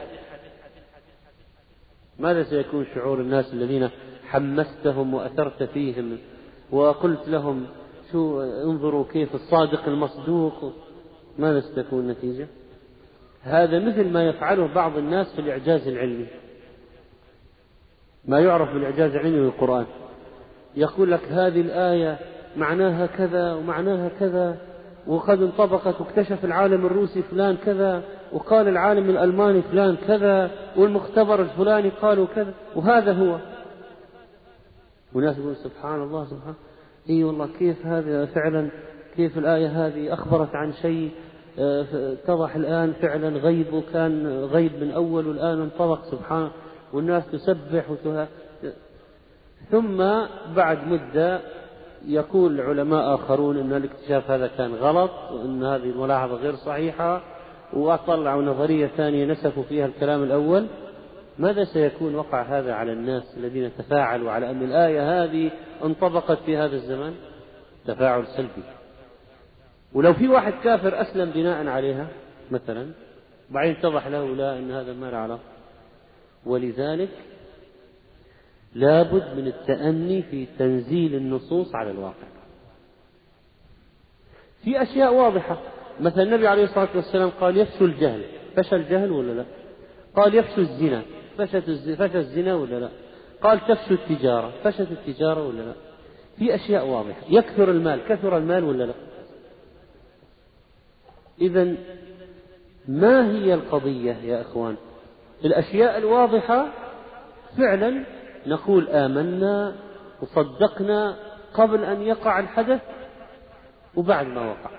ماذا 2.18 2.42
سيكون 2.42 2.86
شعور 2.94 3.20
الناس 3.20 3.52
الذين 3.52 3.90
حمستهم 4.28 5.14
وأثرت 5.14 5.62
فيهم 5.62 6.18
وقلت 6.70 7.28
لهم 7.28 7.66
شو 8.12 8.42
انظروا 8.42 9.04
كيف 9.12 9.34
الصادق 9.34 9.88
المصدوق؟ 9.88 10.72
ماذا 11.38 11.60
ستكون 11.60 12.00
النتيجة؟ 12.00 12.46
هذا 13.42 13.78
مثل 13.78 14.08
ما 14.08 14.28
يفعله 14.28 14.74
بعض 14.74 14.96
الناس 14.96 15.34
في 15.34 15.40
الإعجاز 15.40 15.88
العلمي. 15.88 16.26
ما 18.24 18.40
يعرف 18.40 18.72
بالإعجاز 18.72 19.10
العلمي 19.10 19.40
بالقرآن 19.40 19.86
يقول 20.76 21.10
لك 21.10 21.24
هذه 21.30 21.60
الآية 21.60 22.18
معناها 22.56 23.06
كذا 23.06 23.54
ومعناها 23.54 24.08
كذا. 24.08 24.69
وقد 25.06 25.42
انطبقت 25.42 26.00
واكتشف 26.00 26.44
العالم 26.44 26.86
الروسي 26.86 27.22
فلان 27.22 27.56
كذا 27.56 28.02
وقال 28.32 28.68
العالم 28.68 29.10
الألماني 29.10 29.62
فلان 29.62 29.96
كذا 29.96 30.50
والمختبر 30.76 31.42
الفلاني 31.42 31.88
قالوا 31.88 32.26
كذا 32.34 32.54
وهذا 32.76 33.12
هو. 33.12 33.38
وناس 35.14 35.38
يقول 35.38 35.56
سبحان 35.56 36.02
الله 36.02 36.24
سبحان 36.24 36.54
إي 37.10 37.24
والله 37.24 37.48
كيف 37.58 37.86
هذا 37.86 38.26
فعلا 38.26 38.70
كيف 39.16 39.38
الآية 39.38 39.86
هذه 39.86 40.12
أخبرت 40.14 40.54
عن 40.54 40.72
شيء 40.72 41.10
اتضح 41.58 42.54
الآن 42.56 42.92
فعلا 42.92 43.28
غيب 43.28 43.72
وكان 43.72 44.26
غيب 44.44 44.72
من 44.82 44.90
أول 44.90 45.26
والآن 45.26 45.60
انطلق 45.60 46.04
سبحانه 46.04 46.50
والناس 46.92 47.24
تسبح 47.32 47.90
وتها 47.90 48.28
ثم 49.70 49.96
بعد 50.56 50.86
مدة 50.86 51.40
يقول 52.06 52.60
علماء 52.60 53.14
آخرون 53.14 53.58
أن 53.58 53.72
الاكتشاف 53.72 54.30
هذا 54.30 54.46
كان 54.46 54.74
غلط 54.74 55.10
وأن 55.32 55.64
هذه 55.64 55.90
الملاحظة 55.90 56.34
غير 56.34 56.54
صحيحة 56.54 57.22
وطلعوا 57.72 58.42
نظرية 58.42 58.86
ثانية 58.86 59.26
نسفوا 59.26 59.62
فيها 59.62 59.86
الكلام 59.86 60.22
الأول. 60.22 60.66
ماذا 61.38 61.64
سيكون 61.64 62.14
وقع 62.14 62.42
هذا 62.42 62.74
على 62.74 62.92
الناس 62.92 63.22
الذين 63.36 63.70
تفاعلوا 63.78 64.30
على 64.30 64.50
أن 64.50 64.62
الآية 64.62 65.24
هذه 65.24 65.50
انطبقت 65.84 66.38
في 66.46 66.56
هذا 66.56 66.76
الزمن 66.76 67.14
تفاعل 67.86 68.26
سلبي. 68.26 68.62
ولو 69.92 70.14
في 70.14 70.28
واحد 70.28 70.52
كافر 70.64 71.00
أسلم 71.00 71.30
بناء 71.30 71.66
عليها 71.66 72.06
مثلا 72.50 72.90
بعدين 73.50 73.76
اتضح 73.76 74.06
له 74.06 74.26
لا 74.26 74.58
أن 74.58 74.70
هذا 74.70 74.92
ما 74.92 75.10
له 75.10 75.16
علاقة. 75.16 75.40
ولذلك 76.46 77.10
لابد 78.74 79.36
من 79.36 79.46
التأني 79.46 80.22
في 80.22 80.46
تنزيل 80.58 81.14
النصوص 81.14 81.74
على 81.74 81.90
الواقع. 81.90 82.28
في 84.64 84.82
أشياء 84.82 85.14
واضحة. 85.14 85.60
مثلا 86.00 86.22
النبي 86.22 86.46
عليه 86.46 86.64
الصلاة 86.64 86.88
والسلام 86.94 87.30
قال 87.30 87.56
يفشو 87.56 87.84
الجهل. 87.84 88.22
فشى 88.56 88.76
الجهل 88.76 89.10
ولا 89.10 89.32
لا؟ 89.32 89.44
قال 90.16 90.34
يفشو 90.34 90.60
الزنا. 90.60 91.02
فشت 91.38 91.70
فشى 91.98 92.18
الزنا 92.18 92.54
ولا 92.54 92.80
لا؟ 92.80 92.88
قال 93.42 93.60
تفشو 93.60 93.94
التجارة. 93.94 94.52
فشت 94.64 94.80
التجارة 94.90 95.48
ولا 95.48 95.62
لا؟ 95.62 95.74
في 96.38 96.54
أشياء 96.54 96.86
واضحة. 96.86 97.20
يكثر 97.28 97.70
المال. 97.70 98.00
كثر 98.08 98.36
المال 98.36 98.64
ولا 98.64 98.84
لا؟ 98.84 98.94
إذا 101.40 101.74
ما 102.88 103.30
هي 103.32 103.54
القضية 103.54 104.12
يا 104.12 104.40
إخوان؟ 104.40 104.76
الأشياء 105.44 105.98
الواضحة 105.98 106.68
فعلا 107.58 108.04
نقول 108.46 108.88
آمنا 108.88 109.74
وصدقنا 110.22 111.16
قبل 111.54 111.84
أن 111.84 112.02
يقع 112.02 112.38
الحدث 112.38 112.80
وبعد 113.96 114.26
ما 114.26 114.40
وقع. 114.40 114.70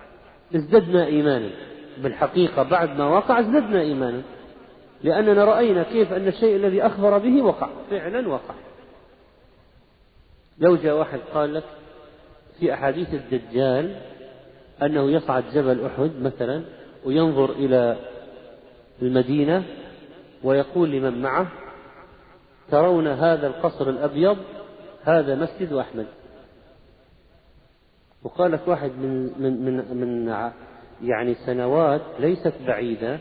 ازددنا 0.55 1.05
إيمانا. 1.05 1.49
بالحقيقة 1.97 2.63
بعد 2.63 2.97
ما 2.97 3.07
وقع 3.07 3.39
ازددنا 3.39 3.81
إيمانا. 3.81 4.21
لأننا 5.03 5.45
رأينا 5.45 5.83
كيف 5.83 6.13
أن 6.13 6.27
الشيء 6.27 6.55
الذي 6.55 6.81
أخبر 6.81 7.17
به 7.17 7.41
وقع. 7.41 7.69
فعلا 7.89 8.29
وقع. 8.29 8.55
لو 10.59 10.75
جاء 10.75 10.97
واحد 10.97 11.19
قال 11.33 11.53
لك 11.53 11.63
في 12.59 12.73
أحاديث 12.73 13.13
الدجال 13.13 13.95
أنه 14.81 15.11
يصعد 15.11 15.43
جبل 15.53 15.85
أحد 15.85 16.11
مثلا 16.21 16.63
وينظر 17.05 17.51
إلى 17.51 17.95
المدينة 19.01 19.63
ويقول 20.43 20.91
لمن 20.91 21.21
معه 21.21 21.47
ترون 22.71 23.07
هذا 23.07 23.47
القصر 23.47 23.89
الأبيض 23.89 24.37
هذا 25.03 25.35
مسجد 25.35 25.73
أحمد. 25.73 26.07
وقال 28.23 28.51
لك 28.51 28.67
واحد 28.67 28.91
من 28.91 29.41
من 29.41 29.65
من 29.65 29.97
من 29.97 30.27
يعني 31.03 31.35
سنوات 31.35 32.01
ليست 32.19 32.53
بعيدة 32.67 33.19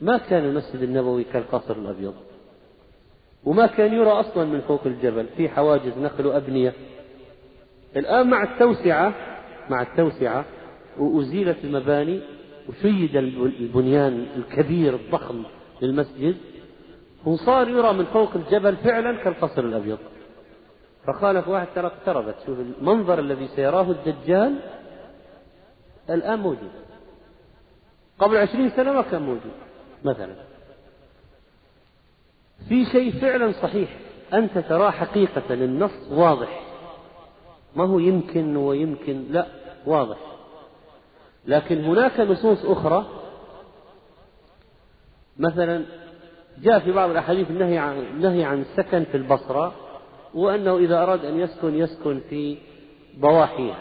ما 0.00 0.18
كان 0.18 0.44
المسجد 0.44 0.82
النبوي 0.82 1.24
كالقصر 1.24 1.76
الأبيض. 1.76 2.14
وما 3.44 3.66
كان 3.66 3.94
يرى 3.94 4.10
أصلا 4.10 4.44
من 4.44 4.60
فوق 4.60 4.86
الجبل 4.86 5.26
في 5.36 5.48
حواجز 5.48 5.98
نخل 5.98 6.26
وأبنية. 6.26 6.72
الآن 7.96 8.30
مع 8.30 8.42
التوسعة 8.42 9.14
مع 9.70 9.82
التوسعة 9.82 10.44
وأزيلت 10.98 11.64
المباني 11.64 12.20
وشيد 12.68 13.16
البنيان 13.16 14.26
الكبير 14.36 14.94
الضخم 14.94 15.42
للمسجد. 15.82 16.36
وصار 17.26 17.68
يرى 17.68 17.92
من 17.92 18.04
فوق 18.04 18.30
الجبل 18.34 18.76
فعلا 18.76 19.24
كالقصر 19.24 19.64
الأبيض. 19.64 19.98
فقال 21.06 21.44
واحد 21.48 21.66
ترى 21.74 21.86
اقتربت. 21.86 22.34
شوف 22.46 22.58
المنظر 22.58 23.18
الذي 23.18 23.48
سيراه 23.48 23.90
الدجال 23.90 24.60
الآن 26.10 26.38
موجود. 26.38 26.70
قبل 28.18 28.36
عشرين 28.36 28.70
سنة 28.70 28.92
ما 28.92 29.02
كان 29.02 29.22
موجود 29.22 29.52
مثلا. 30.04 30.34
في 32.68 32.84
شيء 32.84 33.20
فعلا 33.20 33.52
صحيح. 33.52 33.98
أنت 34.32 34.58
تراه 34.58 34.90
حقيقة 34.90 35.54
النص 35.54 36.08
واضح. 36.10 36.60
ما 37.76 37.84
هو 37.84 37.98
يمكن 37.98 38.56
ويمكن 38.56 39.24
لا 39.30 39.46
واضح. 39.86 40.18
لكن 41.46 41.84
هناك 41.84 42.20
نصوص 42.20 42.64
أخرى. 42.64 43.06
مثلا 45.38 45.84
جاء 46.62 46.78
في 46.78 46.92
بعض 46.92 47.10
الأحاديث 47.10 47.50
النهي 47.50 47.78
عن 47.78 47.98
النهي 47.98 48.44
عن 48.44 48.60
السكن 48.60 49.04
في 49.04 49.16
البصرة 49.16 49.72
وأنه 50.34 50.76
إذا 50.76 51.02
أراد 51.02 51.24
أن 51.24 51.40
يسكن 51.40 51.74
يسكن 51.74 52.20
في 52.30 52.56
ضواحيها 53.20 53.78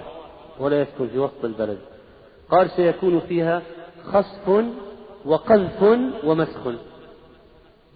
ولا 0.60 0.82
يسكن 0.82 1.08
في 1.08 1.20
وسط 1.20 1.46
البلد. 1.46 1.78
قال 2.50 2.70
سيكون 2.70 3.20
فيها 3.20 3.62
خسف 4.04 4.66
وقذف 5.26 5.84
ومسخ 6.24 6.68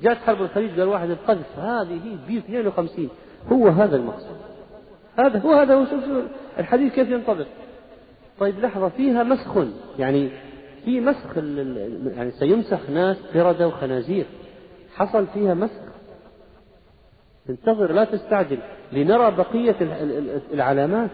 جاءت 0.02 0.18
حرب 0.18 0.42
الخليج 0.42 0.80
قال 0.80 0.88
واحد 0.88 1.10
القذف 1.10 1.60
هذه 1.60 2.18
بي 2.28 2.38
52 2.38 3.10
هو 3.52 3.68
هذا 3.68 3.96
المقصود. 3.96 4.38
هذا 5.20 5.40
هو 5.40 5.54
هذا 5.54 5.76
هو 5.76 5.86
الحديث 6.60 6.94
كيف 6.94 7.10
ينطبق. 7.10 7.46
طيب 8.40 8.60
لحظة 8.60 8.90
فيها 8.90 9.24
مسخ 9.24 9.58
يعني 10.00 10.30
في 10.86 11.00
مسخ 11.00 11.38
يعني 12.16 12.32
سيمسخ 12.32 12.90
ناس 12.90 13.18
قردة 13.36 13.68
وخنازير. 13.68 14.26
حصل 14.98 15.28
فيها 15.28 15.54
مسخ 15.54 15.82
انتظر 17.50 17.92
لا 17.92 18.04
تستعجل. 18.04 18.60
لنرى 18.92 19.32
بقية 19.32 19.76
العلامات 20.54 21.10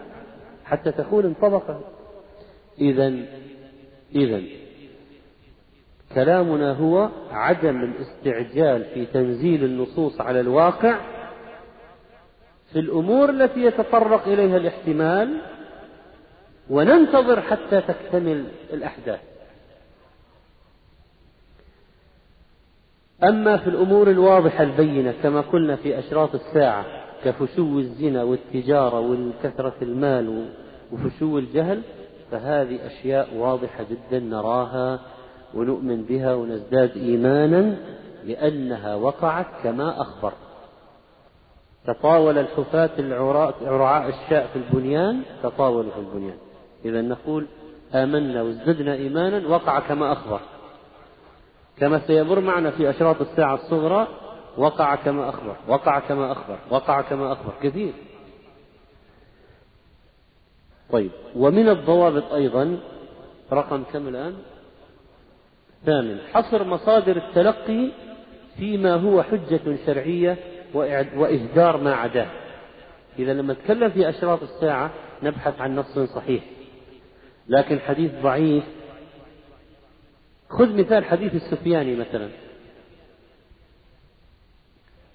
حتى 0.64 0.92
تكون 0.92 1.24
انطبقت. 1.24 1.80
إذا 2.80 3.14
إذا 4.14 4.42
كلامنا 6.14 6.72
هو 6.72 7.08
عدم 7.30 7.82
الاستعجال 7.82 8.84
في 8.84 9.06
تنزيل 9.06 9.64
النصوص 9.64 10.20
على 10.20 10.40
الواقع 10.40 10.98
في 12.72 12.78
الأمور 12.78 13.30
التي 13.30 13.60
يتطرق 13.60 14.28
إليها 14.28 14.56
الاحتمال 14.56 15.40
وننتظر 16.70 17.40
حتى 17.40 17.80
تكتمل 17.80 18.46
الأحداث. 18.72 19.20
أما 23.28 23.56
في 23.56 23.66
الأمور 23.70 24.10
الواضحة 24.10 24.64
البينة 24.64 25.14
كما 25.22 25.40
قلنا 25.40 25.76
في 25.76 25.98
أشراط 25.98 26.34
الساعة 26.34 26.84
كفشو 27.24 27.78
الزنا 27.78 28.22
والتجارة 28.22 29.00
والكثرة 29.00 29.74
المال 29.82 30.46
وفشو 30.92 31.38
الجهل 31.38 31.82
فهذه 32.30 32.86
أشياء 32.86 33.34
واضحة 33.36 33.84
جدا 33.90 34.20
نراها 34.20 35.00
ونؤمن 35.54 36.02
بها 36.02 36.34
ونزداد 36.34 36.96
إيمانا 36.96 37.76
لأنها 38.24 38.94
وقعت 38.94 39.46
كما 39.62 40.00
أخبر. 40.00 40.32
تطاول 41.86 42.38
الحفاة 42.38 42.90
العراء 42.98 44.08
الشاء 44.08 44.46
في 44.52 44.58
البنيان 44.58 45.22
تطاولوا 45.42 45.90
في 45.90 45.98
البنيان. 45.98 46.36
إذا 46.84 47.00
نقول 47.02 47.46
آمنا 47.94 48.42
وازددنا 48.42 48.94
إيمانا 48.94 49.48
وقع 49.48 49.80
كما 49.80 50.12
أخبر. 50.12 50.40
كما 51.78 52.00
سيمر 52.06 52.40
معنا 52.40 52.70
في 52.70 52.90
أشراط 52.90 53.20
الساعة 53.20 53.54
الصغرى 53.54 54.08
وقع 54.56 54.94
كما 54.94 55.28
أخبر 55.28 55.56
وقع 55.68 55.98
كما 55.98 56.32
أخبر 56.32 56.58
وقع 56.70 57.00
كما 57.00 57.32
أخبر. 57.32 57.52
كثير 57.62 57.92
طيب 60.92 61.10
ومن 61.36 61.68
الضوابط 61.68 62.32
أيضا 62.32 62.80
رقم 63.52 63.82
كم 63.92 64.08
الآن؟ 64.08 64.34
ثامن 65.86 66.18
حصر 66.32 66.64
مصادر 66.64 67.16
التلقي 67.16 67.90
فيما 68.56 68.94
هو 68.94 69.22
حجة 69.22 69.76
شرعية 69.86 70.36
وإهدار 71.16 71.76
ما 71.76 71.94
عداه. 71.94 72.30
إذا 73.18 73.32
لما 73.32 73.52
نتكلم 73.52 73.90
في 73.90 74.08
أشراط 74.08 74.42
الساعة 74.42 74.90
نبحث 75.22 75.60
عن 75.60 75.76
نص 75.76 75.98
صحيح. 75.98 76.44
لكن 77.48 77.78
حديث 77.78 78.12
ضعيف 78.22 78.64
خذ 80.48 80.76
مثال 80.76 81.04
حديث 81.04 81.34
السفياني 81.34 81.96
مثلا. 81.96 82.28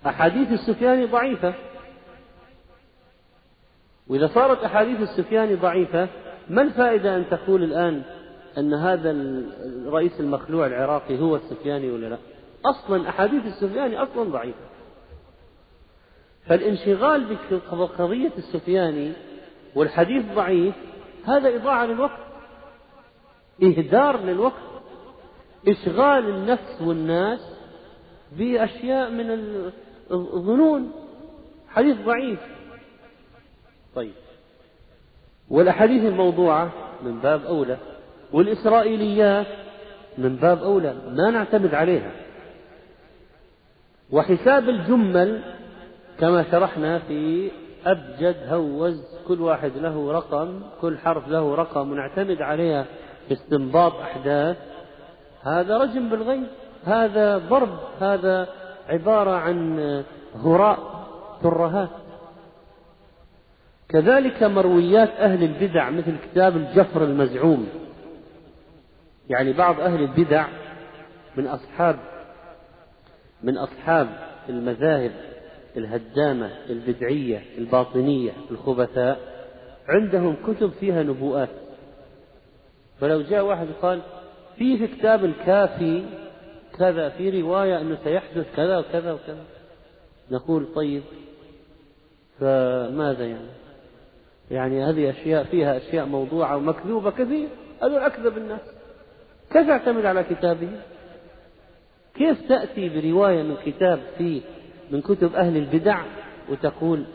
أحاديث 0.05 0.51
السفياني 0.51 1.05
ضعيفة. 1.05 1.53
وإذا 4.07 4.27
صارت 4.27 4.63
أحاديث 4.63 5.01
السفياني 5.01 5.55
ضعيفة 5.55 6.07
ما 6.49 6.61
الفائدة 6.61 7.15
أن 7.15 7.29
تقول 7.29 7.63
الآن 7.63 8.03
أن 8.57 8.73
هذا 8.73 9.11
الرئيس 9.11 10.19
المخلوع 10.19 10.65
العراقي 10.65 11.19
هو 11.19 11.35
السفياني 11.35 11.91
ولا 11.91 12.07
لا؟ 12.07 12.17
أصلا 12.65 13.09
أحاديث 13.09 13.45
السفياني 13.45 13.97
أصلا 13.97 14.23
ضعيفة. 14.23 14.59
فالانشغال 16.45 17.37
بقضية 17.71 18.31
السفياني 18.37 19.13
والحديث 19.75 20.25
ضعيف 20.35 20.75
هذا 21.25 21.55
إضاعة 21.55 21.85
للوقت. 21.85 22.19
إهدار 23.63 24.19
للوقت. 24.19 24.68
إشغال 25.67 26.29
النفس 26.29 26.81
والناس 26.81 27.39
بأشياء 28.37 29.09
من 29.09 29.31
الظنون. 30.11 30.91
حديث 31.69 31.97
ضعيف. 32.05 32.39
طيب. 33.95 34.13
والأحاديث 35.49 36.03
الموضوعة 36.03 36.71
من 37.03 37.19
باب 37.19 37.45
أولى 37.45 37.77
والإسرائيليات 38.33 39.47
من 40.17 40.35
باب 40.35 40.63
أولى 40.63 40.93
ما 41.07 41.31
نعتمد 41.31 41.75
عليها. 41.75 42.11
وحساب 44.11 44.69
الجمل 44.69 45.41
كما 46.19 46.51
شرحنا 46.51 46.99
في 46.99 47.51
أبجد 47.85 48.35
هوز 48.47 49.05
كل 49.27 49.41
واحد 49.41 49.71
له 49.77 50.11
رقم 50.11 50.61
كل 50.81 50.97
حرف 50.97 51.27
له 51.27 51.55
رقم 51.55 51.91
ونعتمد 51.91 52.41
عليها 52.41 52.85
في 53.27 53.33
استنباط 53.33 53.95
أحداث. 53.95 54.57
هذا 55.43 55.77
رجم 55.77 56.09
بالغيب 56.09 56.47
هذا 56.85 57.37
ضرب 57.37 57.79
هذا 57.99 58.47
عبارة 58.89 59.31
عن 59.31 59.79
هراء 60.35 61.07
ترهات. 61.43 61.89
كذلك 63.89 64.43
مرويات 64.43 65.09
أهل 65.09 65.43
البدع 65.43 65.89
مثل 65.89 66.15
كتاب 66.31 66.57
الجفر 66.57 67.03
المزعوم. 67.03 67.69
يعني 69.29 69.53
بعض 69.53 69.79
أهل 69.79 70.01
البدع 70.01 70.47
من 71.37 71.47
أصحاب 71.47 71.99
من 73.43 73.57
أصحاب 73.57 74.07
المذاهب 74.49 75.11
الهدامة 75.77 76.51
البدعية 76.69 77.41
الباطنية 77.57 78.31
الخبثاء 78.51 79.19
عندهم 79.87 80.35
كتب 80.47 80.71
فيها 80.79 81.03
نبوءات. 81.03 81.49
فلو 82.99 83.21
جاء 83.21 83.45
واحد 83.45 83.67
قال 83.81 84.01
في 84.59 84.87
كتاب 84.87 85.25
الكافي 85.25 86.03
كذا 86.77 87.09
في 87.09 87.41
رواية 87.41 87.81
أنه 87.81 87.97
سيحدث 88.03 88.55
كذا 88.55 88.77
وكذا 88.77 89.11
وكذا. 89.11 89.43
نقول 90.31 90.67
طيب 90.75 91.03
فماذا 92.39 93.25
يعني؟ 93.25 93.49
يعني 94.51 94.83
هذه 94.83 95.09
أشياء 95.09 95.43
فيها 95.43 95.77
أشياء 95.77 96.05
موضوعة 96.05 96.57
ومكذوبة 96.57 97.11
كثير. 97.11 97.47
هذول 97.83 97.99
أكذب 97.99 98.37
الناس. 98.37 98.61
كيف 99.51 99.67
تعتمد 99.67 100.05
على 100.05 100.23
كتابه؟ 100.23 100.69
كيف 102.15 102.47
تأتي 102.49 102.89
برواية 102.89 103.43
من 103.43 103.55
كتاب 103.65 103.99
في 104.17 104.41
من 104.91 105.01
كتب 105.01 105.35
أهل 105.35 105.57
البدع 105.57 106.01
وتقول 106.49 107.05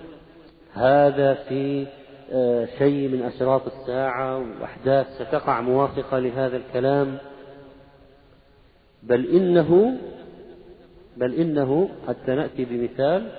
هذا 0.72 1.34
في 1.34 1.86
آه، 2.32 2.68
شيء 2.78 3.08
من 3.08 3.22
أشراط 3.22 3.62
الساعة 3.66 4.38
وأحداث 4.60 5.06
ستقع 5.22 5.60
موافقة 5.60 6.18
لهذا 6.18 6.56
الكلام؟ 6.56 7.18
بل 9.08 9.26
إنه 9.26 9.98
بل 11.16 11.34
إنه 11.34 11.88
حتى 12.08 12.34
نأتي 12.34 12.64
بمثال 12.64 13.30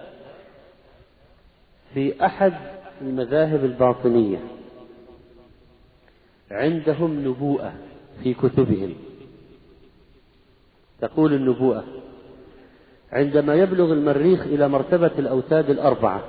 في 1.93 2.25
أحد 2.25 2.53
المذاهب 3.01 3.65
الباطنية. 3.65 4.37
عندهم 6.51 7.27
نبوءة 7.27 7.73
في 8.23 8.33
كتبهم. 8.33 8.93
تقول 11.01 11.33
النبوءة 11.33 11.83
عندما 13.11 13.55
يبلغ 13.55 13.93
المريخ 13.93 14.41
إلى 14.41 14.67
مرتبة 14.67 15.11
الأوتاد 15.19 15.69
الأربعة 15.69 16.23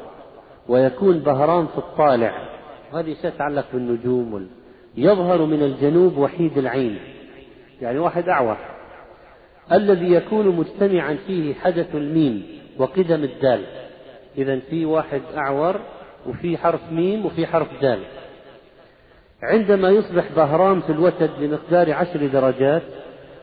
ويكون 0.68 1.18
بهران 1.18 1.66
في 1.66 1.78
الطالع 1.78 2.49
هذه 2.93 3.16
شيء 3.22 3.30
يتعلق 3.34 3.66
بالنجوم 3.72 4.49
يظهر 4.97 5.45
من 5.45 5.62
الجنوب 5.62 6.18
وحيد 6.18 6.59
العين. 6.59 6.99
يعني 7.82 7.99
واحد 7.99 8.28
أعور. 8.28 8.76
الذي 9.73 10.12
يكون 10.12 10.49
مجتمعا 10.49 11.19
فيه 11.27 11.55
حدث 11.55 11.95
الميم 11.95 12.43
وقدم 12.79 13.25
الدال. 13.25 13.61
إذا 14.39 14.59
في 14.71 14.85
واحد 14.85 15.21
أعور 15.37 15.81
وفي 16.27 16.59
حرف 16.59 16.81
ميم 16.93 17.27
وفي 17.27 17.47
حرف 17.47 17.69
دال. 17.83 17.99
عندما 19.43 19.91
يصبح 19.91 20.33
بهرام 20.37 20.81
في 20.81 20.93
الوتد 20.93 21.31
بمقدار 21.41 21.93
عشر 21.93 22.27
درجات 22.27 22.83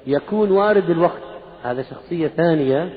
يكون 0.07 0.51
وارد 0.51 0.89
الوقت. 0.89 1.23
هذا 1.63 1.81
شخصية 1.81 2.27
ثانية 2.27 2.89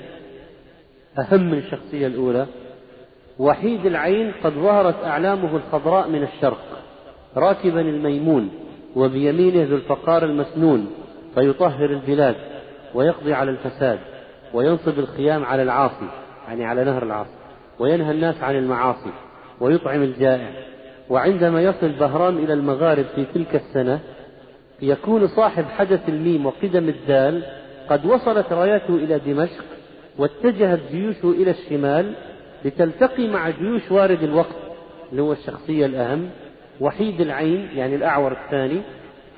أهم 1.19 1.51
من 1.51 1.59
الشخصية 1.59 2.07
الأولى. 2.07 2.47
وحيد 3.39 3.87
العين 3.87 4.33
قد 4.45 4.53
ظهرت 4.53 5.05
أعلامه 5.05 5.57
الخضراء 5.57 6.09
من 6.09 6.23
الشرق 6.23 6.83
راكبا 7.37 7.81
الميمون 7.81 8.51
وبيمينه 8.97 9.65
ذو 9.65 9.77
الفقار 9.77 10.25
المسنون 10.25 10.91
فيطهر 11.35 11.91
البلاد. 11.91 12.56
ويقضي 12.95 13.35
على 13.35 13.51
الفساد 13.51 13.99
وينصب 14.55 14.99
الخيام 14.99 15.45
على 15.45 15.63
العاصي 15.63 16.09
يعني 16.49 16.65
على 16.65 16.85
نهر 16.85 17.03
العاصي 17.03 17.31
وينهى 17.79 18.11
الناس 18.11 18.43
عن 18.43 18.57
المعاصي 18.57 19.11
ويطعم 19.61 20.03
الجائع. 20.03 20.51
وعندما 21.11 21.63
يصل 21.63 21.89
بهرام 21.89 22.39
إلى 22.39 22.53
المغارب 22.53 23.05
في 23.15 23.25
تلك 23.35 23.55
السنة 23.55 24.01
يكون 24.83 25.29
صاحب 25.29 25.65
حدث 25.65 26.09
الميم 26.09 26.47
وقدم 26.47 26.89
الدال 26.89 27.43
قد 27.89 28.07
وصلت 28.07 28.53
رايته 28.53 28.95
إلى 28.95 29.19
دمشق 29.19 29.65
واتجهت 30.19 30.81
جيوشه 30.91 31.31
إلى 31.31 31.51
الشمال 31.51 32.13
لتلتقي 32.65 33.29
مع 33.29 33.51
جيوش 33.51 33.91
وارد 33.91 34.23
الوقت 34.23 34.57
اللي 35.11 35.23
هو 35.23 35.33
الشخصية 35.33 35.87
الأهم 35.87 36.31
وحيد 36.81 37.21
العين 37.21 37.69
يعني 37.75 37.95
الأعور 37.95 38.33
الثاني 38.33 38.81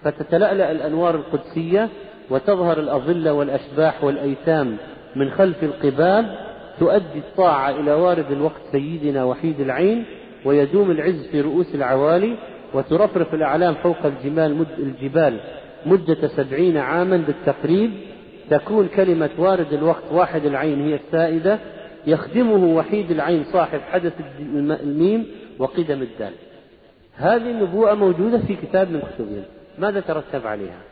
فتتلألأ 0.03 0.70
الأنوار 0.72 1.14
القدسية 1.14 1.88
وتظهر 2.31 2.79
الأظلة 2.79 3.33
والأشباح 3.33 4.05
والأيتام 4.05 4.76
من 5.16 5.31
خلف 5.31 5.64
القباب 5.64 6.39
تؤدي 6.81 7.18
الطاعة 7.18 7.70
إلى 7.70 7.93
وارد 7.93 8.31
الوقت 8.31 8.61
سيدنا 8.72 9.24
وحيد 9.24 9.61
العين 9.61 10.05
ويدوم 10.45 10.91
العز 10.91 11.26
في 11.26 11.41
رؤوس 11.41 11.74
العوالي 11.74 12.37
وترفرف 12.74 13.35
الأعلام 13.35 13.74
فوق 13.74 14.07
الجبال 14.07 14.55
مد 14.55 14.66
الجبال 14.79 15.41
مدة 15.87 16.29
سبعين 16.29 16.76
عاما 16.76 17.16
بالتقريب. 17.16 17.91
تكون 18.51 18.89
كلمة 18.89 19.31
وارد 19.39 19.72
الوقت 19.72 20.03
واحد 20.12 20.45
العين 20.45 20.89
هي 20.89 20.95
السائدة. 20.95 21.59
يخدمه 22.07 22.76
وحيد 22.76 23.11
العين 23.11 23.45
صاحب 23.45 23.81
حدث 23.81 24.12
الميم 24.83 25.26
وقدم 25.59 26.03
الدال. 26.03 26.33
هذه 27.16 27.51
النبوءة 27.51 27.95
موجودة 27.95 28.39
في 28.39 28.57
كتاب 28.57 28.91
من 28.91 29.01
كتبهم 29.01 29.43
ماذا 29.79 30.01
ترتب 30.01 30.47
عليها؟ 30.47 30.88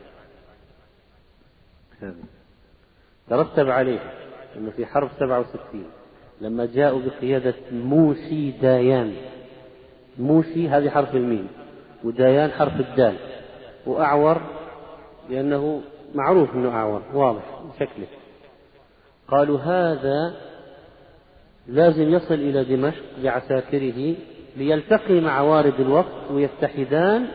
ترتب 3.29 3.69
عليها 3.69 4.11
أنه 4.57 4.71
في 4.71 4.85
حرب 4.85 5.09
67 5.19 5.83
لما 6.41 6.65
جاءوا 6.65 7.01
بقيادة 7.01 7.53
موشي 7.71 8.51
دايان. 8.51 9.15
موشي 10.19 10.69
هذه 10.69 10.89
حرف 10.89 11.15
الميم 11.15 11.47
ودايان 12.03 12.51
حرف 12.51 12.79
الدال. 12.79 13.15
وأعور 13.85 14.41
لأنه 15.29 15.81
معروف 16.15 16.55
أنه 16.55 16.69
أعور 16.69 17.01
واضح 17.13 17.61
شكله. 17.79 18.07
قالوا 19.27 19.59
هذا 19.59 20.35
لازم 21.67 22.09
يصل 22.09 22.33
إلى 22.33 22.63
دمشق 22.63 23.03
بعساكره 23.23 24.15
ليلتقي 24.57 25.21
مع 25.21 25.41
وارد 25.41 25.79
الوقت 25.79 26.31
ويتحدان 26.31 27.27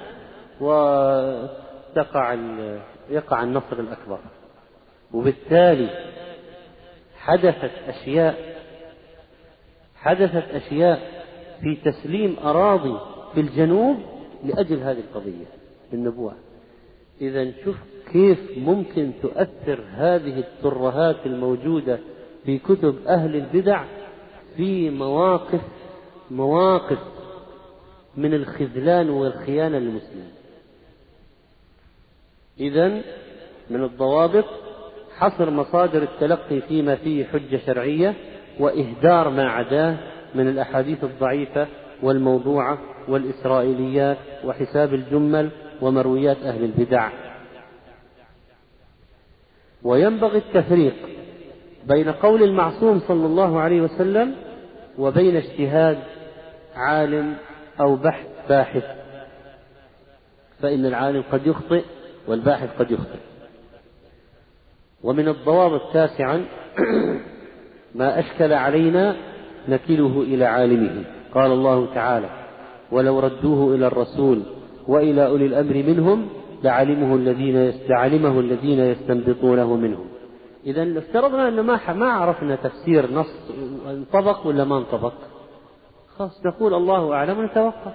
وتقع 0.60 2.36
يقع 3.10 3.42
النصر 3.42 3.80
الأكبر. 3.80 4.18
وبالتالي 5.12 5.88
حدثت 7.16 7.70
أشياء 7.88 8.52
حدثت 9.94 10.54
أشياء 10.54 11.24
في 11.60 11.76
تسليم 11.84 12.36
أراضي 12.44 12.98
في 13.34 13.40
الجنوب 13.40 13.96
لأجل 14.44 14.78
هذه 14.78 14.98
القضية 14.98 15.46
النبوة 15.92 16.34
إذا 17.20 17.52
شوف 17.64 17.76
كيف 18.12 18.58
ممكن 18.58 19.12
تؤثر 19.22 19.84
هذه 19.94 20.38
الترهات 20.38 21.16
الموجودة 21.26 21.98
في 22.44 22.58
كتب 22.58 23.06
أهل 23.06 23.36
البدع 23.36 23.84
في 24.56 24.90
مواقف 24.90 25.60
مواقف 26.30 26.98
من 28.16 28.34
الخذلان 28.34 29.10
والخيانة 29.10 29.78
للمسلمين. 29.78 30.32
إذا 32.60 32.88
من 33.70 33.84
الضوابط 33.84 34.44
حصر 35.18 35.50
مصادر 35.50 36.02
التلقي 36.02 36.60
فيما 36.60 36.96
فيه 36.96 37.24
حجة 37.24 37.60
شرعية 37.66 38.14
وإهدار 38.60 39.28
ما 39.28 39.50
عداه 39.50 39.96
من 40.34 40.48
الأحاديث 40.48 41.04
الضعيفة 41.04 41.66
والموضوعة 42.02 42.78
والإسرائيليات 43.08 44.18
وحساب 44.44 44.94
الجمل 44.94 45.50
ومرويات 45.80 46.36
أهل 46.36 46.64
البدع. 46.64 47.10
وينبغي 49.82 50.38
التفريق 50.38 50.94
بين 51.88 52.08
قول 52.12 52.42
المعصوم 52.42 53.00
صلى 53.08 53.26
الله 53.26 53.60
عليه 53.60 53.80
وسلم 53.80 54.34
وبين 54.98 55.36
اجتهاد 55.36 55.98
عالم 56.74 57.36
أو 57.80 57.96
بحث 57.96 58.26
باحث. 58.48 58.84
فإن 60.62 60.86
العالم 60.86 61.24
قد 61.32 61.46
يخطئ 61.46 61.84
والباحث 62.28 62.78
قد 62.78 62.90
يخطئ. 62.90 63.31
ومن 65.04 65.28
الضوابط 65.28 65.80
تاسعا 65.92 66.44
ما 67.94 68.18
أشكل 68.18 68.52
علينا 68.52 69.16
نكله 69.68 70.22
إلى 70.22 70.44
عالمه. 70.44 71.04
قال 71.34 71.52
الله 71.52 71.94
تعالى 71.94 72.28
ولو 72.92 73.20
ردوه 73.20 73.74
إلى 73.74 73.86
الرسول 73.86 74.42
وإلى 74.88 75.26
أولي 75.26 75.46
الأمر 75.46 75.74
منهم 75.74 76.28
لعلمه 76.64 77.14
الذين 77.14 77.72
لعلمه 77.88 78.40
الذين 78.40 78.78
يستنبطونه 78.78 79.76
منهم. 79.76 80.06
إذا 80.66 80.98
افترضنا 80.98 81.48
أن 81.48 81.60
ما 81.60 81.92
ما 81.92 82.12
عرفنا 82.12 82.56
تفسير 82.56 83.12
نص 83.12 83.50
انطبق 83.90 84.46
ولا 84.46 84.64
ما 84.64 84.78
انطبق؟ 84.78 85.12
خلاص 86.16 86.46
نقول 86.46 86.74
الله 86.74 87.14
أعلم 87.14 87.38
ونتوقف. 87.38 87.92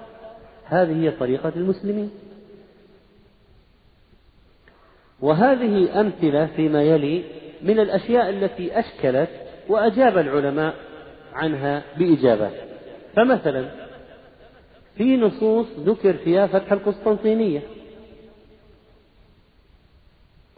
هذه 0.66 1.04
هي 1.04 1.12
طريقة 1.12 1.52
المسلمين. 1.56 2.10
وهذه 5.22 6.02
أمثلة 6.02 6.46
فيما 6.46 6.84
يلي 6.84 7.24
من 7.62 7.80
الأشياء 7.80 8.30
التي 8.30 8.80
أشكلت 8.80 9.30
وأجاب 9.70 10.18
العلماء 10.18 10.76
عنها 11.34 11.84
بإجابات 11.98 12.54
فمثلا 13.16 13.88
في 14.98 15.18
نصوص 15.18 15.68
ذكر 15.80 16.14
فيها 16.14 16.48
فتح 16.48 16.72
القسطنطينية. 16.72 17.62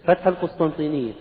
فتح 0.03 0.27
القسطنطينية. 0.27 1.13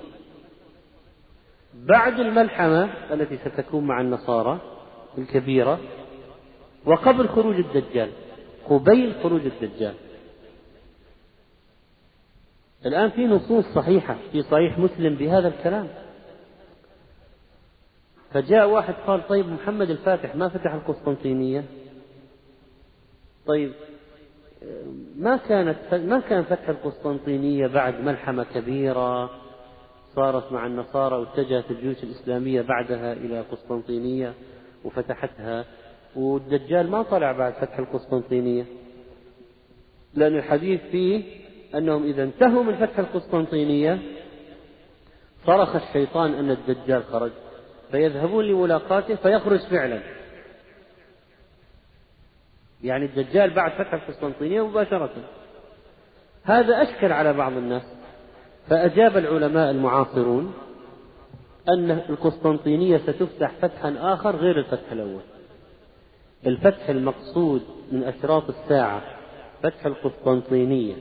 بعد 1.75 2.21
الملحمة 2.21 2.91
التي 3.11 3.39
ستكون 3.39 3.87
مع 3.87 4.01
النصارى 4.01 4.61
الكبيرة 5.19 5.79
وقبل 6.85 7.29
خروج 7.29 7.55
الدجال 7.55 8.11
قبيل 8.69 9.15
خروج 9.23 9.41
الدجال. 9.47 9.95
الآن 12.87 13.11
في 13.11 13.27
نصوص 13.27 13.65
صحيحة 13.75 14.17
في 14.33 14.43
صحيح 14.43 14.79
مسلم 14.79 15.15
بهذا 15.15 15.49
الكلام. 15.49 15.89
فجاء 18.33 18.69
واحد 18.71 18.95
قال 19.07 19.29
طيب 19.29 19.47
محمد 19.49 19.91
الفاتح 19.91 20.35
ما 20.37 20.49
فتح 20.49 20.73
القسطنطينية؟ 20.73 21.65
طيب 23.47 23.73
ما 25.17 25.37
كانت 25.37 25.95
ما 25.95 26.21
كان 26.21 26.43
فتح 26.43 26.69
القسطنطينية 26.69 27.67
بعد 27.67 28.01
ملحمة 28.01 28.45
كبيرة 28.55 29.31
صارت 30.15 30.53
مع 30.53 30.67
النصارى 30.67 31.17
واتجهت 31.17 31.71
الجيوش 31.71 32.03
الإسلامية 32.03 32.63
بعدها 32.63 33.13
إلى 33.13 33.41
قسطنطينية 33.41 34.35
وفتحتها 34.85 35.65
والدجال 36.17 36.91
ما 36.91 37.03
طلع 37.03 37.33
بعد 37.33 37.53
فتح 37.53 37.79
القسطنطينية؟ 37.79 38.65
لأن 40.15 40.37
الحديث 40.37 40.81
فيه 40.91 41.25
أنهم 41.75 42.05
إذا 42.05 42.23
انتهوا 42.23 42.63
من 42.63 42.77
فتح 42.77 42.99
القسطنطينية 42.99 43.99
صرخ 45.47 45.77
الشيطان 45.77 46.35
أن 46.35 46.51
الدجال 46.51 47.05
خرج 47.05 47.31
فيذهبون 47.91 48.45
لملاقاته 48.45 49.15
فيخرج 49.15 49.61
فعلا. 49.61 50.01
يعني 52.83 53.05
الدجال 53.05 53.51
بعد 53.51 53.73
فتح 53.73 53.95
القسطنطينية 53.95 54.67
مباشرة. 54.67 55.11
هذا 56.43 56.83
أشكل 56.83 57.13
على 57.13 57.33
بعض 57.33 57.53
الناس 57.53 57.83
فأجاب 58.69 59.17
العلماء 59.17 59.71
المعاصرون 59.71 60.55
أن 61.69 61.91
القسطنطينية 61.91 62.99
ستفتح 62.99 63.53
فتحا 63.63 63.97
آخر 63.99 64.37
غير 64.37 64.59
الفتح 64.59 64.93
الأول. 64.93 65.21
الفتح 66.47 66.89
المقصود 66.89 67.63
من 67.93 68.05
أشراط 68.05 68.45
الساعة 68.49 69.03
فتح 69.63 69.87
القسطنطينية. 69.87 70.95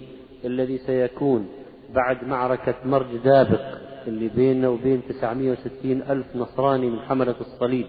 الذي 0.46 0.78
سيكون 0.78 1.48
بعد 1.96 2.24
معركة 2.24 2.76
مرج 2.86 3.18
دابق 3.24 3.78
اللي 4.08 4.28
بيننا 4.28 4.68
وبين 4.70 5.02
960 5.10 6.02
ألف 6.02 6.36
نصراني 6.36 6.90
من 6.90 7.00
حملة 7.00 7.36
الصليب. 7.42 7.88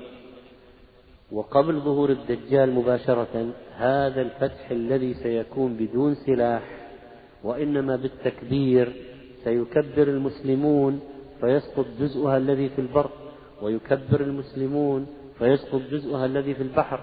وقبل 1.32 1.80
ظهور 1.80 2.10
الدجال 2.10 2.74
مباشرة 2.74 3.52
هذا 3.76 4.20
الفتح 4.20 4.70
الذي 4.70 5.14
سيكون 5.14 5.76
بدون 5.76 6.14
سلاح 6.14 6.62
وإنما 7.44 7.96
بالتكبير 7.96 8.92
سيكبر 9.44 10.08
المسلمون 10.08 11.00
فيسقط 11.40 11.86
جزءها 12.00 12.36
الذي 12.36 12.68
في 12.68 12.80
البر 12.80 13.10
ويكبر 13.62 14.20
المسلمون 14.20 15.06
فيسقط 15.38 15.80
جزءها 15.90 16.26
الذي 16.26 16.54
في 16.54 16.62
البحر. 16.62 17.00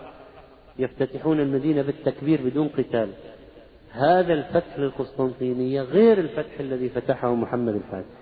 يفتتحون 0.79 1.39
المدينة 1.39 1.81
بالتكبير 1.81 2.41
بدون 2.45 2.67
قتال. 2.67 3.09
هذا 3.95 4.33
الفتح 4.33 4.79
للقسطنطينية 4.79 5.81
غير 5.81 6.17
الفتح 6.17 6.59
الذي 6.59 6.89
فتحه 6.89 7.35
محمد 7.35 7.75
الفاتح. 7.75 8.15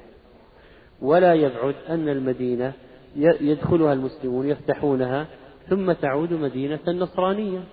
ولا 1.02 1.34
يبعد 1.34 1.76
أن 1.90 2.10
المدينة 2.10 2.74
يدخلها 3.16 3.94
المسلمون 3.94 4.50
يفتحونها 4.50 5.28
ثم 5.70 5.92
تعود 5.92 6.34
مدينة 6.34 6.80
نصرانية 6.88 7.64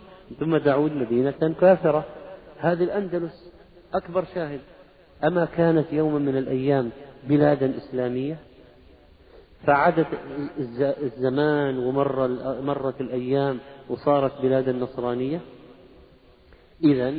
ثم 0.41 0.59
تعود 0.59 0.93
مدينة 0.93 1.55
كافرة. 1.61 2.05
هذه 2.59 2.85
الأندلس 2.85 3.53
أكبر 3.95 4.25
شاهد. 4.35 4.61
أما 5.25 5.45
كانت 5.45 5.93
يوما 5.93 6.19
من 6.19 6.37
الأيام 6.37 6.91
بلادا 7.29 7.77
إسلامية 7.77 8.37
فعدت 9.67 10.07
الزمان 10.81 11.79
ومر 11.79 12.29
مرت 12.61 13.01
الأيام 13.01 13.59
وصارت 13.89 14.43
بلادا 14.43 14.73
نصرانية 14.73 15.41
إذا 16.85 17.15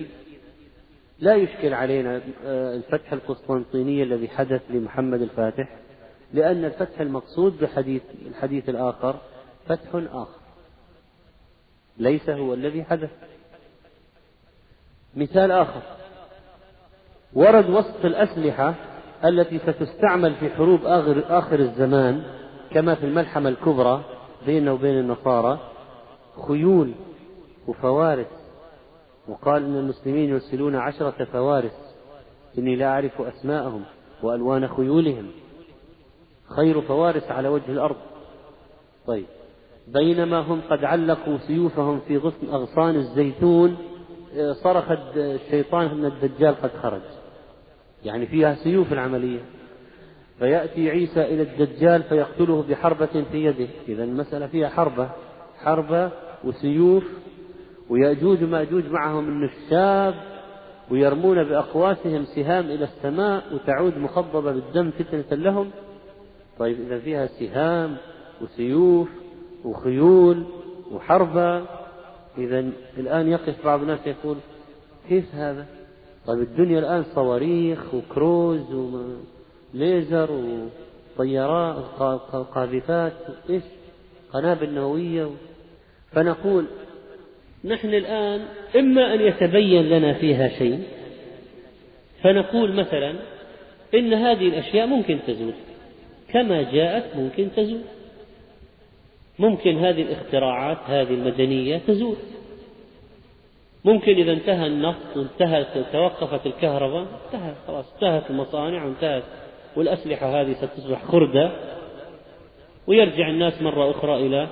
لا 1.21 1.35
يشكل 1.35 1.73
علينا 1.73 2.21
آه، 2.45 2.75
الفتح 2.75 3.13
القسطنطيني 3.13 4.03
الذي 4.03 4.27
حدث 4.29 4.61
لمحمد 4.69 5.21
الفاتح 5.21 5.69
لأن 6.33 6.65
الفتح 6.65 6.99
المقصود 6.99 7.59
بحديث 7.59 8.01
الحديث 8.27 8.69
الآخر 8.69 9.15
فتح 9.67 9.95
آخر. 9.95 10.39
ليس 11.97 12.29
هو 12.29 12.53
الذي 12.53 12.83
حدث. 12.83 13.09
مثال 15.15 15.51
آخر. 15.51 15.81
ورد 17.33 17.69
وصف 17.69 18.05
الأسلحة 18.05 18.75
التي 19.25 19.59
ستستعمل 19.59 20.35
في 20.35 20.49
حروب 20.49 20.85
آخر, 20.85 21.23
آخر 21.39 21.59
الزمان 21.59 22.23
كما 22.71 22.95
في 22.95 23.05
الملحمة 23.05 23.49
الكبرى 23.49 24.03
بيننا 24.45 24.71
وبين 24.71 24.99
النصارى 24.99 25.59
خيول 26.47 26.91
وفوارس 27.67 28.40
وقال 29.27 29.63
إن 29.65 29.77
المسلمين 29.77 30.29
يرسلون 30.29 30.75
عشرة 30.75 31.25
فوارس. 31.25 31.95
إني 32.57 32.75
لا 32.75 32.85
أعرف 32.85 33.21
أسماءهم 33.21 33.83
وألوان 34.23 34.67
خيولهم. 34.67 35.27
خير 36.55 36.81
فوارس 36.81 37.23
على 37.23 37.47
وجه 37.47 37.71
الأرض. 37.71 37.95
طيب. 39.07 39.25
بينما 39.87 40.39
هم 40.39 40.61
قد 40.69 40.83
علقوا 40.83 41.37
سيوفهم 41.37 41.99
في 41.99 42.17
غصن 42.17 42.49
أغصان 42.49 42.95
الزيتون 42.95 43.77
صرخ 44.63 44.85
الشيطان 45.15 45.87
أن 45.87 46.05
الدجال 46.05 46.55
قد 46.61 46.71
خرج. 46.81 47.01
يعني 48.03 48.27
فيها 48.27 48.55
سيوف 48.55 48.93
العملية. 48.93 49.39
فيأتي 50.39 50.89
عيسى 50.89 51.21
إلى 51.21 51.41
الدجال 51.41 52.03
فيقتله 52.03 52.63
بحربة 52.69 53.25
في 53.31 53.45
يده. 53.45 53.67
إذا 53.87 54.03
المسألة 54.03 54.47
فيها 54.47 54.69
حربة. 54.69 55.09
حربة 55.57 56.11
وسيوف 56.43 57.03
ويأجوج 57.91 58.43
ومأجوج 58.43 58.85
معهم 58.85 59.27
النشاب 59.27 60.15
ويرمون 60.91 61.43
بأقواسهم 61.43 62.25
سهام 62.25 62.65
إلى 62.65 62.83
السماء 62.85 63.43
وتعود 63.53 63.97
مخضبة 63.97 64.51
بالدم 64.51 64.91
فتنة 64.91 65.37
لهم 65.37 65.71
طيب 66.59 66.79
إذا 66.81 66.99
فيها 66.99 67.27
سهام 67.27 67.97
وسيوف 68.41 69.09
وخيول 69.65 70.43
وحربة 70.91 71.65
إذا 72.37 72.59
الآن 72.97 73.27
يقف 73.27 73.65
بعض 73.65 73.81
الناس 73.81 73.99
يقول 74.07 74.37
كيف 75.09 75.35
هذا؟ 75.35 75.65
طيب 76.27 76.39
الدنيا 76.39 76.79
الآن 76.79 77.03
صواريخ 77.03 77.93
وكروز 77.93 78.73
وليزر 79.73 80.29
وطيارات 81.17 81.75
قاذفات 82.53 83.13
إيش؟ 83.49 83.63
قنابل 84.33 84.73
نووية 84.73 85.29
فنقول 86.11 86.65
نحن 87.65 87.93
الآن 87.93 88.45
إما 88.75 89.13
أن 89.13 89.21
يتبين 89.21 89.89
لنا 89.89 90.13
فيها 90.13 90.47
شيء 90.47 90.83
فنقول 92.23 92.73
مثلا 92.73 93.15
إن 93.93 94.13
هذه 94.13 94.47
الأشياء 94.47 94.87
ممكن 94.87 95.19
تزول. 95.27 95.53
كما 96.29 96.71
جاءت 96.71 97.15
ممكن 97.15 97.49
تزول. 97.55 97.81
ممكن 99.39 99.77
هذه 99.77 100.01
الاختراعات 100.01 100.77
هذه 100.87 101.13
المدنية 101.13 101.77
تزول. 101.77 102.15
ممكن 103.85 104.15
إذا 104.15 104.31
انتهى 104.31 104.67
النفط 104.67 105.17
وانتهت 105.17 105.67
توقفت 105.91 106.45
الكهرباء 106.45 107.05
انتهت 107.25 107.55
خلاص 107.67 107.93
انتهت 107.93 108.29
المصانع 108.29 108.85
وانتهت 108.85 109.23
والأسلحة 109.75 110.41
هذه 110.41 110.53
ستصبح 110.53 111.03
خردة 111.03 111.51
ويرجع 112.87 113.29
الناس 113.29 113.61
مرة 113.61 113.91
أخرى 113.91 114.27
إلى 114.27 114.47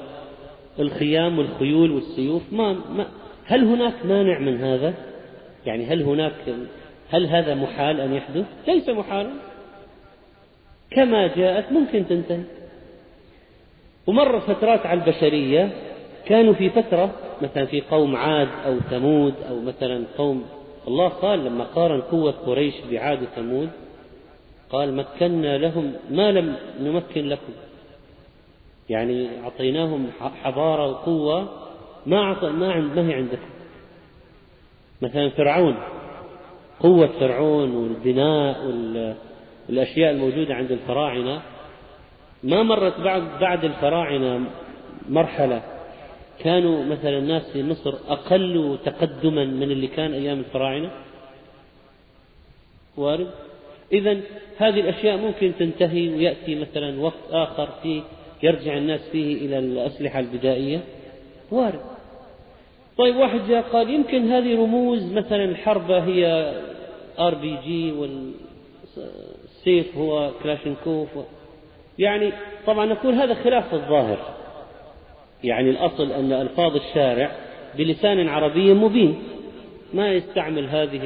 الخيام 0.79 1.39
والخيول 1.39 1.91
والسيوف 1.91 2.41
ما, 2.51 2.73
ما 2.73 3.05
هل 3.45 3.63
هناك 3.63 4.05
مانع 4.05 4.39
من 4.39 4.61
هذا؟ 4.61 4.93
يعني 5.65 5.85
هل 5.85 6.03
هناك 6.03 6.33
هل 7.09 7.25
هذا 7.25 7.55
محال 7.55 8.01
أن 8.01 8.13
يحدث؟ 8.13 8.45
ليس 8.67 8.89
محالا 8.89 9.31
كما 10.91 11.27
جاءت 11.27 11.71
ممكن 11.71 12.07
تنتهي 12.07 12.43
ومر 14.07 14.39
فترات 14.39 14.85
على 14.85 15.03
البشرية 15.03 15.69
كانوا 16.25 16.53
في 16.53 16.69
فترة 16.69 17.11
مثلا 17.41 17.65
في 17.65 17.81
قوم 17.81 18.15
عاد 18.15 18.47
أو 18.65 18.79
ثمود 18.79 19.33
أو 19.49 19.59
مثلا 19.61 20.03
قوم 20.17 20.45
الله 20.87 21.07
قال 21.07 21.45
لما 21.45 21.63
قارن 21.63 22.01
قوة 22.01 22.31
قريش 22.31 22.73
بعاد 22.91 23.19
وثمود 23.21 23.69
قال 24.69 24.95
مكنا 24.95 25.57
لهم 25.57 25.93
ما 26.11 26.31
لم 26.31 26.55
نمكن 26.81 27.27
لكم 27.27 27.53
يعني 28.89 29.43
أعطيناهم 29.43 30.07
حضارة 30.43 30.87
وقوة 30.87 31.49
ما 32.05 32.25
عطى 32.25 32.49
ما 32.49 32.71
عند 32.71 32.99
ما 32.99 33.09
هي 33.09 33.13
عندكم. 33.13 33.49
مثلا 35.01 35.29
فرعون 35.29 35.75
قوة 36.79 37.07
فرعون 37.07 37.75
والبناء 37.75 38.65
والأشياء 39.69 40.11
الموجودة 40.11 40.55
عند 40.55 40.71
الفراعنة 40.71 41.41
ما 42.43 42.63
مرت 42.63 42.99
بعد 42.99 43.39
بعد 43.41 43.65
الفراعنة 43.65 44.45
مرحلة. 45.09 45.61
كانوا 46.39 46.85
مثلا 46.85 47.17
الناس 47.17 47.51
في 47.51 47.63
مصر 47.63 47.93
أقل 48.07 48.77
تقدما 48.85 49.45
من 49.45 49.71
اللي 49.71 49.87
كان 49.87 50.13
أيام 50.13 50.39
الفراعنة. 50.39 50.91
وارد؟ 52.97 53.31
إذا 53.91 54.17
هذه 54.57 54.79
الأشياء 54.79 55.17
ممكن 55.17 55.51
تنتهي 55.59 56.09
ويأتي 56.09 56.55
مثلا 56.55 56.99
وقت 56.99 57.31
آخر 57.31 57.69
فيه 57.83 58.01
يرجع 58.43 58.77
الناس 58.77 59.09
فيه 59.11 59.45
إلى 59.45 59.59
الأسلحة 59.59 60.19
البدائية؟ 60.19 60.79
وارد. 61.51 61.79
طيب 62.97 63.15
واحد 63.15 63.39
جاء 63.47 63.61
قال 63.61 63.89
يمكن 63.89 64.31
هذه 64.31 64.55
رموز 64.55 65.13
مثلا 65.13 65.43
الحربة 65.43 66.03
هي 66.03 66.53
آر 67.19 67.35
بي 67.35 67.57
جي 67.65 67.91
والسيف 67.91 69.97
هو 69.97 70.31
كلاشينكوف. 70.43 71.09
يعني 71.99 72.31
طبعا 72.67 72.85
نقول 72.85 73.13
هذا 73.13 73.33
خلاف 73.33 73.73
الظاهر. 73.73 74.17
يعني 75.43 75.69
الأصل 75.69 76.11
أن 76.11 76.31
ألفاظ 76.31 76.75
الشارع 76.75 77.31
بلسان 77.77 78.27
عربي 78.27 78.73
مبين. 78.73 79.23
ما 79.93 80.11
يستعمل 80.11 80.69
هذه 80.69 81.05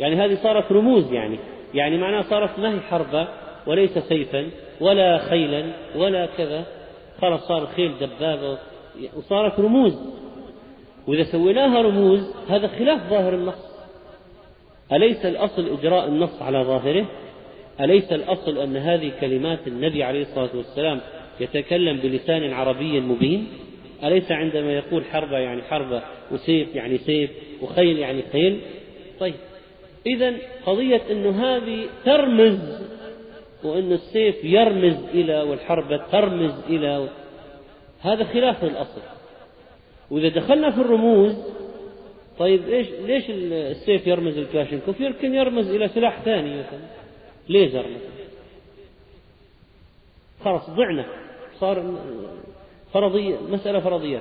يعني 0.00 0.16
هذه 0.16 0.34
صارت 0.34 0.72
رموز 0.72 1.12
يعني. 1.12 1.38
يعني 1.74 1.98
معناها 1.98 2.22
صارت 2.22 2.58
ما 2.58 2.74
هي 2.74 2.80
حربة 2.80 3.28
وليس 3.66 3.98
سيفا. 3.98 4.50
ولا 4.80 5.18
خيلا 5.18 5.64
ولا 5.96 6.26
كذا. 6.26 6.64
خلاص 7.20 7.40
صار 7.40 7.66
خيل 7.66 7.92
دبابة 8.00 8.58
وصارت 9.16 9.60
رموز. 9.60 9.98
وإذا 11.06 11.22
سويناها 11.22 11.82
رموز 11.82 12.34
هذا 12.48 12.68
خلاف 12.68 13.10
ظاهر 13.10 13.34
النص. 13.34 13.74
أليس 14.92 15.26
الأصل 15.26 15.78
إجراء 15.78 16.08
النص 16.08 16.42
على 16.42 16.62
ظاهره؟ 16.62 17.06
أليس 17.80 18.12
الأصل 18.12 18.58
أن 18.58 18.76
هذه 18.76 19.12
كلمات 19.20 19.58
النبي 19.66 20.02
عليه 20.02 20.22
الصلاة 20.22 20.50
والسلام 20.54 21.00
يتكلم 21.40 21.96
بلسان 21.96 22.52
عربي 22.52 23.00
مبين؟ 23.00 23.46
أليس 24.04 24.32
عندما 24.32 24.72
يقول 24.72 25.04
حربة 25.04 25.38
يعني 25.38 25.62
حربة 25.62 26.02
وسيف 26.32 26.74
يعني 26.74 26.98
سيف 26.98 27.30
وخيل 27.62 27.98
يعني 27.98 28.22
خيل؟ 28.32 28.60
طيب. 29.20 29.34
إذا 30.06 30.32
قضية 30.66 31.00
أنه 31.10 31.44
هذه 31.44 31.86
ترمز 32.04 32.82
وأن 33.64 33.92
السيف 33.92 34.44
يرمز 34.44 34.96
إلى 35.14 35.42
والحربة 35.42 35.96
ترمز 35.96 36.54
إلى 36.68 37.08
هذا 38.00 38.24
خلاف 38.24 38.64
الأصل. 38.64 39.00
وإذا 40.10 40.28
دخلنا 40.28 40.70
في 40.70 40.80
الرموز 40.80 41.36
طيب 42.38 42.68
إيش 42.68 42.88
ليش 42.90 43.24
السيف 43.30 44.06
يرمز 44.06 44.38
الكلاشينكوف 44.38 45.00
يمكن 45.00 45.34
يرمز 45.34 45.70
إلى 45.70 45.88
سلاح 45.88 46.20
ثاني 46.22 46.58
مثلا 46.58 46.80
ليزر 47.48 47.80
مثلا. 47.80 48.14
خلاص 50.44 50.70
ضعنا. 50.70 51.06
صار 51.60 51.94
فرضية 52.92 53.36
مسألة 53.48 53.80
فرضية. 53.80 54.20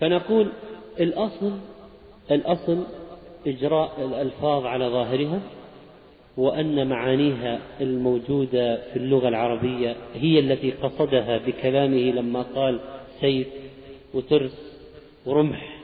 فنقول 0.00 0.52
الأصل 1.00 1.52
الأصل 2.30 2.84
إجراء 3.46 3.92
الألفاظ 3.98 4.66
على 4.66 4.88
ظاهرها. 4.88 5.40
وأن 6.36 6.86
معانيها 6.86 7.60
الموجودة 7.80 8.76
في 8.92 8.96
اللغة 8.96 9.28
العربية 9.28 9.96
هي 10.14 10.38
التي 10.38 10.70
قصدها 10.70 11.38
بكلامه 11.38 12.10
لما 12.10 12.42
قال 12.42 12.80
سيف 13.20 13.46
وترس 14.14 14.78
ورمح 15.26 15.78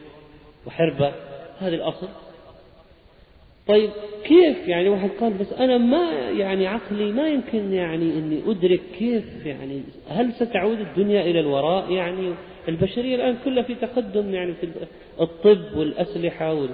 وحربة. 0.66 1.12
هذا 1.58 1.74
الأصل. 1.74 2.08
طيب 3.68 3.90
كيف 4.24 4.68
يعني 4.68 4.88
واحد 4.88 5.10
قال 5.20 5.32
بس 5.32 5.52
أنا 5.52 5.78
ما 5.78 6.12
يعني 6.30 6.66
عقلي 6.66 7.12
ما 7.12 7.28
يمكن 7.28 7.72
يعني 7.72 8.04
إني 8.04 8.40
أدرك 8.46 8.80
كيف 8.98 9.46
يعني 9.46 9.82
هل 10.08 10.32
ستعود 10.32 10.80
الدنيا 10.80 11.20
إلى 11.20 11.40
الوراء؟ 11.40 11.92
يعني 11.92 12.34
البشرية 12.68 13.14
الآن 13.14 13.36
كلها 13.44 13.62
في 13.62 13.74
تقدم 13.74 14.34
يعني 14.34 14.54
في 14.54 14.68
الطب 15.20 15.76
والأسلحة 15.76 16.68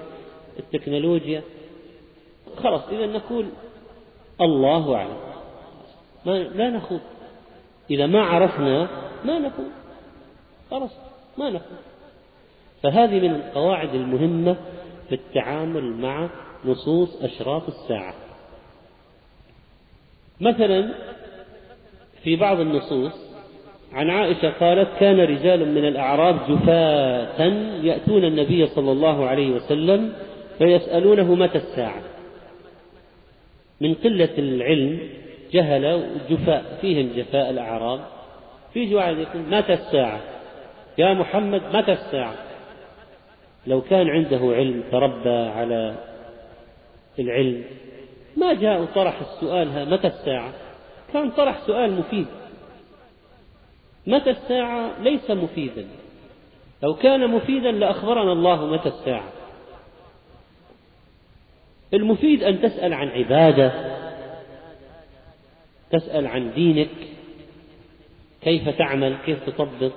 والتكنولوجيا. 0.59 1.43
خلاص 2.63 2.89
إذا 2.89 3.07
نقول 3.07 3.47
الله 4.41 4.95
أعلم. 4.97 5.17
ما 6.27 6.33
لا 6.33 6.71
نخوض. 6.71 7.01
إذا 7.91 8.07
ما 8.07 8.23
عرفنا 8.23 8.89
ما 9.25 9.39
نخوض 9.39 9.71
خلاص 10.71 10.91
ما 11.39 11.51
نخوض 11.51 11.79
فهذه 12.83 13.21
من 13.21 13.35
القواعد 13.35 13.95
المهمة 13.95 14.57
في 15.09 15.15
التعامل 15.15 15.85
مع 15.85 16.29
نصوص 16.65 17.23
أشراط 17.23 17.63
الساعة. 17.69 18.15
مثلا 20.41 20.95
في 22.23 22.37
بعض 22.37 22.61
النصوص 22.61 23.13
عن 23.93 24.11
عائشة 24.11 24.51
قالت 24.51 24.89
كان 25.01 25.21
رجال 25.21 25.75
من 25.75 25.85
الأعراب 25.89 26.37
جفاة 26.49 27.43
يأتون 27.83 28.25
النبي 28.25 28.67
صلى 28.67 28.93
الله 28.93 29.27
عليه 29.27 29.51
وسلم 29.51 30.13
فيسألونه 30.59 31.35
متى 31.35 31.59
الساعة. 31.59 32.03
من 33.81 33.95
قلة 33.95 34.39
العلم 34.39 34.99
جهل 35.53 36.11
جفاء 36.31 36.79
فيهم 36.81 37.13
جفاء 37.17 37.51
الأعراب 37.51 38.01
في 38.73 38.95
واحد 38.95 39.19
يقول 39.19 39.43
متى 39.43 39.73
الساعة؟ 39.73 40.21
يا 40.99 41.15
محمد 41.15 41.63
متى 41.73 41.93
الساعة؟ 41.93 42.35
لو 43.67 43.81
كان 43.81 44.09
عنده 44.09 44.39
علم 44.39 44.83
تربى 44.93 45.31
على 45.31 45.95
العلم. 47.19 47.65
ما 48.37 48.55
جاء 48.55 48.83
وطرح 48.83 49.21
السؤال 49.21 49.91
متى 49.91 50.07
الساعة؟ 50.07 50.53
كان 51.13 51.31
طرح 51.31 51.59
سؤال 51.67 51.93
مفيد. 51.93 52.27
متى 54.07 54.31
الساعة؟ 54.31 55.03
ليس 55.03 55.31
مفيدا. 55.31 55.87
لو 56.83 56.95
كان 56.95 57.31
مفيدا 57.31 57.73
لأخبرنا 57.73 58.33
الله 58.33 58.67
متى 58.67 58.89
الساعة. 58.89 59.33
المفيد 61.95 62.43
أن 62.43 62.63
تسأل 62.63 62.95
عن 62.95 63.09
عبادة 63.09 63.73
تسأل 65.91 66.27
عن 66.27 66.53
دينك 66.55 66.89
كيف 68.43 68.69
تعمل 68.69 69.17
كيف 69.27 69.39
تطبق. 69.47 69.93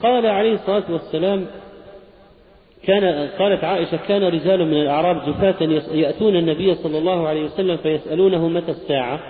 قال 0.00 0.26
عليه 0.26 0.52
الصلاة 0.52 0.92
والسلام 0.92 1.46
كان 2.82 3.28
قالت 3.38 3.64
عائشة 3.64 3.98
كان 4.08 4.22
رجال 4.22 4.66
من 4.66 4.80
الأعراب 4.80 5.16
جفاة 5.26 5.62
يأتون 5.92 6.36
النبي 6.36 6.74
صلى 6.74 6.98
الله 6.98 7.28
عليه 7.28 7.44
وسلم 7.44 7.76
فيسألونه 7.76 8.48
متى 8.48 8.70
الساعة 8.70 9.20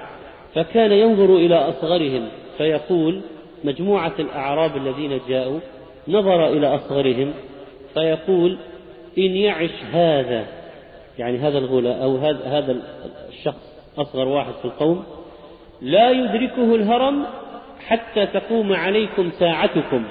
فكان 0.54 0.92
ينظر 0.92 1.36
إلى 1.36 1.54
أصغرهم 1.54 2.28
فيقول 2.58 3.20
مجموعة 3.64 4.12
الأعراب 4.18 4.76
الذين 4.76 5.20
جاءوا 5.28 5.60
نظر 6.08 6.48
إلى 6.48 6.74
أصغرهم 6.74 7.34
فيقول 7.94 8.58
إن 9.18 9.36
يعش 9.36 9.84
هذا 9.92 10.46
يعني 11.18 11.38
هذا 11.38 11.58
الغلاء 11.58 12.02
أو 12.02 12.16
هذا 12.16 12.44
هذا 12.44 12.76
الشخص 13.28 13.78
أصغر 13.98 14.28
واحد 14.28 14.52
في 14.52 14.64
القوم 14.64 15.04
لا 15.82 16.10
يدركه 16.10 16.74
الهرم 16.74 17.26
حتى 17.86 18.26
تقوم 18.26 18.72
عليكم 18.72 19.30
ساعتكم. 19.38 20.04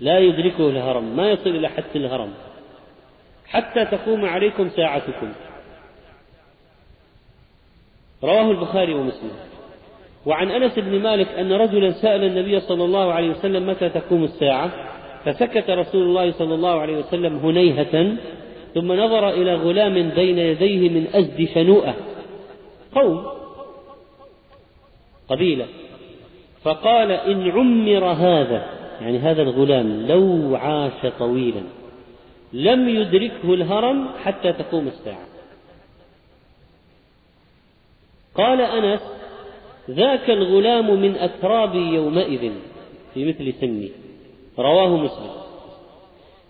لا 0.00 0.18
يدركه 0.18 0.68
الهرم 0.68 1.16
ما 1.16 1.30
يصل 1.30 1.50
إلى 1.50 1.68
حد 1.68 1.84
الهرم 1.96 2.34
حتى 3.46 3.84
تقوم 3.84 4.24
عليكم 4.24 4.68
ساعتكم. 4.68 5.32
رواه 8.24 8.50
البخاري 8.50 8.94
ومسلم. 8.94 9.30
وعن 10.26 10.50
أنس 10.50 10.78
بن 10.78 11.02
مالك 11.02 11.28
أن 11.28 11.52
رجلا 11.52 11.90
سأل 11.90 12.24
النبي 12.24 12.60
صلى 12.60 12.84
الله 12.84 13.12
عليه 13.12 13.30
وسلم 13.30 13.66
متى 13.66 13.88
تقوم 13.88 14.24
الساعة؟ 14.24 14.70
فسكت 15.24 15.70
رسول 15.70 16.02
الله 16.02 16.32
صلى 16.32 16.54
الله 16.54 16.80
عليه 16.80 16.98
وسلم 16.98 17.36
هنيهة 17.36 18.16
ثم 18.74 18.92
نظر 18.92 19.28
إلى 19.28 19.54
غلام 19.54 20.08
بين 20.08 20.38
يديه 20.38 20.88
من 20.88 21.06
أزد 21.14 21.48
شنوءه 21.54 21.94
قوم 22.94 23.26
قبيلة 25.28 25.66
فقال 26.62 27.10
إن 27.10 27.50
عمر 27.50 28.04
هذا 28.04 28.78
يعني 29.00 29.18
هذا 29.18 29.42
الغلام 29.42 30.06
لو 30.06 30.56
عاش 30.56 31.12
طويلا 31.18 31.62
لم 32.52 32.88
يدركه 32.88 33.54
الهرم 33.54 34.08
حتى 34.24 34.52
تقوم 34.52 34.88
الساعة. 34.88 35.26
قال 38.34 38.60
أنس 38.60 39.00
ذاك 39.90 40.30
الغلام 40.30 41.00
من 41.00 41.14
أترابي 41.14 41.78
يومئذ 41.94 42.52
في 43.14 43.24
مثل 43.24 43.52
سني. 43.60 43.90
رواه 44.58 44.96
مسلم. 44.96 45.30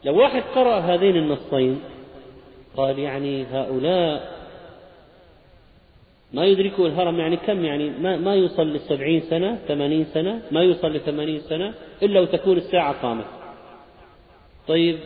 لو 0.04 0.18
واحد 0.18 0.42
قرأ 0.54 0.78
هذين 0.78 1.16
النصين 1.16 1.80
قال 2.76 2.98
يعني 2.98 3.44
هؤلاء 3.44 4.38
ما 6.32 6.44
يدركوا 6.44 6.86
الهرم 6.86 7.20
يعني 7.20 7.36
كم 7.36 7.64
يعني؟ 7.64 7.90
ما, 7.90 8.16
ما 8.16 8.34
يوصل 8.34 8.62
للسبعين 8.62 9.20
سنة 9.20 9.58
ثمانين 9.68 10.04
سنة 10.04 10.42
ما 10.50 10.62
يوصل 10.62 10.92
لثمانين 10.92 11.40
سنة 11.40 11.74
إلا 12.02 12.20
وتكون 12.20 12.56
الساعة 12.56 13.02
قامت. 13.02 13.24
طيب 14.68 14.98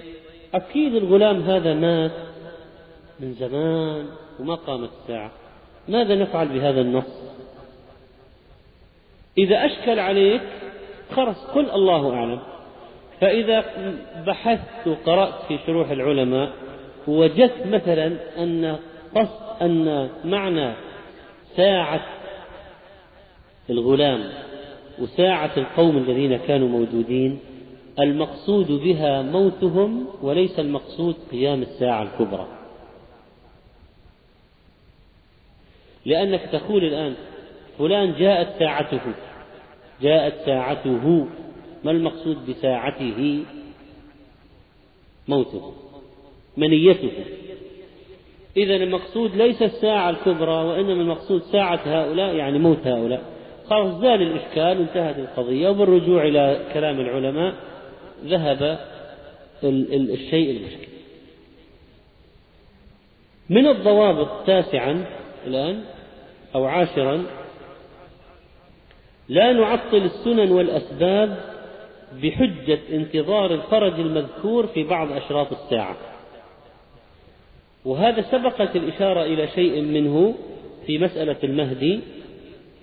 أكيد 0.54 0.94
الغلام 0.94 1.42
هذا 1.42 1.74
مات 1.74 2.12
من 3.20 3.34
زمان 3.34 4.06
وما 4.40 4.54
قامت 4.54 4.90
الساعة. 5.02 5.30
ماذا 5.88 6.14
نفعل 6.14 6.48
بهذا 6.48 6.80
النص؟ 6.80 7.32
إذا 9.38 9.66
أشكل 9.66 9.98
عليك 9.98 10.42
خرس 11.10 11.44
قل 11.54 11.70
الله 11.70 12.14
أعلم. 12.14 12.51
فإذا 13.22 13.64
بحثت 14.26 14.86
وقرأت 14.86 15.34
في 15.48 15.58
شروح 15.66 15.90
العلماء 15.90 16.52
وجدت 17.06 17.66
مثلا 17.66 18.06
أن 18.38 18.78
قصد 19.14 19.62
أن 19.62 20.08
معنى 20.24 20.72
ساعة 21.56 22.06
الغلام 23.70 24.30
وساعة 24.98 25.50
القوم 25.56 25.96
الذين 25.96 26.36
كانوا 26.36 26.68
موجودين 26.68 27.38
المقصود 28.00 28.66
بها 28.66 29.22
موتهم 29.22 30.06
وليس 30.22 30.60
المقصود 30.60 31.16
قيام 31.30 31.62
الساعة 31.62 32.02
الكبرى. 32.02 32.46
لأنك 36.06 36.40
تقول 36.52 36.84
الآن 36.84 37.14
فلان 37.78 38.14
جاءت 38.18 38.58
ساعته 38.58 39.00
جاءت 40.02 40.34
ساعته 40.46 41.26
ما 41.84 41.90
المقصود 41.90 42.50
بساعته؟ 42.50 43.44
موته. 45.28 45.72
منيته. 46.56 47.12
إذا 48.56 48.76
المقصود 48.76 49.36
ليس 49.36 49.62
الساعة 49.62 50.10
الكبرى 50.10 50.64
وإنما 50.64 50.92
المقصود 51.02 51.42
ساعة 51.42 51.80
هؤلاء 51.84 52.34
يعني 52.34 52.58
موت 52.58 52.86
هؤلاء. 52.86 53.22
خلاص 53.70 54.00
زال 54.00 54.22
الإشكال 54.22 54.78
وانتهت 54.78 55.18
القضية 55.18 55.68
وبالرجوع 55.68 56.22
إلى 56.22 56.70
كلام 56.74 57.00
العلماء 57.00 57.54
ذهب 58.24 58.78
الشيء 59.64 60.50
المشكل. 60.50 60.92
من 63.50 63.66
الضوابط 63.66 64.46
تاسعا 64.46 65.06
الآن 65.46 65.84
أو 66.54 66.64
عاشرا 66.64 67.24
لا 69.28 69.52
نعطل 69.52 69.96
السنن 69.96 70.52
والأسباب 70.52 71.51
بحجة 72.22 72.78
انتظار 72.92 73.54
الفرج 73.54 74.00
المذكور 74.00 74.66
في 74.66 74.82
بعض 74.84 75.12
أشراط 75.12 75.52
الساعة. 75.52 75.96
وهذا 77.84 78.22
سبقت 78.22 78.76
الإشارة 78.76 79.22
إلى 79.22 79.48
شيء 79.48 79.80
منه 79.82 80.34
في 80.86 80.98
مسألة 80.98 81.36
المهدي 81.44 82.00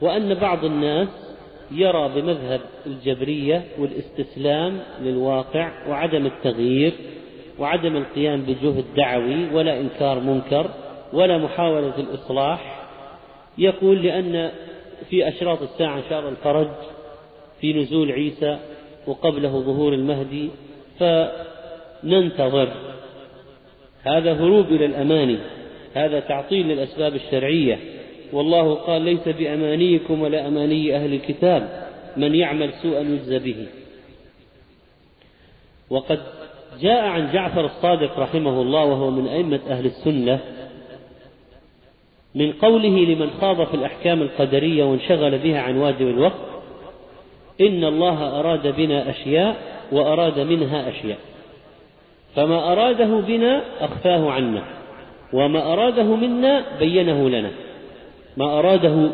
وأن 0.01 0.33
بعض 0.33 0.65
الناس 0.65 1.07
يرى 1.71 2.11
بمذهب 2.15 2.61
الجبرية 2.85 3.63
والاستسلام 3.79 4.79
للواقع 5.01 5.71
وعدم 5.89 6.25
التغيير 6.25 6.93
وعدم 7.59 7.97
القيام 7.97 8.41
بجهد 8.41 8.85
دعوي 8.95 9.53
ولا 9.53 9.79
إنكار 9.79 10.19
منكر 10.19 10.69
ولا 11.13 11.37
محاولة 11.37 11.93
الإصلاح 11.97 12.85
يقول 13.57 14.03
لأن 14.03 14.51
في 15.09 15.27
أشراط 15.27 15.61
الساعة 15.61 15.97
إن 15.97 16.03
شاء 16.09 16.19
الله 16.19 16.29
الفرج 16.29 16.69
في 17.61 17.73
نزول 17.73 18.11
عيسى 18.11 18.59
وقبله 19.09 19.49
ظهور 19.49 19.93
المهدي 19.93 20.49
فننتظر. 20.99 22.69
هذا 24.03 24.33
هروب 24.33 24.65
إلى 24.65 24.85
الأماني 24.85 25.37
هذا 25.93 26.19
تعطيل 26.19 26.67
للأسباب 26.67 27.15
الشرعية. 27.15 27.79
والله 28.33 28.75
قال 28.75 29.01
ليس 29.01 29.27
بأمانيكم 29.27 30.21
ولا 30.21 30.47
أماني 30.47 30.95
أهل 30.95 31.13
الكتاب 31.13 31.89
من 32.17 32.35
يعمل 32.35 32.73
سوءا 32.73 32.99
يجزى 32.99 33.39
به. 33.39 33.67
وقد 35.89 36.19
جاء 36.81 37.05
عن 37.05 37.31
جعفر 37.33 37.65
الصادق 37.65 38.19
رحمه 38.19 38.61
الله 38.61 38.85
وهو 38.85 39.11
من 39.11 39.27
أئمة 39.27 39.59
أهل 39.69 39.85
السنة 39.85 40.39
من 42.35 42.51
قوله 42.51 43.05
لمن 43.05 43.29
خاض 43.29 43.67
في 43.67 43.73
الأحكام 43.73 44.21
القدرية 44.21 44.83
وانشغل 44.83 45.37
بها 45.37 45.59
عن 45.59 45.77
واجب 45.77 46.07
الوقت 46.07 46.58
إن 47.61 47.83
الله 47.83 48.39
أراد 48.39 48.75
بنا 48.75 49.09
أشياء 49.09 49.55
وأراد 49.91 50.39
منها 50.39 50.89
أشياء. 50.89 51.17
فما 52.35 52.71
أراده 52.71 53.19
بنا 53.19 53.61
أخفاه 53.81 54.31
عنا 54.31 54.63
وما 55.33 55.73
أراده 55.73 56.03
منا 56.03 56.65
بينه 56.79 57.29
لنا. 57.29 57.51
ما 58.37 58.59
أراده 58.59 59.09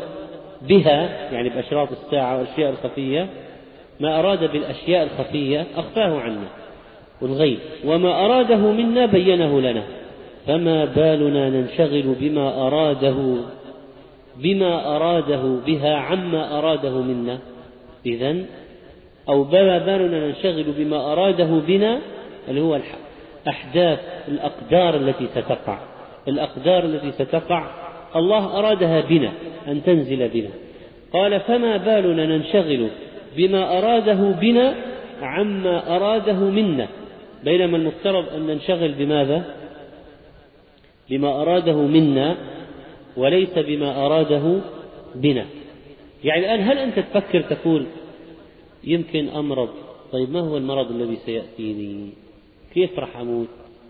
بها 0.62 1.30
يعني 1.32 1.48
بأشراط 1.48 1.88
الساعة 1.92 2.38
والأشياء 2.38 2.70
الخفية 2.70 3.28
ما 4.00 4.20
أراد 4.20 4.52
بالأشياء 4.52 5.02
الخفية 5.02 5.66
أخفاه 5.76 6.20
عنا 6.20 6.48
والغيب. 7.22 7.58
وما 7.84 8.24
أراده 8.24 8.56
منا 8.56 9.06
بينه 9.06 9.60
لنا. 9.60 9.82
فما 10.46 10.84
بالنا 10.84 11.50
ننشغل 11.50 12.14
بما 12.20 12.66
أراده 12.66 13.36
بما 14.36 14.96
أراده 14.96 15.42
بها 15.66 15.96
عما 15.96 16.58
أراده 16.58 16.90
منا. 16.90 17.38
إذا 18.06 18.36
أو 19.28 19.44
ما 19.44 19.78
بالنا 19.78 20.26
ننشغل 20.26 20.64
بما 20.78 21.12
أراده 21.12 21.44
بنا 21.44 22.00
اللي 22.48 22.60
هو 22.60 22.78
أحداث 23.48 23.98
الأقدار 24.28 24.96
التي 24.96 25.26
ستقع. 25.26 25.78
الأقدار 26.28 26.84
التي 26.84 27.12
ستقع 27.12 27.66
الله 28.16 28.58
أرادها 28.58 29.00
بنا 29.00 29.32
أن 29.68 29.82
تنزل 29.82 30.28
بنا. 30.28 30.48
قال 31.12 31.40
فما 31.40 31.76
بالنا 31.76 32.26
ننشغل 32.26 32.88
بما 33.36 33.78
أراده 33.78 34.30
بنا 34.40 34.74
عما 35.22 35.96
أراده 35.96 36.32
منا. 36.32 36.88
بينما 37.44 37.76
المفترض 37.76 38.24
أن 38.34 38.46
ننشغل 38.46 38.92
بماذا؟ 38.92 39.44
بما 41.10 41.42
أراده 41.42 41.76
منا 41.76 42.36
وليس 43.16 43.58
بما 43.58 44.06
أراده 44.06 44.60
بنا. 45.14 45.44
يعني 46.24 46.40
الآن 46.40 46.68
هل 46.70 46.78
أنت 46.78 46.98
تفكر 46.98 47.40
تقول 47.40 47.86
يمكن 48.84 49.28
أمرض؟ 49.28 49.68
طيب 50.12 50.30
ما 50.30 50.40
هو 50.40 50.56
المرض 50.56 50.90
الذي 50.90 51.16
سيأتيني؟ 51.26 52.10
كيف 52.74 52.98
راح 52.98 53.16
أموت؟ 53.16 53.48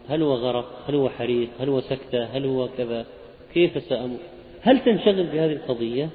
هل 0.09 0.23
هو 0.23 0.35
غرق؟ 0.35 0.83
هل 0.89 0.95
هو 0.95 1.09
حريق؟ 1.09 1.49
هل 1.61 1.69
هو 1.69 1.81
سكتة؟ 1.81 2.25
هل 2.25 2.47
هو 2.47 2.69
كذا؟ 2.79 3.07
كيف 3.55 3.83
سأموت؟ 3.83 4.21
هل 4.63 4.79
تنشغل 4.85 5.27
بهذه 5.27 5.53
القضية؟ 5.53 6.09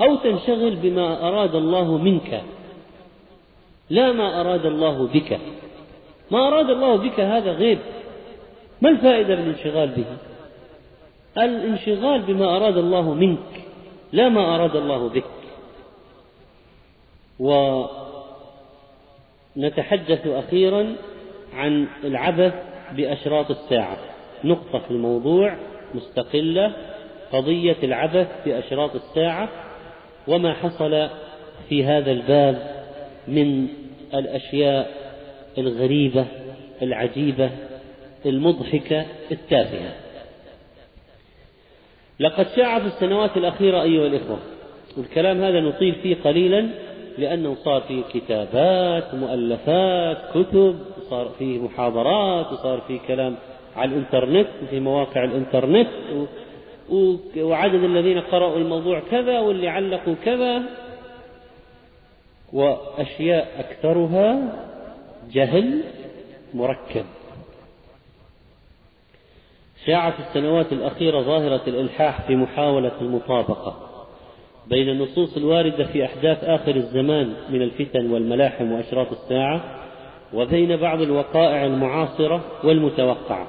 أو 0.00 0.16
تنشغل 0.16 0.76
بما 0.76 1.28
أراد 1.28 1.54
الله 1.54 1.98
منك؟ 1.98 2.42
لا 3.90 4.12
ما 4.12 4.40
أراد 4.40 4.66
الله 4.66 5.06
بك. 5.06 5.38
ما 6.30 6.48
أراد 6.48 6.70
الله 6.70 6.96
بك 6.96 7.20
هذا 7.20 7.52
غيب. 7.52 7.78
ما 8.82 8.88
الفائدة 8.88 9.34
بالانشغال 9.34 9.88
به؟ 9.88 10.04
الانشغال 11.44 12.22
بما 12.22 12.56
أراد 12.56 12.76
الله 12.78 13.14
منك. 13.14 13.65
لا 14.12 14.28
ما 14.28 14.54
أراد 14.54 14.76
الله 14.76 15.08
بك. 15.08 15.24
ونتحدث 19.56 20.26
أخيرا 20.26 20.96
عن 21.54 21.86
العبث 22.04 22.54
بأشراط 22.92 23.50
الساعة. 23.50 23.98
نقطة 24.44 24.78
في 24.78 24.90
الموضوع 24.90 25.56
مستقلة 25.94 26.72
قضية 27.32 27.76
العبث 27.82 28.28
بأشراط 28.44 28.94
الساعة 28.94 29.48
وما 30.28 30.54
حصل 30.54 31.08
في 31.68 31.84
هذا 31.84 32.10
الباب 32.12 32.84
من 33.28 33.68
الأشياء 34.14 34.90
الغريبة 35.58 36.26
العجيبة 36.82 37.50
المضحكة 38.26 39.06
التافهة. 39.32 40.05
لقد 42.20 42.46
شاع 42.56 42.78
في 42.78 42.86
السنوات 42.86 43.36
الأخيرة 43.36 43.82
أيها 43.82 44.06
الإخوة 44.06 44.38
والكلام 44.96 45.42
هذا 45.42 45.60
نطيل 45.60 45.94
فيه 45.94 46.16
قليلا 46.24 46.68
لأنه 47.18 47.54
صار 47.54 47.80
فيه 47.80 48.02
كتابات 48.12 49.14
مؤلفات 49.14 50.18
كتب 50.34 50.78
صار 51.10 51.28
فيه 51.38 51.58
محاضرات 51.58 52.52
وصار 52.52 52.80
فيه 52.80 52.98
كلام 53.08 53.36
على 53.76 53.90
الإنترنت 53.90 54.46
وفي 54.62 54.80
مواقع 54.80 55.24
الإنترنت 55.24 55.88
وعدد 57.38 57.84
الذين 57.84 58.20
قرأوا 58.20 58.56
الموضوع 58.56 59.02
كذا 59.10 59.40
واللي 59.40 59.68
علقوا 59.68 60.14
كذا 60.24 60.62
وأشياء 62.52 63.48
أكثرها 63.58 64.52
جهل 65.32 65.80
مركب. 66.54 67.04
شاع 69.86 70.10
في 70.10 70.20
السنوات 70.20 70.72
الأخيرة 70.72 71.20
ظاهرة 71.20 71.60
الإلحاح 71.66 72.26
في 72.26 72.36
محاولة 72.36 72.92
المطابقة 73.00 73.76
بين 74.66 74.88
النصوص 74.88 75.36
الواردة 75.36 75.84
في 75.84 76.04
أحداث 76.04 76.44
آخر 76.44 76.76
الزمان 76.76 77.34
من 77.50 77.62
الفتن 77.62 78.10
والملاحم 78.10 78.72
وأشراط 78.72 79.06
الساعة 79.12 79.64
وبين 80.34 80.76
بعض 80.76 81.00
الوقائع 81.00 81.64
المعاصرة 81.64 82.40
والمتوقعة. 82.64 83.46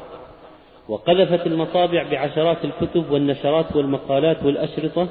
وقذفت 0.90 1.48
المطابع 1.48 2.04
بعشرات 2.12 2.58
الكتب 2.66 3.12
والنشرات 3.12 3.76
والمقالات 3.76 4.44
والأشرطة 4.44 5.08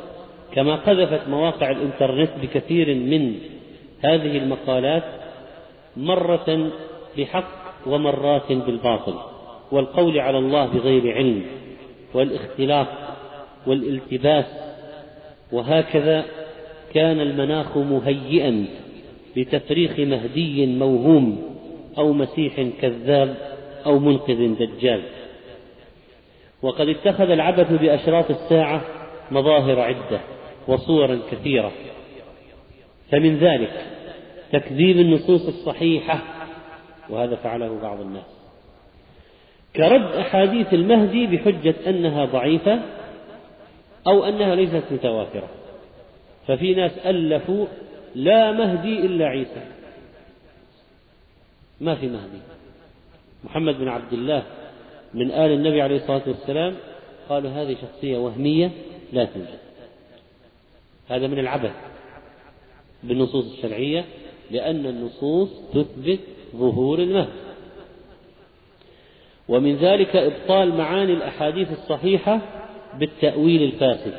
كما 0.53 0.77
قذفت 0.77 1.29
مواقع 1.29 1.71
الإنترنت 1.71 2.31
بكثير 2.43 2.95
من 2.95 3.39
هذه 4.05 4.39
المقالات 4.39 5.05
مرة 5.97 6.71
بحق 7.19 7.51
ومرات 7.87 8.53
بالباطل. 8.53 9.36
والقول 9.73 10.19
على 10.19 10.39
الله 10.39 10.67
بغير 10.67 11.15
علم 11.15 11.43
والاختلاط 12.15 12.87
والالتباس 13.67 14.45
وهكذا 15.53 16.25
كان 16.95 17.21
المناخ 17.21 17.77
مهيئا 17.77 18.67
لتفريخ 19.37 19.99
مهدي 19.99 20.67
موهوم 20.67 21.57
أو 21.99 22.13
مسيح 22.13 22.67
كذاب 22.81 23.37
أو 23.87 23.99
منقذ 23.99 24.55
دجال. 24.55 25.03
وقد 26.63 26.89
اتخذ 26.89 27.31
العبث 27.31 27.73
بأشراط 27.73 28.31
الساعة 28.31 28.85
مظاهر 29.31 29.81
عدة 29.81 30.21
وصورا 30.69 31.19
كثيرة. 31.31 31.73
فمن 33.11 33.37
ذلك 33.37 33.87
تكذيب 34.53 35.01
النصوص 35.01 35.47
الصحيحة 35.47 36.19
وهذا 37.11 37.37
فعله 37.37 37.81
بعض 37.83 38.01
الناس. 38.01 38.36
كرد 39.77 40.03
أحاديث 40.03 40.75
المهدي 40.75 41.27
بحجة 41.27 41.75
أنها 41.87 42.25
ضعيفة 42.25 42.81
أو 44.07 44.25
أنها 44.25 44.55
ليست 44.55 44.83
متواترة 44.91 45.49
ففي 46.47 46.75
ناس 46.75 46.93
ألفوا 46.99 47.67
لا 48.15 48.53
مهدي 48.53 48.99
إلا 48.99 49.27
عيسى. 49.27 49.61
ما 51.81 51.95
في 51.95 52.07
مهدي. 52.07 52.39
محمد 53.45 53.79
بن 53.79 53.89
عبد 53.89 54.13
الله 54.13 54.43
من 55.15 55.31
آل 55.31 55.51
النبي 55.51 55.83
عليه 55.83 55.97
الصلاة 55.97 56.23
والسلام 56.27 56.75
قالوا 57.29 57.51
هذه 57.51 57.77
شخصية 57.83 58.19
وهمية 58.19 58.71
لا 59.13 59.25
توجد. 59.25 59.59
هذا 61.09 61.27
من 61.27 61.39
العبث 61.39 61.75
بالنصوص 63.03 63.53
الشرعية 63.53 64.05
لأن 64.51 64.87
النصوص 64.87 65.51
تثبت 65.75 66.21
ظهور 66.57 66.99
المهدي. 66.99 67.46
ومن 69.49 69.77
ذلك 69.77 70.17
إبطال 70.17 70.75
معاني 70.75 71.13
الأحاديث 71.13 71.73
الصحيحة 71.73 72.41
بالتأويل 72.99 73.63
الفاسد. 73.63 74.15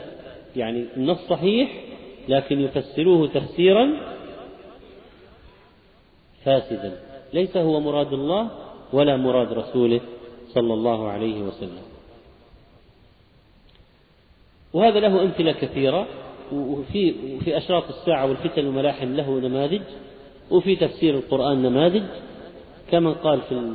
يعني 0.55 0.85
النص 0.97 1.17
صحيح 1.29 1.71
لكن 2.29 2.61
يفسروه 2.61 3.27
تفسيرا 3.27 3.89
فاسدا. 6.45 6.99
ليس 7.33 7.57
هو 7.57 7.79
مراد 7.79 8.13
الله 8.13 8.49
ولا 8.93 9.17
مراد 9.17 9.53
رسوله 9.53 10.01
صلى 10.53 10.73
الله 10.73 11.09
عليه 11.09 11.41
وسلم. 11.41 11.83
وهذا 14.73 14.99
له 14.99 15.23
أمثلة 15.23 15.51
كثيرة 15.51 16.07
وفي 16.53 17.13
في 17.39 17.57
أشراط 17.57 17.83
الساعة 17.89 18.25
والفتن 18.25 18.65
والملاحم 18.65 19.15
له 19.15 19.39
نماذج 19.39 19.81
وفي 20.51 20.75
تفسير 20.75 21.15
القرآن 21.15 21.61
نماذج 21.61 22.03
كما 22.91 23.11
قال 23.11 23.41
في 23.41 23.73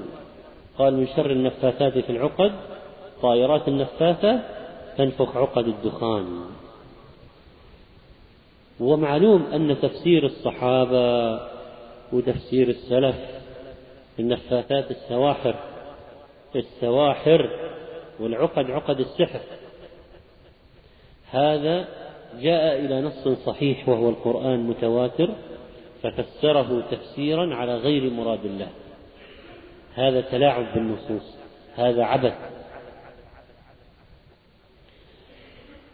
قال 0.78 0.94
من 0.94 1.06
شر 1.16 1.30
النفاثات 1.30 1.98
في 1.98 2.10
العقد 2.10 2.52
طائرات 3.22 3.68
النفاثة 3.68 4.40
تنفخ 4.98 5.36
عقد 5.36 5.68
الدخان. 5.68 6.44
ومعلوم 8.80 9.46
أن 9.54 9.76
تفسير 9.82 10.26
الصحابة 10.26 11.40
وتفسير 12.12 12.68
السلف 12.68 13.16
النفاثات 14.18 14.90
السواحر 14.90 15.54
السواحر 16.56 17.50
والعقد 18.20 18.70
عقد 18.70 19.00
السحر. 19.00 19.40
هذا 21.30 21.88
جاء 22.40 22.78
إلى 22.78 23.00
نص 23.00 23.28
صحيح 23.28 23.88
وهو 23.88 24.08
القرآن 24.08 24.60
متواتر 24.60 25.28
ففسره 26.02 26.84
تفسيرا 26.90 27.54
على 27.54 27.76
غير 27.76 28.10
مراد 28.10 28.44
الله. 28.44 28.68
هذا 29.94 30.20
تلاعب 30.20 30.66
بالنصوص 30.74 31.36
هذا 31.76 32.04
عبث. 32.04 32.34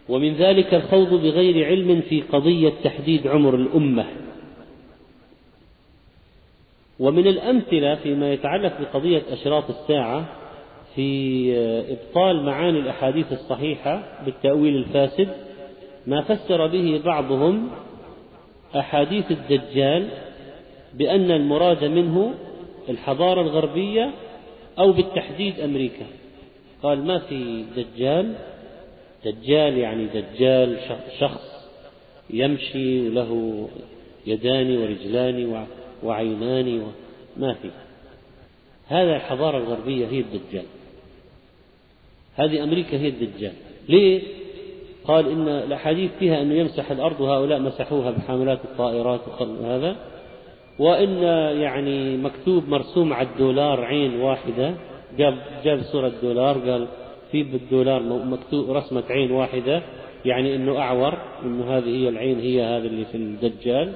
ومن 0.08 0.34
ذلك 0.34 0.74
الخوض 0.74 1.08
بغير 1.08 1.66
علم 1.66 2.00
في 2.00 2.22
قضية 2.22 2.72
تحديد 2.84 3.26
عمر 3.26 3.54
الأمة. 3.54 4.06
ومن 6.98 7.26
الأمثلة 7.26 7.94
فيما 7.94 8.32
يتعلق 8.32 8.80
بقضية 8.80 9.22
أشراط 9.30 9.70
الساعة 9.70 10.26
في 10.94 11.52
إبطال 11.90 12.44
معاني 12.44 12.78
الأحاديث 12.78 13.32
الصحيحة 13.32 14.22
بالتأويل 14.24 14.76
الفاسد 14.76 15.28
ما 16.06 16.22
فسر 16.22 16.66
به 16.66 17.00
بعضهم 17.04 17.70
أحاديث 18.76 19.30
الدجال 19.30 20.08
بأن 20.94 21.30
المراد 21.30 21.84
منه 21.84 22.34
الحضارة 22.88 23.40
الغربية 23.40 24.10
أو 24.78 24.92
بالتحديد 24.92 25.60
أمريكا. 25.60 26.06
قال 26.82 27.04
ما 27.04 27.18
في 27.18 27.64
دجال؟ 27.76 28.34
دجال 29.24 29.78
يعني 29.78 30.06
دجال 30.06 30.78
شخص 31.18 31.68
يمشي 32.30 33.08
وله 33.08 33.68
يدان 34.26 34.78
ورجلان 34.78 35.66
وعينان 36.02 36.92
ما 37.36 37.54
في. 37.54 37.70
هذا 38.86 39.16
الحضارة 39.16 39.58
الغربية 39.58 40.06
هي 40.06 40.20
الدجال. 40.20 40.64
هذه 42.36 42.62
أمريكا 42.62 42.96
هي 42.96 43.08
الدجال. 43.08 43.52
ليه؟ 43.88 44.22
قال 45.04 45.30
إن 45.30 45.48
الأحاديث 45.48 46.10
فيها 46.18 46.42
أنه 46.42 46.54
يمسح 46.54 46.90
الأرض 46.90 47.20
وهؤلاء 47.20 47.58
مسحوها 47.58 48.10
بحاملات 48.10 48.58
الطائرات 48.64 49.20
وهذا 49.40 49.96
وإن 50.78 51.22
يعني 51.60 52.16
مكتوب 52.16 52.68
مرسوم 52.68 53.12
على 53.12 53.28
الدولار 53.28 53.84
عين 53.84 54.20
واحدة. 54.20 54.74
قال 55.18 55.38
جاب 55.64 55.80
صورة 55.82 56.12
دولار 56.22 56.58
قال 56.70 56.88
في 57.32 57.42
بالدولار 57.42 58.02
مكتوب 58.02 58.70
رسمة 58.70 59.04
عين 59.10 59.30
واحدة. 59.30 59.82
يعني 60.24 60.56
إنه 60.56 60.78
أعور 60.78 61.18
إنه 61.44 61.78
هذه 61.78 61.88
هي 61.88 62.08
العين 62.08 62.40
هي 62.40 62.62
هذا 62.62 62.86
اللي 62.86 63.04
في 63.04 63.14
الدجال. 63.14 63.92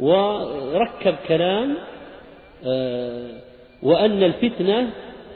وركب 0.00 1.14
كلام 1.28 1.76
آه، 2.66 3.28
وأن 3.82 4.22
الفتنة 4.22 4.90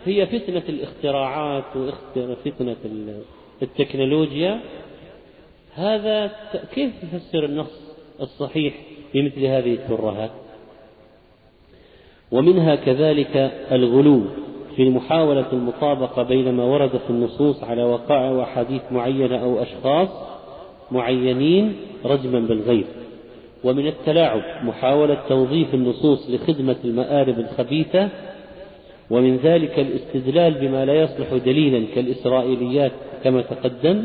هي 0.04 0.26
فتنة 0.26 0.62
الاختراعات 0.68 1.76
وفتنه 2.16 2.76
التكنولوجيا. 3.62 4.60
هذا 5.74 6.30
كيف 6.74 6.92
يفسر 7.02 7.44
النص 7.44 7.96
الصحيح 8.20 8.74
بمثل 9.14 9.44
هذه 9.44 9.74
الترهات 9.74 10.30
ومنها 12.32 12.74
كذلك 12.74 13.52
الغلو 13.72 14.22
في 14.76 14.90
محاولة 14.90 15.46
المطابقة 15.52 16.22
بين 16.22 16.52
ما 16.52 16.64
ورد 16.64 16.90
في 16.90 17.10
النصوص 17.10 17.64
على 17.64 17.84
وقائع 17.84 18.30
وأحاديث 18.30 18.82
معينة 18.90 19.36
أو 19.36 19.62
أشخاص 19.62 20.08
معينين 20.90 21.76
رجما 22.04 22.40
بالغيب. 22.40 22.84
ومن 23.64 23.86
التلاعب 23.86 24.42
محاولة 24.64 25.18
توظيف 25.28 25.74
النصوص 25.74 26.30
لخدمة 26.30 26.76
المآرب 26.84 27.38
الخبيثة 27.38 28.08
ومن 29.10 29.36
ذلك 29.36 29.78
الاستدلال 29.78 30.54
بما 30.54 30.84
لا 30.84 30.94
يصلح 30.94 31.34
دليلا 31.44 31.86
كالإسرائيليات 31.94 32.92
كما 33.24 33.42
تقدم 33.42 34.04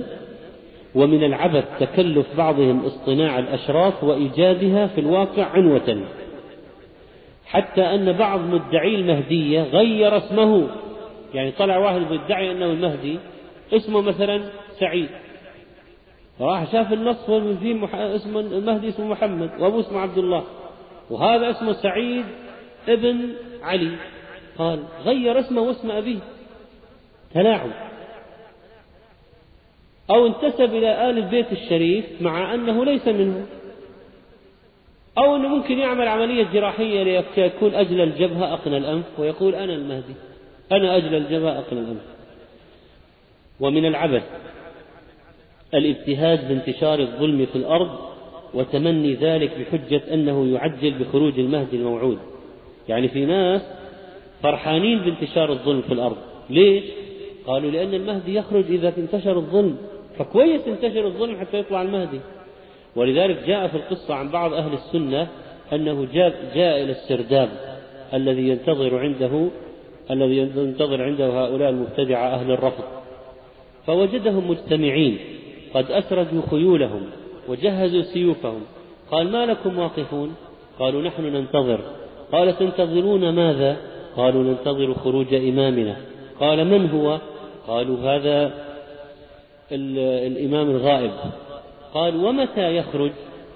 ومن 0.95 1.23
العبث 1.23 1.63
تكلف 1.79 2.25
بعضهم 2.37 2.85
اصطناع 2.85 3.39
الأشراف 3.39 4.03
وإيجادها 4.03 4.87
في 4.87 5.01
الواقع 5.01 5.43
عنوة. 5.43 6.01
حتى 7.45 7.81
أن 7.81 8.11
بعض 8.11 8.39
مدعي 8.39 8.95
المهدية 8.95 9.61
غير 9.61 10.17
اسمه. 10.17 10.69
يعني 11.33 11.51
طلع 11.51 11.77
واحد 11.77 12.01
بيدعي 12.01 12.51
أنه 12.51 12.65
المهدي 12.65 13.19
اسمه 13.73 14.01
مثلا 14.01 14.43
سعيد. 14.79 15.09
راح 16.41 16.71
شاف 16.71 16.93
النص 16.93 17.31
فيه 17.59 17.73
مح... 17.73 17.95
اسمه 17.95 18.39
المهدي 18.39 18.89
اسمه 18.89 19.05
محمد 19.05 19.49
وابوه 19.59 19.79
اسمه 19.79 19.99
عبد 19.99 20.17
الله. 20.17 20.43
وهذا 21.09 21.49
اسمه 21.49 21.73
سعيد 21.73 22.25
ابن 22.87 23.33
علي. 23.63 23.91
قال 24.57 24.83
غير 25.05 25.39
اسمه 25.39 25.61
واسم 25.61 25.91
أبيه. 25.91 26.19
تلاعب. 27.33 27.71
أو 30.09 30.27
انتسب 30.27 30.75
إلى 30.75 31.09
آل 31.09 31.17
البيت 31.17 31.51
الشريف 31.51 32.05
مع 32.21 32.53
أنه 32.53 32.85
ليس 32.85 33.07
منه. 33.07 33.45
أو 35.17 35.35
أنه 35.35 35.47
ممكن 35.47 35.77
يعمل 35.77 36.07
عملية 36.07 36.47
جراحية 36.53 37.03
ليكون 37.03 37.75
أجل 37.75 38.01
الجبهة 38.01 38.53
أقنى 38.53 38.77
الأنف 38.77 39.19
ويقول 39.19 39.55
أنا 39.55 39.73
المهدي. 39.73 40.13
أنا 40.71 40.97
أجل 40.97 41.15
الجبهة 41.15 41.59
أقنى 41.59 41.79
الأنف. 41.79 42.01
ومن 43.59 43.85
العبث 43.85 44.23
الابتهاج 45.73 46.39
بانتشار 46.39 46.99
الظلم 46.99 47.45
في 47.45 47.55
الأرض 47.55 47.89
وتمني 48.53 49.13
ذلك 49.13 49.51
بحجة 49.59 50.13
أنه 50.13 50.47
يعجل 50.47 50.91
بخروج 50.91 51.39
المهدي 51.39 51.75
الموعود. 51.75 52.17
يعني 52.89 53.07
في 53.07 53.25
ناس 53.25 53.61
فرحانين 54.43 54.99
بانتشار 54.99 55.51
الظلم 55.51 55.81
في 55.81 55.93
الأرض. 55.93 56.17
ليش؟ 56.49 56.83
قالوا 57.47 57.71
لأن 57.71 57.93
المهدي 57.93 58.35
يخرج 58.35 58.65
إذا 58.69 58.93
انتشر 58.97 59.37
الظلم. 59.37 59.77
فكويس 60.17 60.67
انتشر 60.67 61.07
الظلم 61.07 61.39
حتى 61.39 61.59
يطلع 61.59 61.81
المهدي. 61.81 62.19
ولذلك 62.95 63.43
جاء 63.47 63.67
في 63.67 63.75
القصة 63.77 64.13
عن 64.13 64.29
بعض 64.29 64.53
أهل 64.53 64.73
السنة 64.73 65.27
أنه 65.73 66.07
جاء, 66.13 66.51
جاء 66.55 66.83
إلى 66.83 66.91
السرداب 66.91 67.49
الذي 68.13 68.49
ينتظر 68.49 68.99
عنده 68.99 69.47
الذي 70.11 70.37
ينتظر 70.37 71.03
عنده 71.03 71.25
هؤلاء 71.25 71.69
المبتدعة 71.69 72.27
أهل 72.27 72.51
الرفض. 72.51 72.83
فوجدهم 73.85 74.49
مجتمعين 74.49 75.17
قد 75.73 75.91
أسردوا 75.91 76.41
خيولهم 76.49 77.01
وجهزوا 77.47 78.01
سيوفهم. 78.01 78.61
قال 79.11 79.31
ما 79.31 79.45
لكم 79.45 79.79
واقفون؟ 79.79 80.35
قالوا 80.79 81.01
نحن 81.01 81.23
ننتظر. 81.23 81.79
قال 82.31 82.57
تنتظرون 82.57 83.29
ماذا؟ 83.29 83.77
قالوا 84.17 84.43
ننتظر 84.43 84.93
خروج 84.93 85.33
إمامنا. 85.33 85.95
قال 86.39 86.67
من 86.67 86.89
هو؟ 86.89 87.19
قالوا 87.67 87.97
هذا 87.99 88.53
الإمام 89.71 90.69
الغائب. 90.69 91.11
قال 91.93 92.25
ومتى 92.25 92.75
يخرج؟ 92.75 93.11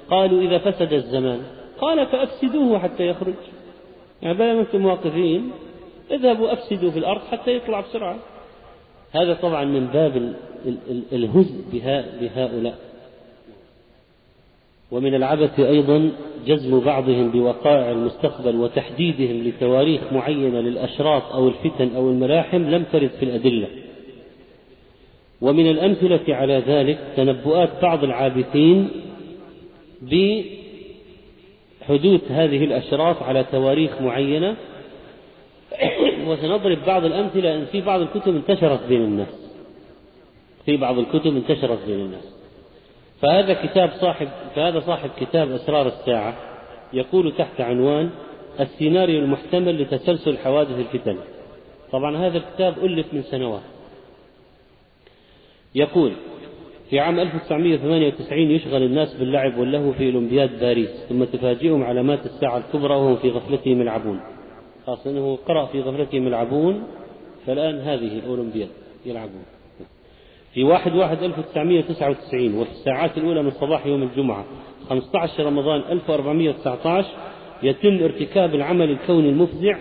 قالوا 0.10 0.42
إذا 0.42 0.58
فسد 0.58 0.94
الزمان. 0.94 1.42
قال 1.80 2.06
فأفسدوه 2.06 2.80
حتى 2.80 3.08
يخرج. 3.08 3.34
يعني 4.22 4.38
بلا 4.38 4.60
أنتم 4.60 4.86
واقفين 4.86 5.52
اذهبوا 6.12 6.54
أفسدوا 6.54 6.92
في 6.92 7.00
الأرض 7.00 7.22
حتى 7.22 7.56
يطلع 7.56 7.82
بسرعة. 7.82 8.18
هذا 9.12 9.34
طبعا 9.34 9.66
من 9.66 9.88
باب 9.88 10.34
الهزء 11.12 11.56
بهؤلاء. 12.22 12.76
ومن 14.92 15.16
العبث 15.16 15.60
أيضا 15.60 16.12
جزم 16.48 16.80
بعضهم 16.80 17.32
بوقائع 17.32 17.92
المستقبل 17.92 18.56
وتحديدهم 18.56 19.44
لتواريخ 19.44 20.14
معينة 20.14 20.60
للأشراط 20.60 21.24
أو 21.24 21.48
الفتن 21.48 21.96
أو 21.96 22.10
الملاحم 22.10 22.70
لم 22.70 22.84
ترد 22.94 23.10
في 23.20 23.26
الأدلة. 23.26 23.68
ومن 25.42 25.70
الأمثلة 25.70 26.36
على 26.36 26.64
ذلك 26.68 27.00
تنبؤات 27.16 27.70
بعض 27.82 28.04
العابثين 28.04 28.90
بحدوث 30.02 30.52
هذه 32.32 32.64
الأشراط 32.64 33.24
على 33.24 33.46
تواريخ 33.52 34.02
معينة. 34.02 34.56
وسنضرب 36.28 36.78
بعض 36.88 37.06
الأمثلة 37.06 37.56
أن 37.56 37.66
في 37.66 37.82
بعض 37.82 38.02
الكتب 38.02 38.36
انتشرت 38.36 38.88
بين 38.88 39.02
الناس. 39.02 39.52
في 40.66 40.78
بعض 40.78 41.00
الكتب 41.00 41.36
انتشرت 41.36 41.80
بين 41.88 42.00
الناس. 42.00 42.36
فهذا 43.22 43.54
كتاب 43.54 43.92
صاحب 44.02 44.28
فهذا 44.56 44.80
صاحب 44.80 45.10
كتاب 45.20 45.52
أسرار 45.52 45.88
الساعة 45.88 46.36
يقول 46.94 47.34
تحت 47.38 47.62
عنوان 47.62 48.10
السيناريو 48.60 49.20
المحتمل 49.20 49.82
لتسلسل 49.82 50.38
حوادث 50.38 50.80
الفتن. 50.80 51.18
طبعا 51.92 52.18
هذا 52.18 52.38
الكتاب 52.38 52.86
ألف 52.86 53.14
من 53.14 53.24
سنوات. 53.24 53.75
يقول 55.76 56.12
في 56.90 57.00
عام 57.00 57.20
1998 57.20 58.52
يشغل 58.52 58.84
الناس 58.84 59.14
باللعب 59.14 59.58
واللهو 59.58 59.92
في 59.92 60.06
أولمبياد 60.06 60.60
باريس 60.60 60.90
ثم 61.10 61.24
تفاجئهم 61.24 61.84
علامات 61.84 62.26
الساعة 62.26 62.58
الكبرى 62.58 62.96
وهم 62.96 63.16
في 63.16 63.30
غفلتهم 63.30 63.82
يلعبون. 63.82 64.20
خاصة 64.86 65.10
أنه 65.10 65.38
قرأ 65.48 65.66
في 65.66 65.82
غفلتهم 65.82 66.28
يلعبون 66.28 66.84
فالآن 67.46 67.80
هذه 67.80 68.22
أولمبياد 68.28 68.70
يلعبون. 69.06 69.44
في 70.54 70.64
واحد 70.64 70.96
واحد 70.96 71.24
1999 71.24 72.58
وفي 72.58 72.72
الساعات 72.72 73.18
الأولى 73.18 73.44
من 73.44 73.52
صباح 73.52 73.86
يوم 73.86 74.04
الجمعة 74.04 74.46
15 74.90 75.46
رمضان 75.46 75.82
1419 75.90 77.08
يتم 77.64 78.04
ارتكاب 78.04 78.56
العمل 78.56 78.90
الكوني 78.90 79.30
المفزع 79.30 79.78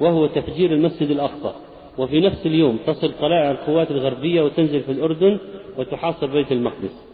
وهو 0.00 0.26
تفجير 0.26 0.72
المسجد 0.72 1.10
الأقصى. 1.10 1.67
وفي 1.98 2.20
نفس 2.20 2.46
اليوم 2.46 2.78
تصل 2.86 3.12
طلائع 3.20 3.50
القوات 3.50 3.90
الغربية 3.90 4.42
وتنزل 4.42 4.80
في 4.80 4.92
الأردن 4.92 5.38
وتحاصر 5.78 6.26
بيت 6.26 6.52
المقدس. 6.52 7.04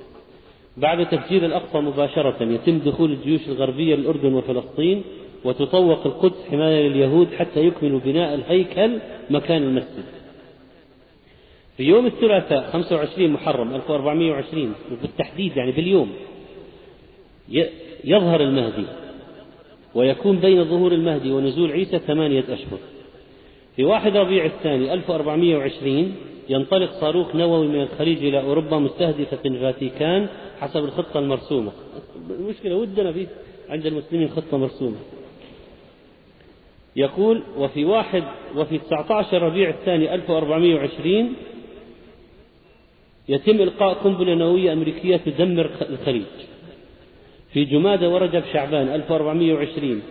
بعد 0.77 1.09
تفجير 1.09 1.47
الأقصى 1.47 1.79
مباشرة 1.79 2.43
يتم 2.43 2.79
دخول 2.79 3.13
الجيوش 3.13 3.49
الغربية 3.49 3.95
للأردن 3.95 4.35
وفلسطين 4.35 5.03
وتطوق 5.45 6.07
القدس 6.07 6.37
حماية 6.51 6.89
لليهود 6.89 7.29
حتى 7.39 7.61
يكملوا 7.61 8.01
بناء 8.01 8.35
الهيكل 8.35 8.99
مكان 9.31 9.63
المسجد. 9.63 10.05
في 11.77 11.83
يوم 11.83 12.07
الثلاثاء 12.07 12.71
25 12.73 13.31
محرم 13.31 13.75
1420 13.75 14.75
وبالتحديد 14.93 15.57
يعني 15.57 15.73
باليوم 15.73 16.13
يظهر 18.05 18.41
المهدي 18.41 18.85
ويكون 19.95 20.37
بين 20.39 20.65
ظهور 20.65 20.93
المهدي 20.93 21.33
ونزول 21.33 21.73
عيسى 21.73 21.99
ثمانية 21.99 22.45
أشهر. 22.49 22.79
في 23.77 23.85
واحد 23.85 24.17
ربيع 24.17 24.45
الثاني 24.45 24.95
1420 24.95 26.15
ينطلق 26.49 26.93
صاروخ 27.01 27.35
نووي 27.37 27.69
من 27.69 27.83
الخليج 27.83 28.25
إلى 28.25 28.41
أوروبا 28.41 28.79
مستهدفة 28.79 29.39
الفاتيكان 29.47 30.29
حسب 30.61 30.85
الخطة 30.85 31.21
المرسومة. 31.21 31.73
المشكلة 32.31 32.75
ودنا 32.77 33.13
في 33.13 33.27
عند 33.69 33.87
المسلمين 33.87 34.29
خطة 34.29 34.57
مرسومة. 34.59 34.97
يقول 36.97 37.43
وفي 37.59 37.85
واحد 37.85 38.23
وفي 38.57 38.79
19 38.79 39.43
ربيع 39.43 39.69
الثاني 39.71 40.15
1420 40.15 41.35
يتم 43.29 43.61
إلقاء 43.61 43.95
قنبلة 43.95 44.35
نووية 44.35 44.73
أمريكية 44.73 45.17
تدمر 45.17 45.71
الخليج. 45.91 46.23
في 47.53 47.65
جمادى 47.65 48.07
ورجب 48.07 48.43
شعبان 48.53 48.89
1420 48.89 50.03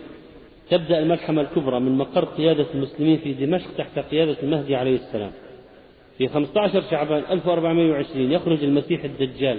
تبدأ 0.70 0.98
الملحمة 0.98 1.42
الكبرى 1.42 1.80
من 1.80 1.98
مقر 1.98 2.24
قيادة 2.24 2.66
المسلمين 2.74 3.16
في 3.18 3.32
دمشق 3.32 3.66
تحت 3.78 3.98
قيادة 3.98 4.36
المهدي 4.42 4.76
عليه 4.76 4.94
السلام. 4.94 5.30
في 6.18 6.28
15 6.28 6.82
شعبان 6.90 7.22
1420 7.30 8.32
يخرج 8.32 8.64
المسيح 8.64 9.04
الدجال 9.04 9.58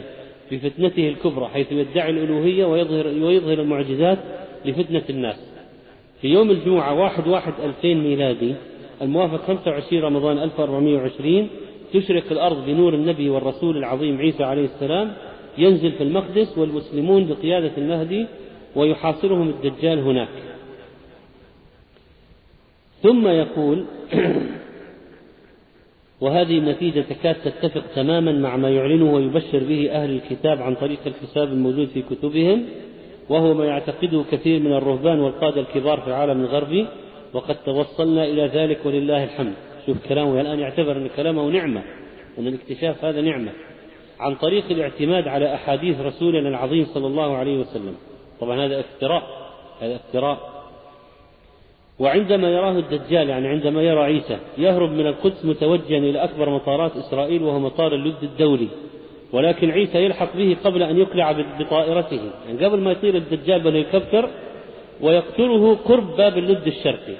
في 0.49 0.59
فتنته 0.59 1.09
الكبرى 1.09 1.47
حيث 1.47 1.71
يدعي 1.71 2.09
الألوهية 2.09 2.65
ويظهر, 2.65 3.07
ويظهر 3.07 3.61
المعجزات 3.61 4.17
لفتنة 4.65 5.03
الناس. 5.09 5.51
في 6.21 6.27
يوم 6.27 6.51
الجمعة 6.51 6.93
1 6.93 7.27
1 7.27 7.53
2000 7.63 7.93
ميلادي 7.93 8.53
الموافق 9.01 9.43
25 9.47 10.03
رمضان 10.03 10.37
1420 10.37 11.47
تشرق 11.93 12.23
الأرض 12.31 12.65
بنور 12.65 12.93
النبي 12.93 13.29
والرسول 13.29 13.77
العظيم 13.77 14.17
عيسى 14.17 14.43
عليه 14.43 14.65
السلام 14.65 15.13
ينزل 15.57 15.91
في 15.91 16.03
المقدس 16.03 16.57
والمسلمون 16.57 17.27
بقيادة 17.27 17.71
المهدي 17.77 18.25
ويحاصرهم 18.75 19.49
الدجال 19.49 19.99
هناك. 19.99 20.27
ثم 23.05 23.27
يقول 23.27 23.85
وهذه 26.21 26.57
النتيجة 26.57 27.01
تكاد 27.01 27.35
تتفق 27.35 27.83
تماما 27.95 28.31
مع 28.31 28.57
ما 28.57 28.69
يعلنه 28.69 29.13
ويبشر 29.13 29.63
به 29.63 29.91
أهل 29.91 30.09
الكتاب 30.09 30.61
عن 30.61 30.75
طريق 30.75 30.99
الحساب 31.05 31.47
الموجود 31.47 31.87
في 31.87 32.01
كتبهم 32.01 32.65
وهو 33.29 33.53
ما 33.53 33.65
يعتقده 33.65 34.23
كثير 34.31 34.59
من 34.59 34.73
الرهبان 34.73 35.19
والقادة 35.19 35.61
الكبار 35.61 36.01
في 36.01 36.07
العالم 36.07 36.41
الغربي 36.41 36.87
وقد 37.33 37.55
توصلنا 37.55 38.25
إلى 38.25 38.47
ذلك 38.47 38.85
ولله 38.85 39.23
الحمد. 39.23 39.53
شوف 39.85 40.07
كلامه 40.09 40.41
الآن 40.41 40.59
يعتبر 40.59 40.97
أن 40.97 41.09
كلامه 41.15 41.49
نعمة 41.49 41.81
أن 42.39 42.47
الاكتشاف 42.47 43.05
هذا 43.05 43.21
نعمة 43.21 43.51
عن 44.19 44.35
طريق 44.35 44.63
الاعتماد 44.71 45.27
على 45.27 45.55
أحاديث 45.55 46.01
رسولنا 46.01 46.49
العظيم 46.49 46.85
صلى 46.85 47.07
الله 47.07 47.37
عليه 47.37 47.59
وسلم. 47.59 47.95
طبعا 48.39 48.65
هذا 48.65 48.79
افتراء 48.79 49.23
هذا 49.81 49.95
افتراء 49.95 50.54
وعندما 51.99 52.49
يراه 52.49 52.79
الدجال 52.79 53.29
يعني 53.29 53.47
عندما 53.47 53.81
يرى 53.81 53.99
عيسى 53.99 54.37
يهرب 54.57 54.91
من 54.91 55.07
القدس 55.07 55.45
متوجها 55.45 55.97
إلى 55.97 56.23
أكبر 56.23 56.49
مطارات 56.49 56.97
إسرائيل 56.97 57.43
وهو 57.43 57.59
مطار 57.59 57.95
اللد 57.95 58.23
الدولي. 58.23 58.67
ولكن 59.33 59.71
عيسى 59.71 59.97
يلحق 59.97 60.37
به 60.37 60.57
قبل 60.63 60.83
أن 60.83 60.97
يقلع 60.97 61.31
بطائرته. 61.31 62.21
يعني 62.47 62.65
قبل 62.65 62.79
ما 62.79 62.91
يطير 62.91 63.15
الدجال 63.15 63.59
بالهليكوبتر 63.59 64.29
ويقتله 65.01 65.75
قرب 65.75 66.15
باب 66.17 66.37
اللد 66.37 66.67
الشرقي. 66.67 67.15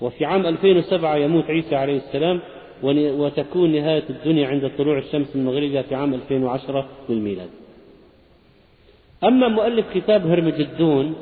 وفي 0.00 0.24
عام 0.24 0.46
2007 0.46 1.16
يموت 1.16 1.44
عيسى 1.44 1.76
عليه 1.76 1.96
السلام 1.96 2.40
وتكون 2.82 3.72
نهاية 3.72 4.04
الدنيا 4.10 4.48
عند 4.48 4.70
طلوع 4.78 4.98
الشمس 4.98 5.36
من 5.36 5.44
مغربها 5.44 5.82
في 5.82 5.94
عام 5.94 6.14
2010 6.14 6.88
للميلاد. 7.08 7.48
أما 9.24 9.48
مؤلف 9.48 9.86
كتاب 9.94 10.26
هرمجدون 10.26 11.14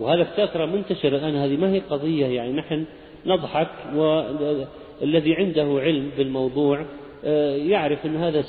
وهذا 0.00 0.22
الفترة 0.22 0.66
منتشر 0.66 1.08
الآن. 1.08 1.36
هذه 1.36 1.56
ما 1.56 1.72
هي 1.72 1.78
قضية 1.78 2.26
يعني 2.26 2.52
نحن 2.52 2.84
نضحك 3.26 3.68
والذي 3.94 5.34
عنده 5.34 5.80
علم 5.80 6.10
بالموضوع 6.16 6.84
آه، 7.24 7.56
يعرف 7.56 8.06
أن 8.06 8.16
هذا 8.16 8.44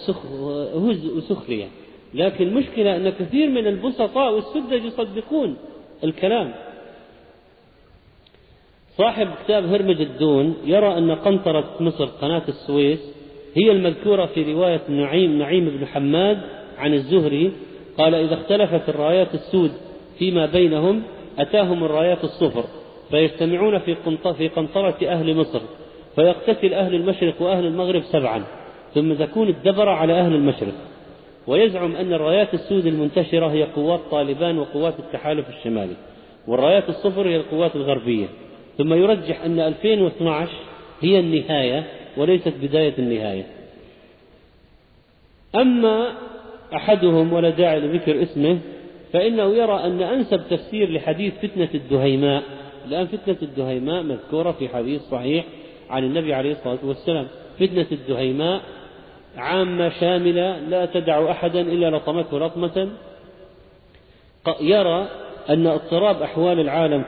هزء 0.75 1.17
وسخرية. 1.17 1.67
لكن 2.13 2.47
المشكلة 2.47 2.95
أن 2.95 3.09
كثير 3.09 3.49
من 3.49 3.67
البسطاء 3.67 4.33
والسذج 4.33 4.85
يصدقون 4.85 5.55
الكلام. 6.03 6.53
صاحب 8.97 9.27
كتاب 9.43 9.65
هرمج 9.65 10.01
الدون 10.01 10.55
يرى 10.65 10.97
أن 10.97 11.11
قنطرة 11.11 11.77
مصر 11.79 12.05
قناة 12.05 12.43
السويس 12.47 12.99
هي 13.55 13.71
المذكورة 13.71 14.25
في 14.25 14.53
رواية 14.53 14.81
نعيم 14.89 15.37
نعيم 15.39 15.69
بن 15.69 15.85
حماد 15.85 16.41
عن 16.77 16.93
الزهري 16.93 17.51
قال 17.97 18.15
إذا 18.15 18.33
اختلفت 18.33 18.89
الرايات 18.89 19.33
السود 19.33 19.71
فيما 20.19 20.45
بينهم 20.45 21.03
أتاهم 21.39 21.83
الرايات 21.83 22.23
الصفر 22.23 22.63
فيجتمعون 23.09 23.79
في 23.79 23.95
في 24.37 24.47
قنطرة 24.47 24.97
أهل 25.07 25.35
مصر 25.35 25.61
فيقتتل 26.15 26.73
أهل 26.73 26.95
المشرق 26.95 27.41
وأهل 27.41 27.65
المغرب 27.65 28.03
سبعا 28.03 28.43
ثم 28.93 29.13
تكون 29.13 29.47
الدبرة 29.47 29.91
على 29.91 30.13
أهل 30.13 30.35
المشرق. 30.35 30.73
ويزعم 31.47 31.95
أن 31.95 32.13
الرايات 32.13 32.53
السود 32.53 32.85
المنتشرة 32.85 33.47
هي 33.47 33.63
قوات 33.63 33.99
طالبان 34.11 34.59
وقوات 34.59 34.99
التحالف 34.99 35.49
الشمالي 35.49 35.95
والرايات 36.47 36.89
الصفر 36.89 37.27
هي 37.27 37.35
القوات 37.35 37.75
الغربية. 37.75 38.25
ثم 38.77 38.93
يرجح 38.93 39.43
أن 39.43 39.59
2012 39.59 40.51
هي 41.01 41.19
النهاية 41.19 41.83
وليست 42.17 42.53
بداية 42.61 42.93
النهاية. 42.99 43.45
أما 45.55 46.11
أحدهم 46.75 47.33
ولا 47.33 47.49
داعي 47.49 47.79
لذكر 47.79 48.23
اسمه 48.23 48.59
فإنه 49.13 49.55
يرى 49.55 49.83
أن 49.83 50.01
أنسب 50.01 50.41
تفسير 50.49 50.91
لحديث 50.91 51.33
فتنة 51.33 51.69
الدهيماء 51.73 52.43
الآن 52.87 53.07
فتنة 53.07 53.37
الدهيماء 53.41 54.03
مذكورة 54.03 54.51
في 54.51 54.69
حديث 54.69 55.01
صحيح 55.01 55.45
عن 55.89 56.03
النبي 56.03 56.33
عليه 56.33 56.51
الصلاة 56.51 56.79
والسلام. 56.83 57.27
فتنة 57.59 57.85
الدهيماء 57.91 58.61
عامة 59.37 59.89
شاملة 59.89 60.59
لا 60.59 60.85
تدع 60.85 61.31
أحدا 61.31 61.61
إلا 61.61 61.97
لطمته 61.97 62.39
لطمة 62.39 62.89
يرى 64.61 65.07
أن 65.49 65.67
اضطراب 65.67 66.21
أحوال 66.21 66.59
العالم 66.59 67.05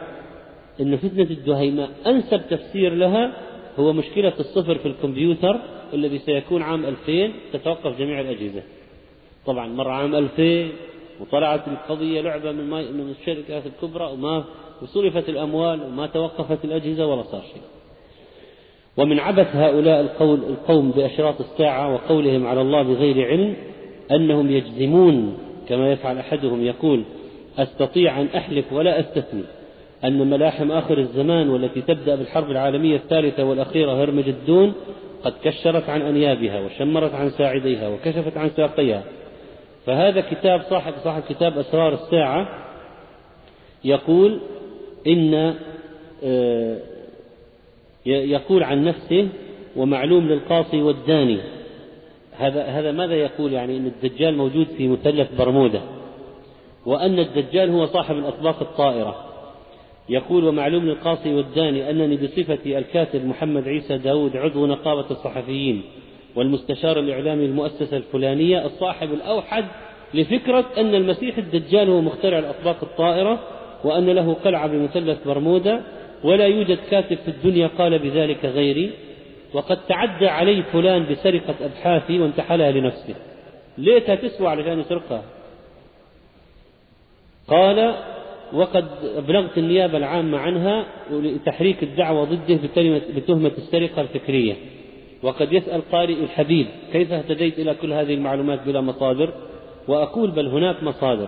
أن 0.81 0.97
فتنة 0.97 1.27
الدهيماء 1.31 1.89
أنسب 2.07 2.41
تفسير 2.49 2.93
لها 2.93 3.31
هو 3.79 3.93
مشكلة 3.93 4.33
الصفر 4.39 4.77
في 4.77 4.87
الكمبيوتر 4.87 5.59
الذي 5.93 6.19
سيكون 6.19 6.61
عام 6.61 6.85
2000 6.85 7.31
تتوقف 7.53 7.99
جميع 7.99 8.19
الأجهزة. 8.19 8.61
طبعا 9.45 9.67
مر 9.67 9.89
عام 9.89 10.15
2000 10.15 10.69
وطلعت 11.21 11.67
القضية 11.67 12.21
لعبة 12.21 12.51
من, 12.51 12.69
من 12.69 13.15
الشركات 13.19 13.63
الكبرى 13.65 14.11
وما 14.11 14.43
وصرفت 14.81 15.29
الأموال 15.29 15.83
وما 15.83 16.07
توقفت 16.07 16.65
الأجهزة 16.65 17.05
ولا 17.07 17.23
صار 17.23 17.41
شيء. 17.41 17.61
ومن 18.97 19.19
عبث 19.19 19.55
هؤلاء 19.55 20.01
القول 20.01 20.39
القوم 20.49 20.91
بأشراط 20.91 21.41
الساعة 21.41 21.93
وقولهم 21.93 22.47
على 22.47 22.61
الله 22.61 22.81
بغير 22.81 23.27
علم 23.27 23.55
أنهم 24.11 24.51
يجزمون 24.51 25.37
كما 25.69 25.91
يفعل 25.91 26.17
أحدهم 26.17 26.65
يقول 26.65 27.03
أستطيع 27.57 28.21
أن 28.21 28.27
أحلف 28.35 28.73
ولا 28.73 28.99
أستثني. 28.99 29.43
أن 30.03 30.29
ملاحم 30.29 30.71
آخر 30.71 30.97
الزمان 30.97 31.49
والتي 31.49 31.81
تبدأ 31.81 32.15
بالحرب 32.15 32.51
العالمية 32.51 32.95
الثالثة 32.95 33.43
والأخيرة 33.43 34.03
هرمج 34.03 34.27
الدون 34.27 34.73
قد 35.23 35.33
كشرت 35.43 35.89
عن 35.89 36.01
أنيابها 36.01 36.59
وشمرت 36.59 37.13
عن 37.13 37.29
ساعديها 37.29 37.87
وكشفت 37.87 38.37
عن 38.37 38.49
ساقيها. 38.49 39.03
فهذا 39.85 40.21
كتاب 40.21 40.61
صاحب 40.61 40.93
صاحب 41.03 41.23
كتاب 41.29 41.57
أسرار 41.57 41.93
الساعة 41.93 42.47
يقول 43.83 44.39
إن 45.07 45.55
آه، 46.23 46.77
يقول 48.05 48.63
عن 48.63 48.83
نفسه 48.83 49.27
ومعلوم 49.75 50.27
للقاصي 50.27 50.81
والداني. 50.81 51.39
هذا 52.37 52.63
هذا 52.63 52.91
ماذا 52.91 53.15
يقول؟ 53.15 53.53
يعني 53.53 53.77
إن 53.77 53.85
الدجال 53.85 54.37
موجود 54.37 54.67
في 54.77 54.87
مثلث 54.87 55.35
برمودا 55.37 55.81
وأن 56.85 57.19
الدجال 57.19 57.69
هو 57.69 57.85
صاحب 57.85 58.17
الأطباق 58.17 58.61
الطائرة. 58.61 59.15
يقول 60.09 60.45
ومعلوم 60.45 60.85
للقاصي 60.85 61.33
والداني 61.33 61.89
أنني 61.89 62.17
بصفتي 62.17 62.77
الكاتب 62.77 63.25
محمد 63.25 63.67
عيسى 63.67 63.97
داود 63.97 64.37
عضو 64.37 64.65
نقابة 64.65 65.11
الصحفيين. 65.11 65.81
والمستشار 66.35 66.99
الإعلامي 66.99 67.47
للمؤسسة 67.47 67.97
الفلانية 67.97 68.65
الصاحب 68.65 69.13
الأوحد 69.13 69.65
لفكرة 70.13 70.65
أن 70.77 70.95
المسيح 70.95 71.37
الدجال 71.37 71.89
هو 71.89 72.01
مخترع 72.01 72.39
الأطباق 72.39 72.77
الطائرة 72.83 73.39
وأن 73.83 74.09
له 74.09 74.33
قلعة 74.33 74.67
بمثلث 74.67 75.27
برمودا 75.27 75.81
ولا 76.23 76.45
يوجد 76.45 76.77
كاتب 76.91 77.17
في 77.17 77.27
الدنيا 77.27 77.67
قال 77.67 77.99
بذلك 77.99 78.45
غيري 78.45 78.91
وقد 79.53 79.77
تعدى 79.87 80.27
علي 80.27 80.63
فلان 80.63 81.05
بسرقة 81.11 81.55
أبحاثي 81.61 82.19
وانتحلها 82.19 82.71
لنفسه. 82.71 83.15
ليتها 83.77 84.15
تسوى 84.15 84.47
علشان 84.47 84.79
يسرقها. 84.79 85.23
قال 87.47 87.95
وقد 88.53 88.85
أبلغت 89.17 89.57
النيابة 89.57 89.97
العامة 89.97 90.37
عنها 90.37 90.85
لتحريك 91.11 91.83
الدعوة 91.83 92.23
ضده 92.23 92.59
بتهمة 93.15 93.51
السرقة 93.57 94.01
الفكرية. 94.01 94.55
وقد 95.25 95.53
يسأل 95.53 95.81
قارئ 95.91 96.23
الحبيب 96.23 96.67
كيف 96.93 97.13
اهتديت 97.13 97.59
إلى 97.59 97.73
كل 97.73 97.93
هذه 97.93 98.13
المعلومات 98.13 98.59
بلا 98.65 98.81
مصادر؟ 98.81 99.33
وأقول 99.87 100.31
بل 100.31 100.47
هناك 100.47 100.83
مصادر 100.83 101.27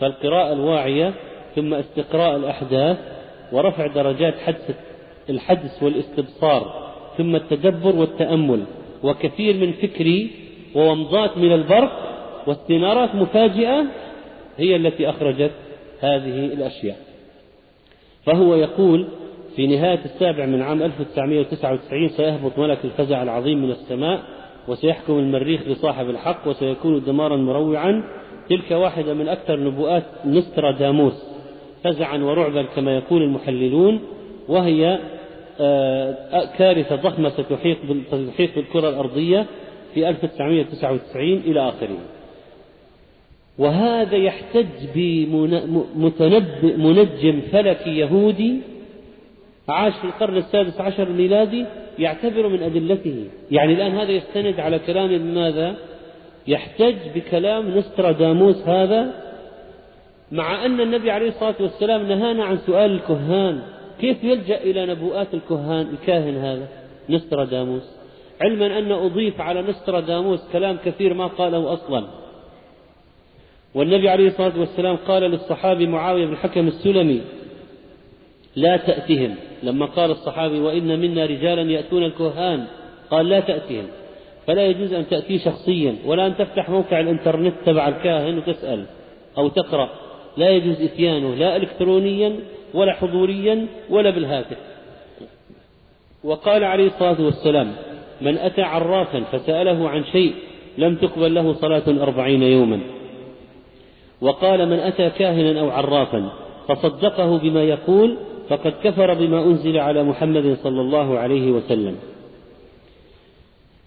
فالقراءة 0.00 0.52
الواعية 0.52 1.14
ثم 1.56 1.74
استقراء 1.74 2.36
الأحداث 2.36 2.98
ورفع 3.52 3.86
درجات 3.86 4.34
حدث 4.38 4.76
الحدس 5.30 5.82
والاستبصار 5.82 6.92
ثم 7.18 7.36
التدبر 7.36 7.96
والتأمل 7.96 8.64
وكثير 9.02 9.56
من 9.56 9.72
فكري 9.72 10.30
وومضات 10.74 11.38
من 11.38 11.52
البرق 11.52 11.92
واستنارات 12.46 13.14
مفاجئة 13.14 13.84
هي 14.56 14.76
التي 14.76 15.10
أخرجت 15.10 15.52
هذه 16.00 16.44
الأشياء. 16.44 16.96
فهو 18.24 18.54
يقول 18.54 19.08
في 19.56 19.66
نهاية 19.66 20.04
السابع 20.04 20.46
من 20.46 20.62
عام 20.62 20.82
1999 20.82 22.08
سيهبط 22.08 22.58
ملك 22.58 22.78
الفزع 22.84 23.22
العظيم 23.22 23.62
من 23.62 23.70
السماء 23.70 24.22
وسيحكم 24.68 25.18
المريخ 25.18 25.68
لصاحب 25.68 26.10
الحق 26.10 26.48
وسيكون 26.48 27.04
دمارا 27.04 27.36
مروعا. 27.36 28.02
تلك 28.48 28.70
واحدة 28.70 29.14
من 29.14 29.28
أكثر 29.28 29.60
نبوءات 29.60 30.04
نستراداموس 30.26 31.24
فزعا 31.84 32.18
ورعبا 32.18 32.62
كما 32.62 32.96
يقول 32.96 33.22
المحللون 33.22 34.00
وهي 34.48 34.98
آه، 35.60 36.44
كارثة 36.58 36.96
ضخمة 36.96 37.28
ستحيط 37.28 37.78
ستحيط 38.12 38.54
بالكرة 38.56 38.88
الأرضية 38.88 39.46
في 39.94 40.08
1999 40.08 41.38
إلى 41.38 41.68
آخره. 41.68 41.98
وهذا 43.58 44.16
يحتج 44.16 44.66
بمتنبئ 44.94 46.76
منجم 46.76 47.40
فلكي 47.52 47.98
يهودي 47.98 48.71
عاش 49.72 49.92
في 49.92 50.04
القرن 50.04 50.36
السادس 50.36 50.80
عشر 50.80 51.02
الميلادي 51.02 51.66
يعتبر 51.98 52.48
من 52.48 52.62
أدلته. 52.62 53.24
يعني 53.50 53.72
الآن 53.72 53.92
هذا 53.92 54.10
يستند 54.10 54.60
على 54.60 54.78
كلام 54.78 55.34
ماذا؟ 55.34 55.74
يحتج 56.46 56.96
بكلام 57.14 57.78
نستراداموس 57.78 58.56
هذا 58.56 59.14
مع 60.32 60.64
أن 60.64 60.80
النبي 60.80 61.10
عليه 61.10 61.28
الصلاة 61.28 61.54
والسلام 61.60 62.08
نهانا 62.08 62.44
عن 62.44 62.58
سؤال 62.58 62.90
الكهان. 62.90 63.62
كيف 64.00 64.24
يلجأ 64.24 64.62
إلى 64.62 64.86
نبوءات 64.86 65.34
الكهان 65.34 65.86
الكاهن 65.92 66.36
هذا؟ 66.36 66.68
نستراداموس. 67.08 67.82
علما 68.40 68.78
أن 68.78 68.92
أضيف 68.92 69.40
على 69.40 69.62
نستراداموس 69.62 70.40
كلام 70.52 70.78
كثير 70.84 71.14
ما 71.14 71.26
قاله 71.26 71.72
أصلا. 71.72 72.04
والنبي 73.74 74.08
عليه 74.08 74.26
الصلاة 74.26 74.60
والسلام 74.60 74.96
قال 74.96 75.22
للصحابي 75.22 75.86
معاوية 75.86 76.26
بن 76.26 76.32
الحكم 76.32 76.68
السلمي 76.68 77.20
لا 78.56 78.76
تأتهم. 78.76 79.34
لما 79.62 79.86
قال 79.86 80.10
الصحابي 80.10 80.60
وإن 80.60 81.00
منا 81.00 81.26
رجالا 81.26 81.62
يأتون 81.62 82.02
الكهان 82.02 82.64
قال 83.10 83.28
لا 83.28 83.40
تأتيهم. 83.40 83.86
فلا 84.46 84.66
يجوز 84.66 84.92
أن 84.92 85.08
تأتيه 85.08 85.38
شخصيا 85.38 85.96
ولا 86.06 86.26
أن 86.26 86.36
تفتح 86.36 86.70
موقع 86.70 87.00
الإنترنت 87.00 87.54
تبع 87.66 87.88
الكاهن 87.88 88.38
وتسأل 88.38 88.84
أو 89.38 89.48
تقرأ. 89.48 89.88
لا 90.36 90.50
يجوز 90.50 90.80
إتيانه 90.80 91.34
لا 91.34 91.56
إلكترونيا 91.56 92.36
ولا 92.74 92.92
حضوريا 92.92 93.66
ولا 93.90 94.10
بالهاتف. 94.10 94.56
وقال 96.24 96.64
عليه 96.64 96.86
الصلاة 96.86 97.20
والسلام 97.20 97.72
من 98.20 98.38
أتى 98.38 98.62
عرافا 98.62 99.20
فسأله 99.20 99.88
عن 99.88 100.04
شيء 100.04 100.34
لم 100.78 100.94
تقبل 100.96 101.34
له 101.34 101.52
صلاة 101.52 101.82
أربعين 101.88 102.42
يوما. 102.42 102.80
وقال 104.20 104.68
من 104.68 104.78
أتى 104.78 105.10
كاهنا 105.10 105.60
أو 105.60 105.70
عرافا 105.70 106.32
فصدقه 106.68 107.38
بما 107.38 107.62
يقول 107.62 108.16
فقد 108.48 108.72
كفر 108.84 109.14
بما 109.14 109.44
أنزل 109.44 109.78
على 109.78 110.02
محمد 110.02 110.56
صلى 110.62 110.80
الله 110.80 111.18
عليه 111.18 111.52
وسلم. 111.52 111.96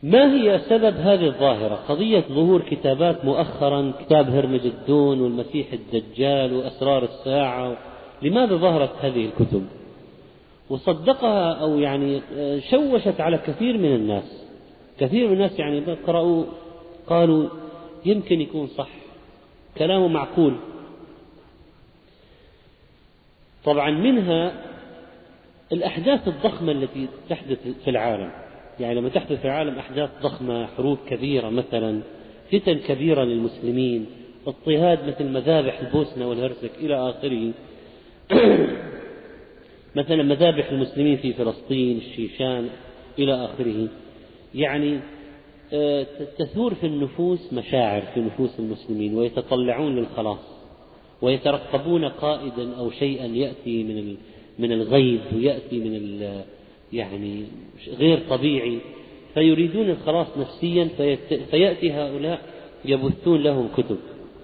ما 0.04 0.34
هي 0.34 0.60
سبب 0.60 0.96
هذه 0.96 1.26
الظاهرة؟ 1.26 1.76
قضية 1.76 2.24
ظهور 2.30 2.62
كتابات 2.62 3.26
مؤخرا 3.26 3.94
كتاب 4.00 4.30
هرمجدون 4.30 5.22
والمسيح 5.22 5.68
الدجال 5.74 6.54
وأسرار 6.54 7.04
الساعة. 7.04 7.78
لماذا 8.22 8.56
ظهرت 8.56 8.92
هذه 9.02 9.26
الكتب؟ 9.26 9.66
وصدقها 10.70 11.54
أو 11.54 11.80
يعني 11.80 12.22
شوشت 12.72 13.22
على 13.22 13.38
كثير 13.38 13.78
من 13.78 13.96
الناس. 13.96 14.46
كثير 15.00 15.28
من 15.28 15.34
الناس 15.34 15.60
يعني 15.60 15.80
قرأوا 15.80 16.44
قالوا 17.08 17.50
يمكن 18.06 18.42
يكون 18.42 18.68
صح 18.68 18.90
كلامه 19.78 20.08
معقول. 20.08 20.54
طبعا 23.66 23.92
منها 23.92 24.54
الأحداث 25.72 26.28
الضخمة 26.28 26.72
التي 26.72 27.08
تحدث 27.30 27.68
في 27.84 27.90
العالم. 27.90 28.32
يعني 28.80 28.96
لما 28.96 29.10
تحدث 29.10 29.40
في 29.40 29.46
العالم 29.46 29.80
أحداث 29.80 30.10
ضخمة 30.22 30.66
حروب 30.66 30.98
كبيرة 31.08 31.50
مثلا 31.50 32.02
فتن 32.52 32.74
كبيرة 32.74 33.24
للمسلمين 33.24 34.06
اضطهاد 34.48 35.08
مثل 35.08 35.26
مذابح 35.26 35.80
البوسنة 35.80 36.28
والهرسك 36.30 36.72
إلى 36.80 37.10
آخره. 37.10 37.52
مثلا 39.96 40.24
مذابح 40.24 40.70
المسلمين 40.70 41.18
في 41.18 41.34
فلسطين 41.34 41.98
الشيشان 41.98 42.70
إلى 43.20 43.46
آخره. 43.46 43.88
يعني 44.56 45.00
آه، 45.74 46.06
تثور 46.38 46.74
في 46.74 46.86
النفوس 46.86 47.54
مشاعر 47.54 48.02
في 48.02 48.20
نفوس 48.20 48.60
المسلمين 48.60 49.16
ويتطلعون 49.18 49.96
للخلاص. 49.96 50.55
ويترقبون 51.22 52.06
قائدا 52.06 52.76
أو 52.78 52.92
شيئا 52.92 53.26
يأتي 53.26 53.84
من 53.84 54.16
من 54.60 54.72
الغيب 54.72 55.20
ويأتي 55.36 55.80
من 55.80 56.20
يعني 56.94 57.44
غير 58.00 58.20
طبيعي. 58.30 58.78
فيريدون 59.34 59.90
الخلاص 59.90 60.28
نفسيا 60.38 60.90
فيأتي 61.52 61.92
هؤلاء 61.92 62.42
يبثون 62.86 63.44
لهم 63.44 63.70
كتب. 63.78 63.98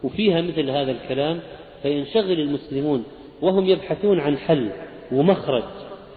وفيها 0.03 0.41
مثل 0.41 0.69
هذا 0.69 0.91
الكلام 0.91 1.39
فينشغل 1.83 2.39
المسلمون 2.39 3.03
وهم 3.41 3.65
يبحثون 3.65 4.19
عن 4.19 4.37
حل 4.37 4.69
ومخرج 5.11 5.63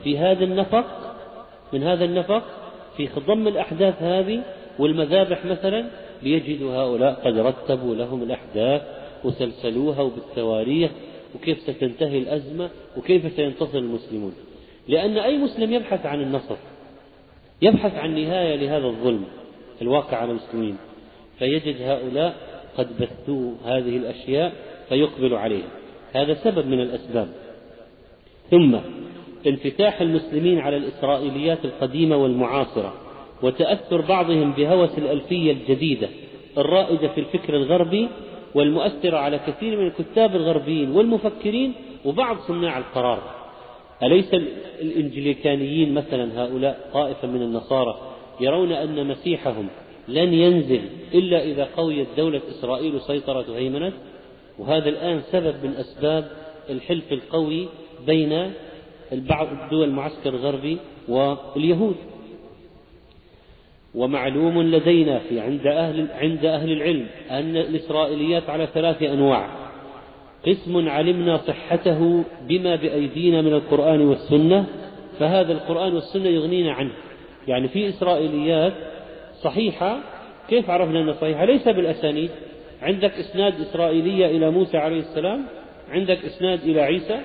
في 0.04 0.18
هذا 0.18 0.44
النفق 0.44 1.16
من 1.72 1.82
هذا 1.82 2.04
النفق 2.04 2.42
في 2.96 3.06
خضم 3.06 3.48
الأحداث 3.48 4.02
هذه 4.02 4.42
والمذابح 4.78 5.44
مثلا 5.44 5.86
ليجدوا 6.22 6.74
هؤلاء 6.74 7.12
قد 7.24 7.38
رتبوا 7.38 7.94
لهم 7.94 8.22
الأحداث 8.22 8.82
وسلسلوها 9.24 10.02
وبالتواريخ 10.02 10.90
وكيف 11.34 11.58
ستنتهي 11.58 12.18
الأزمة 12.18 12.70
وكيف 12.96 13.32
سينتصر 13.32 13.78
المسلمون. 13.78 14.34
لأن 14.88 15.16
أي 15.16 15.38
مسلم 15.38 15.72
يبحث 15.72 16.06
عن 16.06 16.20
النصر 16.20 16.56
يبحث 17.62 17.94
عن 17.94 18.14
نهاية 18.14 18.56
لهذا 18.56 18.86
الظلم 18.86 19.24
الواقع 19.82 20.16
على 20.16 20.30
المسلمين 20.30 20.76
فيجد 21.38 21.82
هؤلاء 21.82 22.36
قد 22.76 22.88
بثوا 23.00 23.52
هذه 23.64 23.96
الأشياء 23.96 24.52
فيقبل 24.88 25.34
عليها 25.34 25.68
هذا 26.12 26.34
سبب 26.34 26.66
من 26.66 26.80
الأسباب. 26.80 27.28
ثم 28.50 28.76
انفتاح 29.46 30.00
المسلمين 30.00 30.58
على 30.58 30.76
الإسرائيليات 30.76 31.64
القديمة 31.64 32.16
والمعاصرة 32.16 32.94
وتأثر 33.42 34.00
بعضهم 34.00 34.52
بهوس 34.52 34.98
الألفية 34.98 35.52
الجديدة 35.52 36.08
الرائجة 36.58 37.06
في 37.06 37.20
الفكر 37.20 37.56
الغربي 37.56 38.08
والمؤثرة 38.54 39.16
على 39.16 39.38
كثير 39.38 39.80
من 39.80 39.86
الكتاب 39.86 40.36
الغربيين 40.36 40.90
والمفكرين 40.90 41.72
وبعض 42.04 42.36
صناع 42.48 42.78
القرار. 42.78 43.22
أليس 44.02 44.34
الإنجليكانيين 44.80 45.94
مثلا 45.94 46.44
هؤلاء 46.44 46.90
طائفة 46.92 47.28
من 47.28 47.42
النصارى 47.42 48.00
يرون 48.40 48.72
أن 48.72 49.06
مسيحهم 49.06 49.68
لن 50.08 50.34
ينزل 50.34 50.80
إلا 51.14 51.44
إذا 51.44 51.68
قويت 51.76 52.06
دولة 52.16 52.40
إسرائيل 52.50 52.94
وسيطرت 52.94 53.48
وهيمنت؟ 53.48 53.94
وهذا 54.58 54.88
الآن 54.88 55.20
سبب 55.32 55.54
من 55.64 55.70
أسباب 55.70 56.30
الحلف 56.70 57.12
القوي 57.12 57.68
بين 58.06 58.52
بعض 59.12 59.48
الدول 59.52 59.88
المعسكر 59.88 60.30
الغربي 60.30 60.78
واليهود. 61.08 61.96
ومعلوم 63.94 64.62
لدينا 64.62 65.18
في 65.18 65.40
عند 65.40 65.66
أهل 65.66 66.06
عند 66.14 66.44
أهل 66.44 66.72
العلم 66.72 67.06
أن 67.30 67.56
الإسرائيليات 67.56 68.50
على 68.50 68.68
ثلاث 68.74 69.02
أنواع. 69.02 69.48
قسم 70.46 70.88
علمنا 70.88 71.36
صحته 71.36 72.24
بما 72.48 72.76
بأيدينا 72.76 73.42
من 73.42 73.52
القرآن 73.52 74.00
والسنة 74.00 74.66
فهذا 75.18 75.52
القرآن 75.52 75.94
والسنة 75.94 76.28
يغنينا 76.28 76.72
عنه. 76.72 76.92
يعني 77.48 77.68
في 77.68 77.88
إسرائيليات 77.88 78.72
صحيحة 79.42 79.98
كيف 80.48 80.70
عرفنا 80.70 81.00
أنها 81.00 81.12
صحيحة؟ 81.12 81.44
ليس 81.44 81.68
بالأسانيد. 81.68 82.30
عندك 82.82 83.12
إسناد 83.12 83.60
إسرائيلية 83.60 84.26
إلى 84.26 84.50
موسى 84.50 84.76
عليه 84.76 84.98
السلام 84.98 85.46
عندك 85.90 86.24
إسناد 86.24 86.62
إلى 86.62 86.80
عيسى 86.80 87.20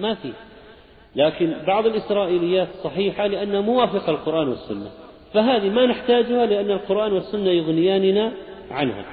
ما 0.00 0.14
في. 0.14 0.32
لكن 1.16 1.52
بعض 1.66 1.86
الإسرائيليات 1.86 2.68
صحيحة 2.84 3.26
لأنها 3.26 3.60
موافقة 3.60 4.10
القرآن 4.10 4.48
والسنة. 4.48 5.05
فهذه 5.36 5.68
ما 5.68 5.86
نحتاجها 5.86 6.46
لأن 6.46 6.70
القرآن 6.70 7.12
والسنة 7.12 7.50
يغنياننا 7.50 8.32
عنها. 8.70 9.04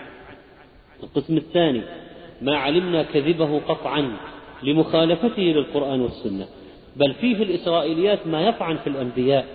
القسم 1.04 1.38
الثاني 1.38 1.82
ما 2.42 2.58
علمنا 2.58 3.04
كذبه 3.04 3.60
قطعا 3.60 4.18
لمخالفته 4.64 5.42
للقرآن 5.42 6.02
والسنة. 6.02 6.46
بل 6.96 7.14
فيه 7.14 7.36
في 7.36 7.44
الإسرائيليات 7.44 8.28
ما 8.28 8.42
يطعن 8.42 8.78
في 8.78 8.88
الأنبياء. 8.88 9.46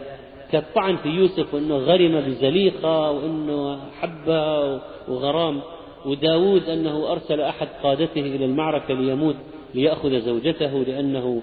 كالطعن 0.52 0.96
في 0.96 1.08
يوسف 1.08 1.54
وأنه 1.54 1.76
غرم 1.76 2.20
بزليقة 2.20 3.10
وأنه 3.10 3.78
حبة 4.00 4.80
وغرام. 5.08 5.60
وداود 6.06 6.68
أنه 6.68 7.12
أرسل 7.12 7.40
أحد 7.40 7.68
قادته 7.82 8.20
إلى 8.20 8.44
المعركة 8.44 8.94
ليموت 8.94 9.36
ليأخذ 9.74 10.20
زوجته 10.20 10.84
لأنه 10.88 11.42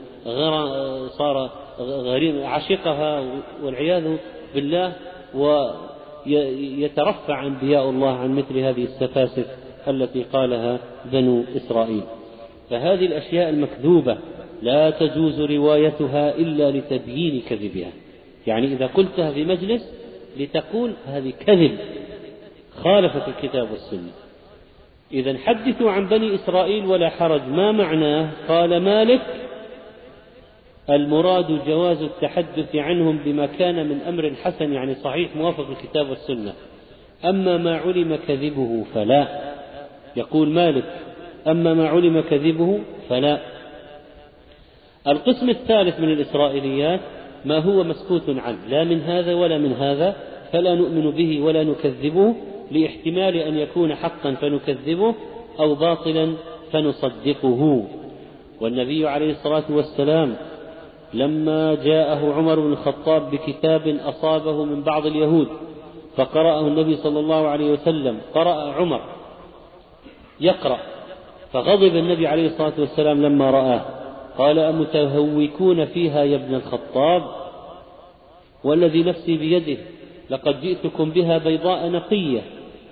صار 1.07 1.49
غريم 1.79 2.45
عشقها 2.45 3.23
والعياذ 3.63 4.17
بالله. 4.55 4.93
ويترفع 5.35 7.47
أنبياء 7.47 7.89
الله 7.89 8.17
عن 8.17 8.35
مثل 8.35 8.57
هذه 8.57 8.83
السفاسف 8.83 9.45
التي 9.87 10.23
قالها 10.23 10.79
بنو 11.11 11.43
إسرائيل. 11.55 12.03
فهذه 12.69 13.05
الأشياء 13.05 13.49
المكذوبة 13.49 14.17
لا 14.61 14.89
تجوز 14.89 15.41
روايتها 15.41 16.35
إلا 16.35 16.71
لتبيين 16.71 17.41
كذبها. 17.49 17.91
يعني 18.47 18.67
إذا 18.67 18.87
قلتها 18.87 19.31
في 19.31 19.45
مجلس 19.45 19.91
لتقول 20.37 20.93
هذه 21.07 21.33
كذب 21.45 21.77
خالفت 22.75 23.27
الكتاب 23.27 23.71
والسنة. 23.71 24.11
إذا 25.11 25.37
حدثوا 25.37 25.91
عن 25.91 26.07
بني 26.07 26.35
إسرائيل 26.35 26.85
ولا 26.85 27.09
حرج 27.09 27.41
ما 27.47 27.71
معناه؟ 27.71 28.29
قال 28.47 28.77
مالك 28.77 29.21
المراد 30.89 31.65
جواز 31.67 32.01
التحدث 32.01 32.75
عنهم 32.75 33.19
بما 33.25 33.45
كان 33.45 33.89
من 33.89 34.01
أمر 34.01 34.33
حسن 34.43 34.73
يعني 34.73 34.95
صحيح 34.95 35.35
موافق 35.35 35.69
الكتاب 35.69 36.09
والسنة. 36.09 36.53
أما 37.25 37.57
ما 37.57 37.77
علم 37.77 38.19
كذبه 38.27 38.83
فلا. 38.93 39.27
يقول 40.15 40.49
مالك 40.49 40.85
أما 41.47 41.73
ما 41.73 41.87
علم 41.87 42.21
كذبه 42.21 42.79
فلا. 43.09 43.39
القسم 45.07 45.49
الثالث 45.49 45.99
من 45.99 46.11
الإسرائيليات 46.11 46.99
ما 47.45 47.57
هو 47.57 47.83
مسكوت 47.83 48.29
عنه 48.29 48.57
لا 48.69 48.83
من 48.83 49.01
هذا 49.01 49.33
ولا 49.33 49.57
من 49.57 49.73
هذا 49.73 50.15
فلا 50.51 50.75
نؤمن 50.75 51.11
به 51.11 51.41
ولا 51.41 51.63
نكذبه 51.63 52.35
لإحتمال 52.71 53.35
أن 53.35 53.57
يكون 53.57 53.95
حقا 53.95 54.31
فنكذبه 54.31 55.15
أو 55.59 55.75
باطلا 55.75 56.33
فنصدقه. 56.71 57.85
والنبي 58.61 59.07
عليه 59.07 59.31
الصلاة 59.31 59.63
والسلام 59.69 60.35
لما 61.13 61.75
جاءه 61.75 62.33
عمر 62.33 62.59
بن 62.59 62.73
الخطاب 62.73 63.31
بكتاب 63.31 63.97
أصابه 64.05 64.65
من 64.65 64.83
بعض 64.83 65.05
اليهود 65.05 65.47
فقرأه 66.15 66.67
النبي 66.67 66.95
صلى 66.95 67.19
الله 67.19 67.47
عليه 67.47 67.71
وسلم 67.71 68.17
قرأ 68.33 68.71
عمر 68.71 69.01
يقرأ 70.39 70.79
فغضب 71.53 71.95
النبي 71.95 72.27
عليه 72.27 72.47
الصلاة 72.47 72.73
والسلام 72.79 73.21
لما 73.21 73.51
رآه. 73.51 73.81
قال 74.37 74.59
أمتهوكون 74.59 75.85
فيها 75.85 76.23
يا 76.23 76.35
ابن 76.35 76.55
الخطاب؟ 76.55 77.23
والذي 78.63 79.03
نفسي 79.03 79.37
بيده 79.37 79.77
لقد 80.29 80.61
جئتكم 80.61 81.09
بها 81.09 81.37
بيضاء 81.37 81.89
نقية 81.89 82.41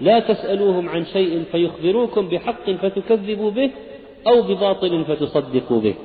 لا 0.01 0.19
تسألوهم 0.19 0.89
عن 0.89 1.05
شيء 1.05 1.43
فيخبروكم 1.51 2.29
بحق 2.29 2.71
فتكذبوا 2.71 3.51
به 3.51 3.69
أو 4.27 4.41
بباطل 4.41 5.05
فتصدقوا 5.05 5.81
به. 5.81 5.95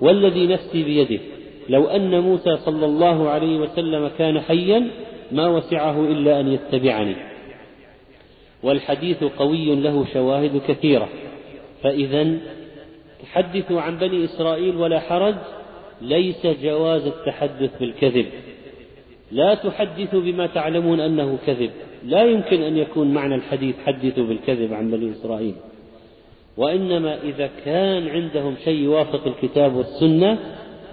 والذي 0.00 0.46
نفسي 0.46 0.82
بيده 0.82 1.20
لو 1.68 1.86
أن 1.86 2.20
موسى 2.20 2.56
صلى 2.56 2.86
الله 2.86 3.28
عليه 3.28 3.58
وسلم 3.58 4.10
كان 4.18 4.40
حيا 4.40 4.90
ما 5.32 5.48
وسعه 5.48 6.04
إلا 6.04 6.40
أن 6.40 6.48
يتبعني. 6.48 7.16
والحديث 8.62 9.24
قوي 9.24 9.74
له 9.74 10.06
شواهد 10.12 10.60
كثيرة. 10.68 11.08
فإذا 11.82 12.36
تحدثوا 13.22 13.80
عن 13.80 13.98
بني 13.98 14.24
إسرائيل 14.24 14.76
ولا 14.76 15.00
حرج 15.00 15.34
ليس 16.02 16.46
جواز 16.46 17.06
التحدث 17.06 17.70
بالكذب. 17.80 18.26
لا 19.32 19.54
تحدثوا 19.54 20.20
بما 20.20 20.46
تعلمون 20.46 21.00
أنه 21.00 21.38
كذب. 21.46 21.70
لا 22.04 22.24
يمكن 22.24 22.62
أن 22.62 22.76
يكون 22.76 23.14
معنى 23.14 23.34
الحديث 23.34 23.74
حدثوا 23.86 24.24
بالكذب 24.24 24.72
عن 24.72 24.90
بني 24.90 25.10
إسرائيل. 25.10 25.54
وإنما 26.56 27.22
إذا 27.22 27.50
كان 27.64 28.08
عندهم 28.08 28.54
شيء 28.64 28.82
يوافق 28.82 29.26
الكتاب 29.26 29.76
والسنة 29.76 30.38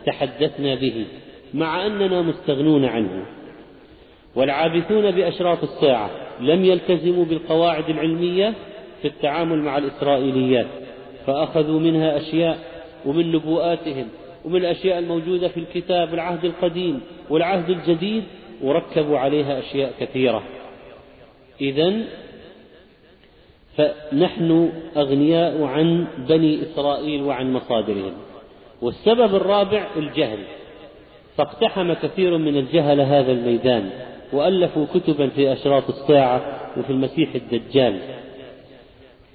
تحدثنا 0.06 0.76
به 0.76 1.06
مع 1.54 1.86
أننا 1.86 2.22
مستغنون 2.22 2.86
عنه. 2.86 3.26
والعابثون 4.36 5.12
بأشراط 5.12 5.64
الساعة 5.64 6.10
لم 6.40 6.66
يلتزموا 6.66 7.26
بالقواعد 7.26 7.90
العلمية 7.90 8.54
في 9.02 9.08
التعامل 9.08 9.60
مع 9.60 9.78
الإسرائيليات 9.78 10.68
فأخذوا 11.28 11.80
منها 11.80 12.18
أشياء 12.18 12.58
ومن 13.06 13.32
نبوءاتهم 13.32 14.08
ومن 14.46 14.56
الأشياء 14.56 15.00
الموجودة 15.00 15.48
في 15.48 15.60
الكتاب 15.60 16.14
العهد 16.14 16.46
القديم 16.46 17.02
والعهد 17.30 17.70
الجديد 17.70 18.24
وركبوا 18.64 19.18
عليها 19.18 19.60
أشياء 19.60 19.94
كثيرة. 20.00 20.44
إذا 21.62 21.94
فنحن 23.78 24.72
أغنياء 24.98 25.64
عن 25.64 26.08
بني 26.18 26.64
إسرائيل 26.64 27.24
وعن 27.24 27.54
مصادرهم. 27.54 28.14
والسبب 28.82 29.36
الرابع 29.36 29.88
الجهل. 29.98 30.40
فاقتحم 31.38 31.94
كثير 31.94 32.38
من 32.38 32.58
الجهل 32.58 33.02
هذا 33.02 33.32
الميدان 33.32 33.90
وألفوا 34.34 34.86
كتبا 34.94 35.28
في 35.28 35.54
أشراط 35.54 35.90
الساعة 35.90 36.42
وفي 36.78 36.90
المسيح 36.90 37.30
الدجال. 37.36 38.00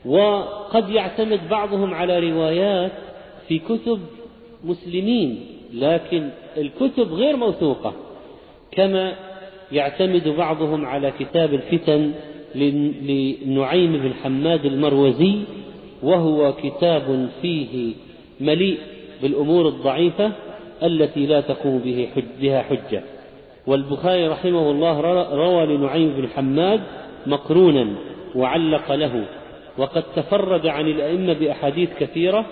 وقد 0.05 0.91
يعتمد 0.91 1.49
بعضهم 1.49 1.95
على 1.95 2.31
روايات 2.31 2.93
في 3.49 3.59
كتب 3.59 4.01
مسلمين 4.65 5.47
لكن 5.75 6.29
الكتب 6.57 7.13
غير 7.13 7.37
موثوقة 7.37 7.95
كما 8.73 9.15
يعتمد 9.73 10.29
بعضهم 10.29 10.87
على 10.87 11.13
كتاب 11.19 11.55
الفتن 11.55 12.13
لنعيم 12.55 13.93
بن 13.93 14.15
حماد 14.23 14.65
المروزي 14.65 15.35
وهو 16.03 16.53
كتاب 16.53 17.29
فيه 17.43 17.95
مليء 18.41 18.79
بالأمور 19.23 19.69
الضعيفة 19.69 20.33
التي 20.83 21.27
لا 21.27 21.41
تقوم 21.41 21.79
به 21.79 22.09
حج 22.15 22.25
بها 22.41 22.63
حجة. 22.63 23.03
والبخاري 23.67 24.29
رحمه 24.29 24.71
الله 24.71 25.01
روى 25.35 25.67
لنعيم 25.67 26.09
بن 26.17 26.29
حماد 26.29 26.81
مقرونا 27.27 27.87
وعلق 28.35 28.93
له 28.93 29.25
وقد 29.79 30.03
تفرد 30.17 30.67
عن 30.67 30.89
الأئمة 30.89 31.33
بأحاديث 31.33 31.91
كثيرة 32.01 32.47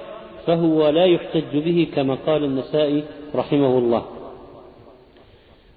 فهو 0.47 0.89
لا 0.89 1.05
يحتج 1.05 1.53
به 1.53 1.86
كما 1.97 2.15
قال 2.15 2.45
النسائي 2.45 3.03
رحمه 3.35 3.78
الله. 3.78 4.05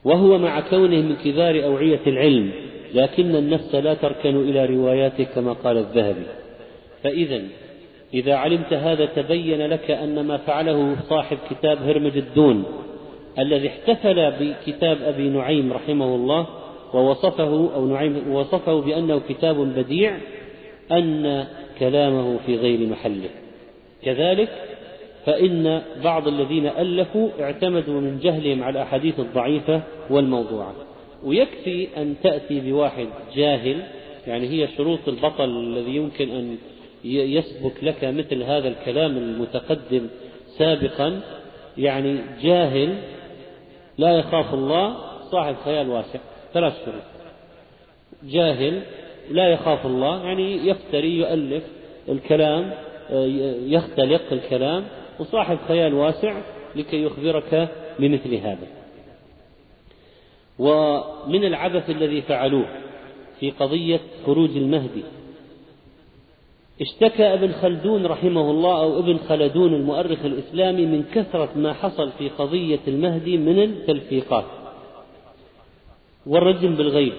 وهو 0.04 0.38
مع 0.38 0.60
كونه 0.60 1.02
من 1.02 1.16
كبار 1.16 1.64
أوعية 1.64 2.00
العلم 2.08 2.52
لكن 2.94 3.36
النفس 3.36 3.76
لا 3.76 3.94
تركن 3.94 4.36
إلى 4.36 4.66
رواياته 4.66 5.24
كما 5.24 5.54
قال 5.54 5.78
الذهبي. 5.78 6.26
فإذا 7.04 7.42
إذا 8.14 8.36
علمت 8.36 8.74
هذا 8.74 9.06
تبين 9.06 9.68
لك 9.68 9.92
أن 9.92 10.26
ما 10.26 10.38
فعله 10.38 10.96
صاحب 11.10 11.38
كتاب 11.50 11.78
هرمج 11.78 12.18
الدون 12.18 12.64
الذي 13.40 13.68
احتفل 13.68 14.32
بكتاب 14.32 14.98
أبي 15.02 15.30
نعيم 15.30 15.74
رحمه 15.74 16.16
الله 16.16 16.48
ووصفه 16.94 17.76
أو 17.76 17.86
نعيم 17.86 18.34
وصفه 18.34 18.82
بأنه 18.82 19.22
كتاب 19.30 19.56
بديع 19.56 20.18
أن 20.92 21.46
كلامه 21.80 22.38
في 22.46 22.56
غير 22.56 22.88
محله. 22.88 23.30
كذلك 24.04 24.50
فإن 25.26 25.82
بعض 26.04 26.28
الذين 26.28 26.68
ألفوا 26.68 27.30
اعتمدوا 27.40 28.02
من 28.02 28.20
جهلهم 28.20 28.64
على 28.64 28.72
الأحاديث 28.72 29.20
الضعيفة 29.20 29.82
والموضوعة. 30.10 30.74
ويكفي 31.24 31.88
أن 31.98 32.16
تأتي 32.24 32.60
بواحد 32.60 33.08
جاهل 33.36 33.84
يعني 34.28 34.48
هي 34.48 34.68
شروط 34.78 35.00
البطل 35.08 35.50
الذي 35.50 35.96
يمكن 35.96 36.30
أن 36.30 36.58
يسبك 37.04 37.84
لك 37.84 38.04
مثل 38.04 38.44
هذا 38.44 38.68
الكلام 38.68 39.18
المتقدم 39.18 40.08
سابقا. 40.58 41.22
يعني 41.78 42.20
جاهل 42.42 42.98
لا 43.98 44.20
يخاف 44.20 44.54
الله 44.54 44.98
صاحب 45.32 45.56
خيال 45.66 45.90
واسع. 45.90 46.20
ثلاث 46.54 46.86
شروط 46.86 47.04
جاهل 48.24 48.82
لا 49.32 49.50
يخاف 49.50 49.86
الله 49.86 50.24
يعني 50.24 50.68
يفتري 50.68 51.18
يؤلف 51.18 51.64
الكلام 52.10 52.74
يختلق 53.68 54.22
الكلام 54.32 54.86
وصاحب 55.20 55.58
خيال 55.68 55.94
واسع 55.94 56.42
لكي 56.76 57.04
يخبرك 57.04 57.70
بمثل 58.00 58.36
هذا. 58.36 58.68
ومن 60.60 61.44
العبث 61.44 61.90
الذي 61.90 62.22
فعلوه 62.22 62.66
في 63.40 63.52
قضية 63.52 64.00
خروج 64.26 64.58
المهدي 64.58 65.04
اشتكى 66.82 67.34
ابن 67.34 67.52
خلدون 67.52 68.06
رحمه 68.06 68.52
الله 68.52 68.82
أو 68.84 69.00
ابن 69.00 69.18
خلدون 69.18 69.74
المؤرخ 69.74 70.26
الإسلامي 70.26 70.86
من 70.86 71.04
كثرة 71.14 71.50
ما 71.56 71.74
حصل 71.74 72.12
في 72.18 72.30
قضية 72.30 72.80
المهدي 72.88 73.38
من 73.38 73.64
التلفيقات. 73.64 74.46
والرجم 76.26 76.76
بالغيب. 76.76 77.14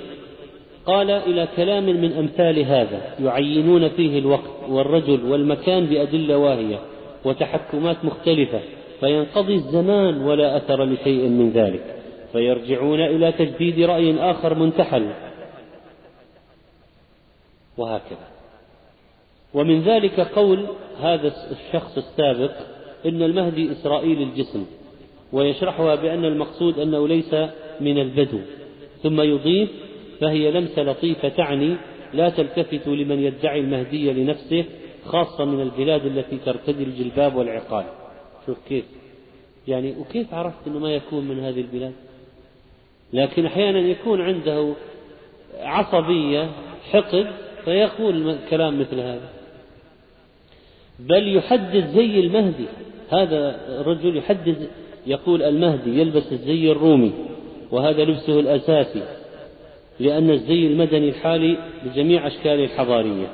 قال 0.86 1.10
إلى 1.10 1.48
كلام 1.56 1.84
من 1.84 2.12
أمثال 2.12 2.58
هذا 2.58 3.14
يعينون 3.20 3.88
فيه 3.88 4.18
الوقت 4.18 4.68
والرجل 4.68 5.24
والمكان 5.24 5.86
بأدلة 5.86 6.38
واهية 6.38 6.78
وتحكمات 7.24 8.04
مختلفة 8.04 8.60
فينقضي 9.00 9.54
الزمان 9.54 10.22
ولا 10.22 10.56
أثر 10.56 10.84
لشيء 10.84 11.28
من 11.28 11.50
ذلك 11.50 11.96
فيرجعون 12.32 13.00
إلى 13.00 13.32
تجديد 13.32 13.80
رأي 13.80 14.30
آخر 14.30 14.54
منتحل. 14.54 15.10
وهكذا. 17.78 18.31
ومن 19.54 19.82
ذلك 19.82 20.20
قول 20.20 20.66
هذا 21.00 21.32
الشخص 21.50 21.98
السابق 21.98 22.52
إن 23.06 23.22
المهدي 23.22 23.72
إسرائيل 23.72 24.22
الجسم 24.22 24.66
ويشرحها 25.32 25.94
بأن 25.94 26.24
المقصود 26.24 26.78
أنه 26.78 27.08
ليس 27.08 27.34
من 27.80 27.98
البدو 27.98 28.38
ثم 29.02 29.20
يضيف 29.20 29.70
فهي 30.20 30.50
لمسة 30.50 30.82
لطيفة 30.82 31.28
تعني 31.28 31.76
لا 32.14 32.28
تلتفت 32.28 32.88
لمن 32.88 33.18
يدعي 33.18 33.60
المهدي 33.60 34.12
لنفسه 34.12 34.64
خاصة 35.06 35.44
من 35.44 35.60
البلاد 35.60 36.06
التي 36.06 36.38
ترتدي 36.38 36.84
الجلباب 36.84 37.36
والعقال. 37.36 37.84
شوف 38.46 38.58
كيف. 38.68 38.84
يعني 39.68 39.94
وكيف 39.98 40.34
عرفت 40.34 40.66
أنه 40.66 40.78
ما 40.78 40.94
يكون 40.94 41.24
من 41.24 41.40
هذه 41.40 41.60
البلاد؟ 41.60 41.92
لكن 43.12 43.46
أحيانا 43.46 43.78
يكون 43.78 44.20
عنده 44.20 44.74
عصبية 45.60 46.50
حقد 46.92 47.26
فيقول 47.64 48.36
كلام 48.50 48.80
مثل 48.80 49.00
هذا. 49.00 49.41
بل 50.98 51.36
يحدد 51.36 51.86
زي 51.94 52.20
المهدي. 52.20 52.66
هذا 53.10 53.60
الرجل 53.80 54.16
يحدد 54.16 54.68
يقول 55.06 55.42
المهدي 55.42 56.00
يلبس 56.00 56.32
الزي 56.32 56.72
الرومي 56.72 57.12
وهذا 57.70 58.04
لبسه 58.04 58.40
الأساسي 58.40 59.02
لأن 60.00 60.30
الزي 60.30 60.66
المدني 60.66 61.08
الحالي 61.08 61.56
بجميع 61.84 62.26
أشكاله 62.26 62.64
الحضارية 62.64 63.26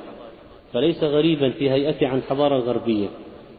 فليس 0.72 1.05
غريبا 1.05 1.51
في 1.51 1.70
هيئته 1.70 2.06
عن 2.06 2.18
الحضارة 2.18 2.56
الغربية 2.56 3.09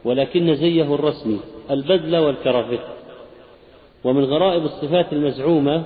ولكن 0.04 0.54
زيه 0.54 0.94
الرسمي 0.94 1.40
البدلة 1.70 2.26
والكرافت. 2.26 2.80
ومن 4.04 4.24
غرائب 4.24 4.64
الصفات 4.64 5.12
المزعومة 5.12 5.82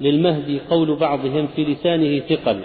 للمهدي 0.00 0.60
قول 0.70 0.96
بعضهم 0.96 1.46
في 1.46 1.64
لسانه 1.64 2.18
ثقل 2.18 2.60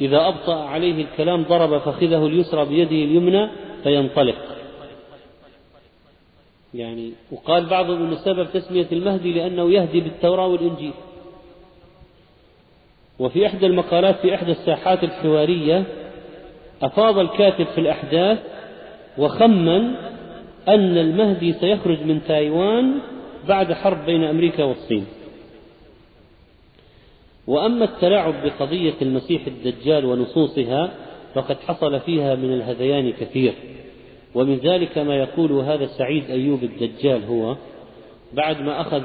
إذا 0.00 0.28
أبطأ 0.28 0.54
عليه 0.54 1.04
الكلام 1.04 1.42
ضرب 1.42 1.78
فخذه 1.78 2.26
اليسرى 2.26 2.64
بيده 2.64 2.90
اليمنى 2.90 3.48
فينطلق. 3.82 4.34
يعني 6.74 7.12
وقال 7.32 7.66
بعضهم 7.66 8.10
أن 8.10 8.16
سبب 8.16 8.48
تسمية 8.52 8.86
المهدي 8.92 9.32
لأنه 9.32 9.72
يهدي 9.72 10.00
بالتوراة 10.00 10.46
والإنجيل. 10.46 10.92
وفي 13.18 13.46
إحدى 13.46 13.66
المقالات 13.66 14.16
في 14.20 14.34
إحدى 14.34 14.52
الساحات 14.52 15.04
الحوارية 15.04 15.84
أفاض 16.82 17.18
الكاتب 17.18 17.64
في 17.64 17.78
الأحداث 17.78 18.38
وخمن 19.18 19.94
أن 20.68 20.98
المهدي 20.98 21.52
سيخرج 21.52 22.02
من 22.02 22.20
تايوان 22.28 23.00
بعد 23.48 23.72
حرب 23.72 24.06
بين 24.06 24.24
أمريكا 24.24 24.64
والصين. 24.64 25.06
وأما 27.46 27.84
التلاعب 27.84 28.34
بقضية 28.44 28.94
المسيح 29.02 29.46
الدجال 29.46 30.04
ونصوصها 30.04 30.90
فقد 31.34 31.56
حصل 31.66 32.00
فيها 32.00 32.34
من 32.34 32.52
الهذيان 32.52 33.12
كثير. 33.12 33.54
ومن 34.34 34.56
ذلك 34.56 34.98
ما 34.98 35.16
يقول 35.16 35.52
هذا 35.52 35.86
سعيد 35.86 36.30
أيوب 36.30 36.62
الدجال 36.62 37.24
هو 37.24 37.56
بعد 38.32 38.60
ما 38.62 38.80
أخذ 38.80 39.02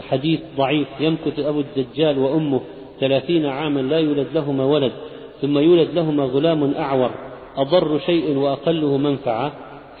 حديث 0.00 0.40
ضعيف 0.56 0.88
يمكث 1.00 1.38
أبو 1.38 1.60
الدجال 1.60 2.18
وأمه 2.18 2.60
ثلاثين 3.00 3.46
عاما 3.46 3.80
لا 3.80 3.98
يولد 3.98 4.26
لهما 4.34 4.64
ولد 4.64 4.92
ثم 5.40 5.58
يولد 5.58 5.94
لهما 5.94 6.24
غلام 6.24 6.74
أعور 6.74 7.10
أضر 7.56 7.98
شيء 7.98 8.36
وأقله 8.36 8.96
منفعة. 8.96 9.52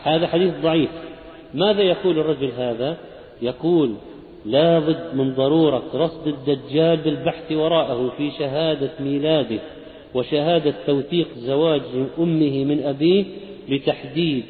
هذا 0.02 0.26
حديث 0.26 0.54
ضعيف. 0.62 0.90
ماذا 1.54 1.82
يقول 1.82 2.18
الرجل 2.18 2.50
هذا؟ 2.58 2.96
يقول 3.42 3.94
لا 4.46 4.78
بد 4.78 5.14
من 5.14 5.34
ضرورة 5.34 5.82
رصد 5.94 6.26
الدجال 6.26 6.96
بالبحث 6.96 7.52
وراءه 7.52 8.12
في 8.16 8.30
شهادة 8.30 8.90
ميلاده. 9.00 9.58
وشهادة 10.14 10.74
توثيق 10.86 11.28
زواج 11.36 11.82
أمه 12.18 12.64
من 12.64 12.82
أبيه 12.82 13.24
لتحديد. 13.68 14.44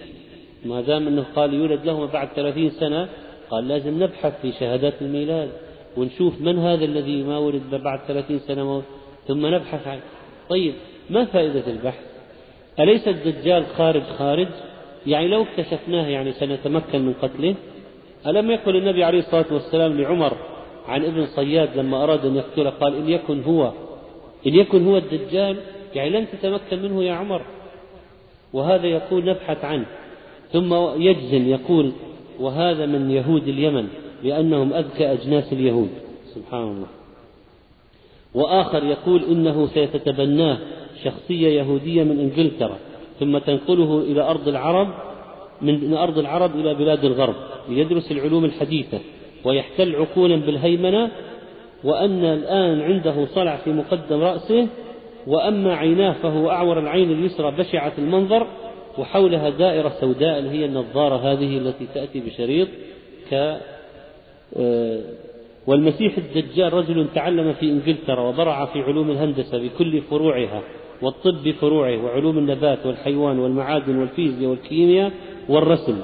ما 0.65 0.81
دام 0.81 1.09
أنه 1.09 1.25
قال 1.37 1.55
يولد 1.55 1.87
لهما 1.87 2.07
بعد 2.07 2.29
ثلاثين 2.37 2.71
سنة 2.71 3.09
قال 3.51 3.69
لازم 3.69 4.03
نبحث 4.03 4.41
في 4.43 4.53
شهادات 4.53 4.95
الميلاد 5.01 5.49
ونشوف 5.97 6.41
من 6.41 6.59
هذا 6.59 6.85
الذي 6.85 7.23
ما 7.23 7.39
ولد 7.39 7.63
بعد 7.73 8.01
ثلاثين 8.09 8.39
سنة 8.39 8.83
ثم 9.27 9.47
نبحث 9.47 9.87
عنه. 9.87 10.01
طيب 10.49 10.75
ما 11.11 11.25
فائدة 11.25 11.67
البحث؟ 11.67 12.05
أليس 12.81 13.09
الدجال 13.09 13.67
خارج 13.67 14.03
خارج؟ 14.03 14.49
يعني 15.07 15.29
لو 15.29 15.43
اكتشفناه 15.43 16.07
يعني 16.07 16.33
سنتمكن 16.33 17.01
من 17.07 17.13
قتله؟ 17.23 17.55
ألم 18.27 18.51
يقل 18.51 18.77
النبي 18.77 19.05
عليه 19.05 19.19
الصلاة 19.19 19.47
والسلام 19.51 20.01
لعمر 20.01 20.33
عن 20.87 21.05
ابن 21.05 21.27
صياد 21.27 21.77
لما 21.77 22.05
أراد 22.05 22.27
أن 22.27 22.37
يقتله 22.37 22.71
قال 22.71 22.95
إن 22.95 23.09
يكن 23.09 23.43
هو 23.43 23.73
إن 24.47 24.55
يكن 24.55 24.87
هو 24.87 24.97
الدجال 24.97 25.57
يعني 25.95 26.11
لن 26.11 26.27
تتمكن 26.33 26.83
منه 26.83 27.05
يا 27.05 27.13
عمر. 27.13 27.43
وهذا 28.53 28.87
يقول 28.87 29.25
نبحث 29.25 29.65
عنه. 29.65 29.87
ثم 30.53 30.75
يجزم 30.97 31.49
يقول 31.49 31.93
وهذا 32.41 32.87
من 32.87 33.11
يهود 33.11 33.49
اليمن 33.49 33.89
لأنهم 34.23 34.73
أذكى 34.73 35.13
أجناس 35.13 35.53
اليهود. 35.53 35.91
سبحان 36.35 36.63
الله. 36.63 36.87
وآخر 38.35 38.85
يقول 38.85 39.25
إنه 39.25 39.67
سيتتبناه 39.67 40.59
شخصية 41.05 41.49
يهودية 41.49 42.03
من 42.03 42.19
إنجلترا 42.19 42.79
ثم 43.21 43.39
تنقله 43.39 44.01
إلى 44.01 44.23
أرض 44.23 44.49
العرب 44.49 44.89
من 45.63 45.95
أرض 45.95 46.19
العرب 46.19 46.57
إلى 46.57 46.75
بلاد 46.75 47.05
الغرب 47.05 47.35
ليدرس 47.69 48.13
العلوم 48.13 48.45
الحديثة 48.45 48.99
ويحتل 49.45 49.97
عقولا 49.97 50.37
بالهيمنة 50.37 51.11
وأن 51.85 52.25
الآن 52.25 52.81
عنده 52.81 53.27
صلع 53.27 53.57
في 53.57 53.71
مقدم 53.71 54.21
رأسه 54.21 54.69
وأما 55.27 55.75
عيناه 55.75 56.13
فهو 56.13 56.51
أعور 56.51 56.79
العين 56.79 57.11
اليسرى 57.11 57.51
بشعة 57.51 57.93
المنظر 57.99 58.47
وحولها 58.99 59.51
دائرة 59.51 59.93
سوداء 60.01 60.39
اللي 60.39 60.51
هي 60.51 60.65
النظارة 60.65 61.33
هذه 61.33 61.59
التي 61.59 61.87
تأتي 61.95 62.21
بشريط 62.21 62.69
ك 63.31 63.59
آه، 64.57 65.01
والمسيح 65.67 66.19
الدجال 66.19 66.73
رجل 66.73 67.07
تعلم 67.15 67.53
في 67.53 67.71
إنجلترا 67.71 68.21
وبرع 68.21 68.65
في 68.65 68.83
علوم 68.83 69.11
الهندسة 69.11 69.59
بكل 69.59 70.01
فروعها 70.01 70.63
والطب 71.03 71.43
بفروعه 71.45 72.05
وعلوم 72.05 72.39
النبات 72.39 72.87
والحيوان 72.87 73.39
والمعادن 73.39 73.99
والفيزياء 73.99 74.51
والكيمياء 74.51 75.13
والرسم 75.49 76.01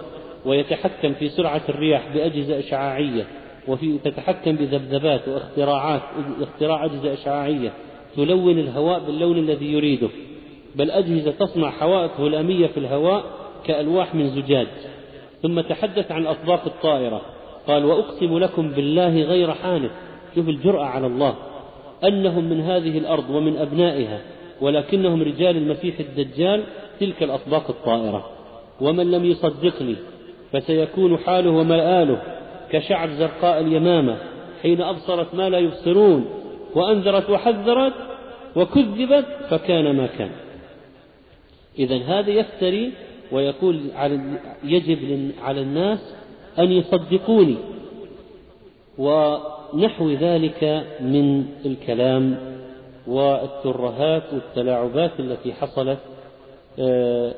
ويتحكم 0.47 1.13
في 1.13 1.29
سرعة 1.29 1.63
الرياح 1.69 2.15
بأجهزة 2.15 2.59
إشعاعية 2.59 3.27
وفي 3.69 3.99
تتحكم 3.99 4.53
بذبذبات 4.53 5.29
واختراعات 5.29 6.03
اختراع 6.41 6.85
أجهزة 6.85 7.13
إشعاعية 7.13 7.73
تلون 8.17 8.59
الهواء 8.59 8.99
باللون 8.99 9.39
الذي 9.39 9.73
يريده 9.73 10.09
بل 10.75 10.91
أجهزة 10.91 11.31
تصنع 11.31 11.71
حوائط 11.71 12.11
هلامية 12.21 12.67
في 12.67 12.77
الهواء 12.77 13.25
كألواح 13.67 14.15
من 14.15 14.29
زجاج. 14.29 14.67
ثم 15.43 15.61
تحدث 15.61 16.13
عن 16.13 16.27
أطباق 16.27 16.63
الطائرة 16.67 17.21
قال 17.67 17.85
وأقسم 17.85 18.39
لكم 18.39 18.71
بالله 18.71 19.23
غير 19.23 19.53
حانث. 19.53 19.91
شوف 20.35 20.49
الجرأة 20.49 20.85
على 20.85 21.07
الله. 21.07 21.35
أنهم 22.05 22.45
من 22.45 22.61
هذه 22.61 22.99
الأرض 22.99 23.31
ومن 23.31 23.57
أبنائها 23.57 24.21
ولكنهم 24.61 25.23
رجال 25.23 25.57
المسيح 25.57 26.01
الدجال 26.01 26.65
تلك 27.01 27.23
الأطباق 27.23 27.71
الطائرة. 27.71 28.31
ومن 28.81 29.11
لم 29.11 29.25
يصدقني 29.25 29.97
فسيكون 30.53 31.19
حاله 31.19 31.51
ومآله. 31.51 32.23
كشعب 32.75 33.11
زرقاء 33.11 33.61
اليمامة 33.61 34.19
حين 34.63 34.81
أبصرت 34.81 35.35
ما 35.35 35.49
لا 35.49 35.59
يبصرون 35.59 36.25
وأنذرت 36.75 37.31
وحذرت 37.31 37.95
وكذبت 38.57 39.27
فكان 39.51 39.97
ما 39.97 40.07
كان. 40.07 40.31
إذا 41.79 41.97
هذا 41.97 42.31
يفتري 42.31 42.93
ويقول 43.33 43.81
على 43.95 44.39
يجب 44.65 45.31
على 45.43 45.61
الناس 45.61 46.15
أن 46.59 46.73
يصدقوني. 46.73 47.57
ونحو 48.99 50.11
ذلك 50.11 50.85
من 51.01 51.47
الكلام 51.67 52.37
والترهات 53.07 54.23
والتلاعبات 54.33 55.21
التي 55.21 55.53
حصلت 55.53 55.99
آه، 56.79 57.35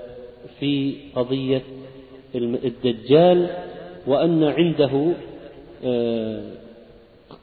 في 0.60 0.96
قضية 1.14 1.62
الدجال 2.34 3.50
وأن 4.06 4.44
عنده 4.44 5.12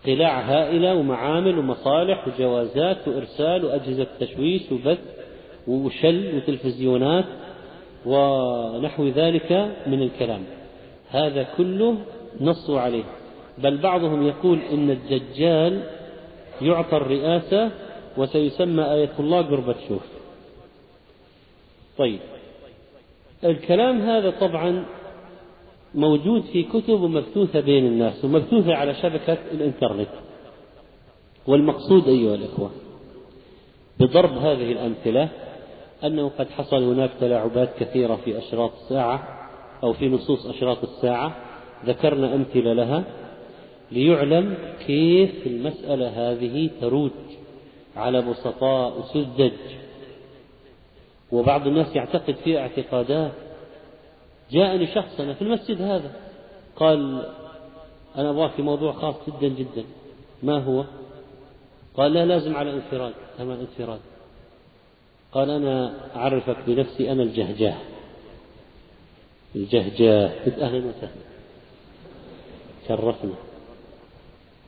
قلاع 0.05 0.41
هائلة 0.41 0.95
ومعامل 0.95 1.59
ومصالح 1.59 2.27
وجوازات 2.27 3.07
وإرسال 3.07 3.65
وأجهزة 3.65 4.07
تشويش 4.19 4.71
وبث 4.71 4.99
وشل 5.67 6.35
وتلفزيونات 6.37 7.25
ونحو 8.05 9.07
ذلك 9.07 9.51
من 9.87 10.01
الكلام. 10.01 10.43
هذا 11.09 11.47
كله 11.57 11.97
نصوا 12.41 12.79
عليه. 12.79 13.03
بل 13.57 13.77
بعضهم 13.77 14.27
يقول 14.27 14.59
إن 14.71 14.89
الدجال 14.89 15.83
يعطى 16.61 16.97
الرئاسة 16.97 17.71
وسيسمى 18.17 18.83
آية 18.83 19.11
الله 19.19 19.41
قربتشوف 19.41 20.01
طيب. 21.97 22.19
الكلام 23.43 24.01
هذا 24.01 24.29
طبعا 24.29 24.85
موجود 25.95 26.41
في 26.41 26.63
كتب 26.63 27.01
ومبثوثة 27.01 27.59
بين 27.59 27.85
الناس 27.85 28.25
ومبثوثة 28.25 28.73
على 28.73 28.95
شبكة 28.95 29.37
الإنترنت. 29.51 30.09
والمقصود 31.47 32.07
أيها 32.07 32.35
الإخوة 32.35 32.71
بضرب 33.99 34.37
هذه 34.37 34.71
الأمثلة 34.71 35.29
أنه 36.03 36.31
قد 36.39 36.49
حصل 36.49 36.83
هناك 36.83 37.09
تلاعبات 37.19 37.69
كثيرة 37.79 38.15
في 38.15 38.37
أشراط 38.37 38.71
الساعة 38.83 39.47
أو 39.83 39.93
في 39.93 40.09
نصوص 40.09 40.45
أشراط 40.45 40.83
الساعة. 40.83 41.35
ذكرنا 41.85 42.35
أمثلة 42.35 42.73
لها 42.73 43.03
ليعلم 43.91 44.57
كيف 44.87 45.47
المسألة 45.47 46.07
هذه 46.07 46.69
تروج 46.81 47.11
على 47.95 48.21
بسطاء 48.21 48.99
وسذج 48.99 49.51
وبعض 51.31 51.67
الناس 51.67 51.95
يعتقد 51.95 52.35
فيها 52.35 52.59
اعتقادات 52.59 53.31
جاءني 54.53 54.87
شخص 54.95 55.19
أنا 55.19 55.33
في 55.33 55.41
المسجد 55.41 55.81
هذا 55.81 56.11
قال 56.75 57.25
أنا 58.17 58.29
أبغاك 58.29 58.51
في 58.51 58.61
موضوع 58.61 58.91
خاص 58.93 59.15
جدا 59.27 59.47
جدا 59.47 59.83
ما 60.43 60.63
هو؟ 60.63 60.85
قال 61.97 62.13
لا 62.13 62.25
لازم 62.25 62.55
على 62.55 62.73
انفراد 62.73 63.13
تمام 63.37 63.59
انفراد. 63.59 63.99
قال 65.31 65.49
أنا 65.49 65.93
أعرفك 66.15 66.57
بنفسي 66.67 67.11
أنا 67.11 67.23
الجهجاه. 67.23 67.77
الجهجاه 69.55 70.43
قلت 70.45 70.59
أهلا 70.59 70.77
وسهلا. 70.77 71.23
شرفنا. 72.87 73.33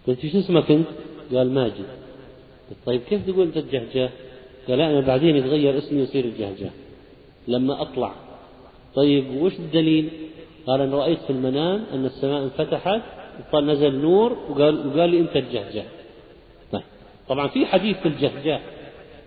قلت 0.07 0.25
شو 0.25 0.39
اسمك 0.39 0.71
أنت؟ 0.71 0.87
قال 1.33 1.51
ماجد. 1.51 1.85
قلت 2.69 2.79
طيب 2.85 3.01
كيف 3.01 3.25
تقول 3.27 3.47
أنت 3.47 3.57
الجهجاه؟ 3.57 4.09
قال 4.67 4.81
أنا 4.81 5.01
بعدين 5.01 5.35
يتغير 5.35 5.77
اسمي 5.77 6.01
يصير 6.01 6.25
الجهجاه. 6.25 6.71
لما 7.47 7.81
أطلع 7.81 8.15
طيب 8.95 9.41
وش 9.41 9.53
الدليل؟ 9.59 10.09
قال 10.67 10.81
أنا 10.81 10.97
رأيت 10.97 11.19
في 11.19 11.29
المنام 11.29 11.85
أن 11.93 12.05
السماء 12.05 12.43
انفتحت 12.43 13.01
وقال 13.39 13.67
نزل 13.67 13.95
نور 13.95 14.37
وقال 14.49 14.87
وقال 14.87 15.09
لي 15.09 15.19
أنت 15.19 15.35
الجهجاه 15.35 15.85
طيب 16.71 16.81
طبعا 17.29 17.47
في 17.47 17.65
حديث 17.65 17.97
في 17.97 18.07
الجهجاه 18.07 18.59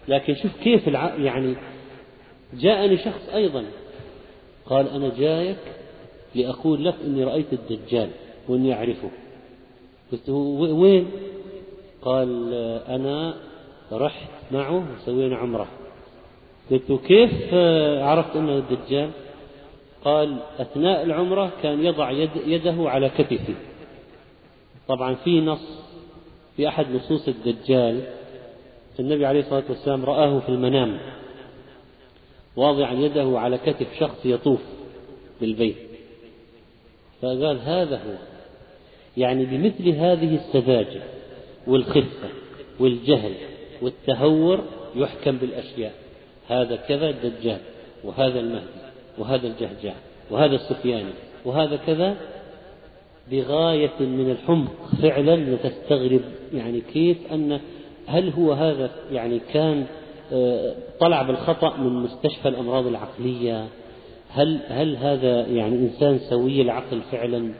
لكن 0.08 0.34
شوف 0.34 0.56
كيف 0.62 0.88
الع... 0.88 1.14
يعني 1.14 1.56
جاءني 2.54 2.96
شخص 2.96 3.28
أيضا 3.34 3.64
قال 4.66 4.88
أنا 4.88 5.10
جايك 5.18 5.56
لأقول 6.34 6.84
لك 6.84 6.94
إني 7.04 7.24
رأيت 7.24 7.52
الدجال 7.52 8.10
وإني 8.48 8.74
أعرفه. 8.74 9.10
قلت 10.12 10.28
وين؟ 10.28 11.06
قال 12.02 12.54
أنا 12.88 13.34
رحت 13.92 14.30
معه 14.52 14.84
وسوينا 14.94 15.36
عمرة. 15.36 15.68
قلت 16.70 16.92
كيف 17.06 17.54
عرفت 18.02 18.36
أنه 18.36 18.58
الدجال 18.58 19.10
قال 20.04 20.36
أثناء 20.58 21.02
العمرة 21.02 21.52
كان 21.62 21.84
يضع 21.84 22.10
يد 22.10 22.30
يده 22.46 22.90
على 22.90 23.08
كتفه. 23.08 23.54
طبعا 24.88 25.14
في 25.14 25.40
نص 25.40 25.78
في 26.56 26.68
أحد 26.68 26.86
نصوص 26.90 27.28
الدجال 27.28 28.02
النبي 29.00 29.26
عليه 29.26 29.40
الصلاة 29.40 29.64
والسلام 29.68 30.04
رآه 30.04 30.40
في 30.40 30.48
المنام. 30.48 31.00
واضعا 32.56 32.92
يده 32.92 33.38
على 33.38 33.58
كتف 33.58 33.86
شخص 34.00 34.26
يطوف 34.26 34.60
بالبيت. 35.40 35.76
فقال 37.22 37.60
هذا 37.60 37.96
هو. 37.96 38.14
يعني 39.16 39.44
بمثل 39.44 39.88
هذه 39.88 40.34
السذاجة 40.34 41.02
والخفة 41.66 42.28
والجهل 42.80 43.34
والتهور 43.82 44.64
يحكم 44.94 45.36
بالأشياء. 45.36 45.94
هذا 46.48 46.76
كذا 46.76 47.10
الدجال 47.10 47.60
وهذا 48.04 48.40
المهدي. 48.40 48.87
وهذا 49.18 49.46
الجهجع 49.46 49.94
وهذا 50.30 50.54
السفياني 50.54 51.12
وهذا 51.44 51.76
كذا 51.76 52.16
بغاية 53.30 54.00
من 54.00 54.30
الحمق 54.30 54.72
فعلا 55.02 55.56
تستغرب 55.56 56.20
يعني 56.54 56.80
كيف 56.80 57.16
أن 57.32 57.60
هل 58.06 58.30
هو 58.30 58.52
هذا 58.52 58.90
يعني 59.12 59.40
كان 59.52 59.86
آه، 60.32 60.74
طلع 61.00 61.22
بالخطأ 61.22 61.76
من 61.76 61.92
مستشفى 61.92 62.48
الأمراض 62.48 62.86
العقلية؟ 62.86 63.66
هل 64.30 64.60
هل 64.68 64.96
هذا 64.96 65.46
يعني 65.46 65.74
إنسان 65.76 66.18
سوي 66.18 66.62
العقل 66.62 67.00
فعلا؟ 67.12 67.52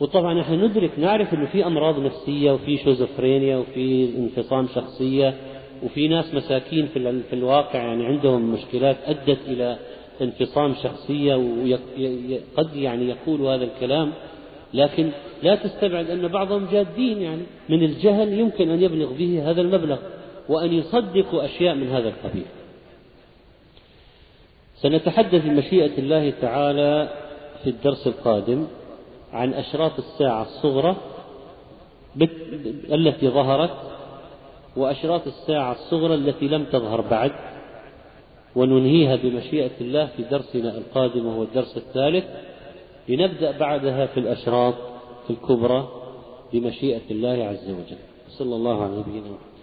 وطبعا 0.00 0.34
نحن 0.34 0.64
ندرك 0.64 0.90
نعرف 0.98 1.34
إنه 1.34 1.46
في 1.46 1.66
أمراض 1.66 1.98
نفسية 1.98 2.52
وفي 2.52 2.76
شوزوفرينيا 2.76 3.56
وفي 3.56 4.08
انفصام 4.18 4.68
شخصية 4.74 5.34
وفي 5.82 6.08
ناس 6.08 6.34
مساكين 6.34 6.86
في 7.30 7.32
الواقع 7.32 7.78
يعني 7.78 8.06
عندهم 8.06 8.52
مشكلات 8.52 8.96
أدت 9.06 9.38
إلى 9.48 9.78
انفصام 10.22 10.74
شخصية 10.82 11.34
وقد 11.34 12.76
يعني 12.76 13.08
يقول 13.08 13.40
هذا 13.40 13.64
الكلام 13.64 14.12
لكن 14.74 15.10
لا 15.42 15.54
تستبعد 15.54 16.10
أن 16.10 16.28
بعضهم 16.28 16.66
جادين 16.72 17.22
يعني 17.22 17.42
من 17.68 17.82
الجهل 17.82 18.32
يمكن 18.32 18.70
أن 18.70 18.82
يبلغ 18.82 19.12
به 19.12 19.50
هذا 19.50 19.60
المبلغ 19.60 19.98
وأن 20.48 20.72
يصدقوا 20.72 21.44
أشياء 21.44 21.74
من 21.74 21.88
هذا 21.88 22.08
القبيل. 22.08 22.46
سنتحدث 24.76 25.44
بمشيئة 25.44 25.98
الله 25.98 26.30
تعالى 26.40 27.08
في 27.64 27.70
الدرس 27.70 28.06
القادم 28.06 28.66
عن 29.32 29.54
أشراط 29.54 29.92
الساعة 29.98 30.42
الصغرى 30.42 30.96
التي 32.92 33.28
ظهرت 33.28 33.76
وأشراط 34.76 35.26
الساعة 35.26 35.72
الصغرى 35.72 36.14
التي 36.14 36.48
لم 36.48 36.64
تظهر 36.64 37.00
بعد 37.00 37.32
وننهيها 38.56 39.16
بمشيئة 39.16 39.70
الله 39.80 40.06
في 40.06 40.22
درسنا 40.22 40.78
القادم 40.78 41.26
وهو 41.26 41.42
الدرس 41.42 41.76
الثالث 41.76 42.24
لنبدأ 43.08 43.58
بعدها 43.58 44.06
في 44.06 44.20
الأشراط 44.20 44.74
الكبرى 45.30 45.88
بمشيئة 46.52 47.10
الله 47.10 47.44
عز 47.44 47.70
وجل. 47.70 47.98
صلى 48.28 48.56
الله 48.56 48.82
على 48.82 48.92
نبينا 48.98 49.20
محمد. 49.20 49.55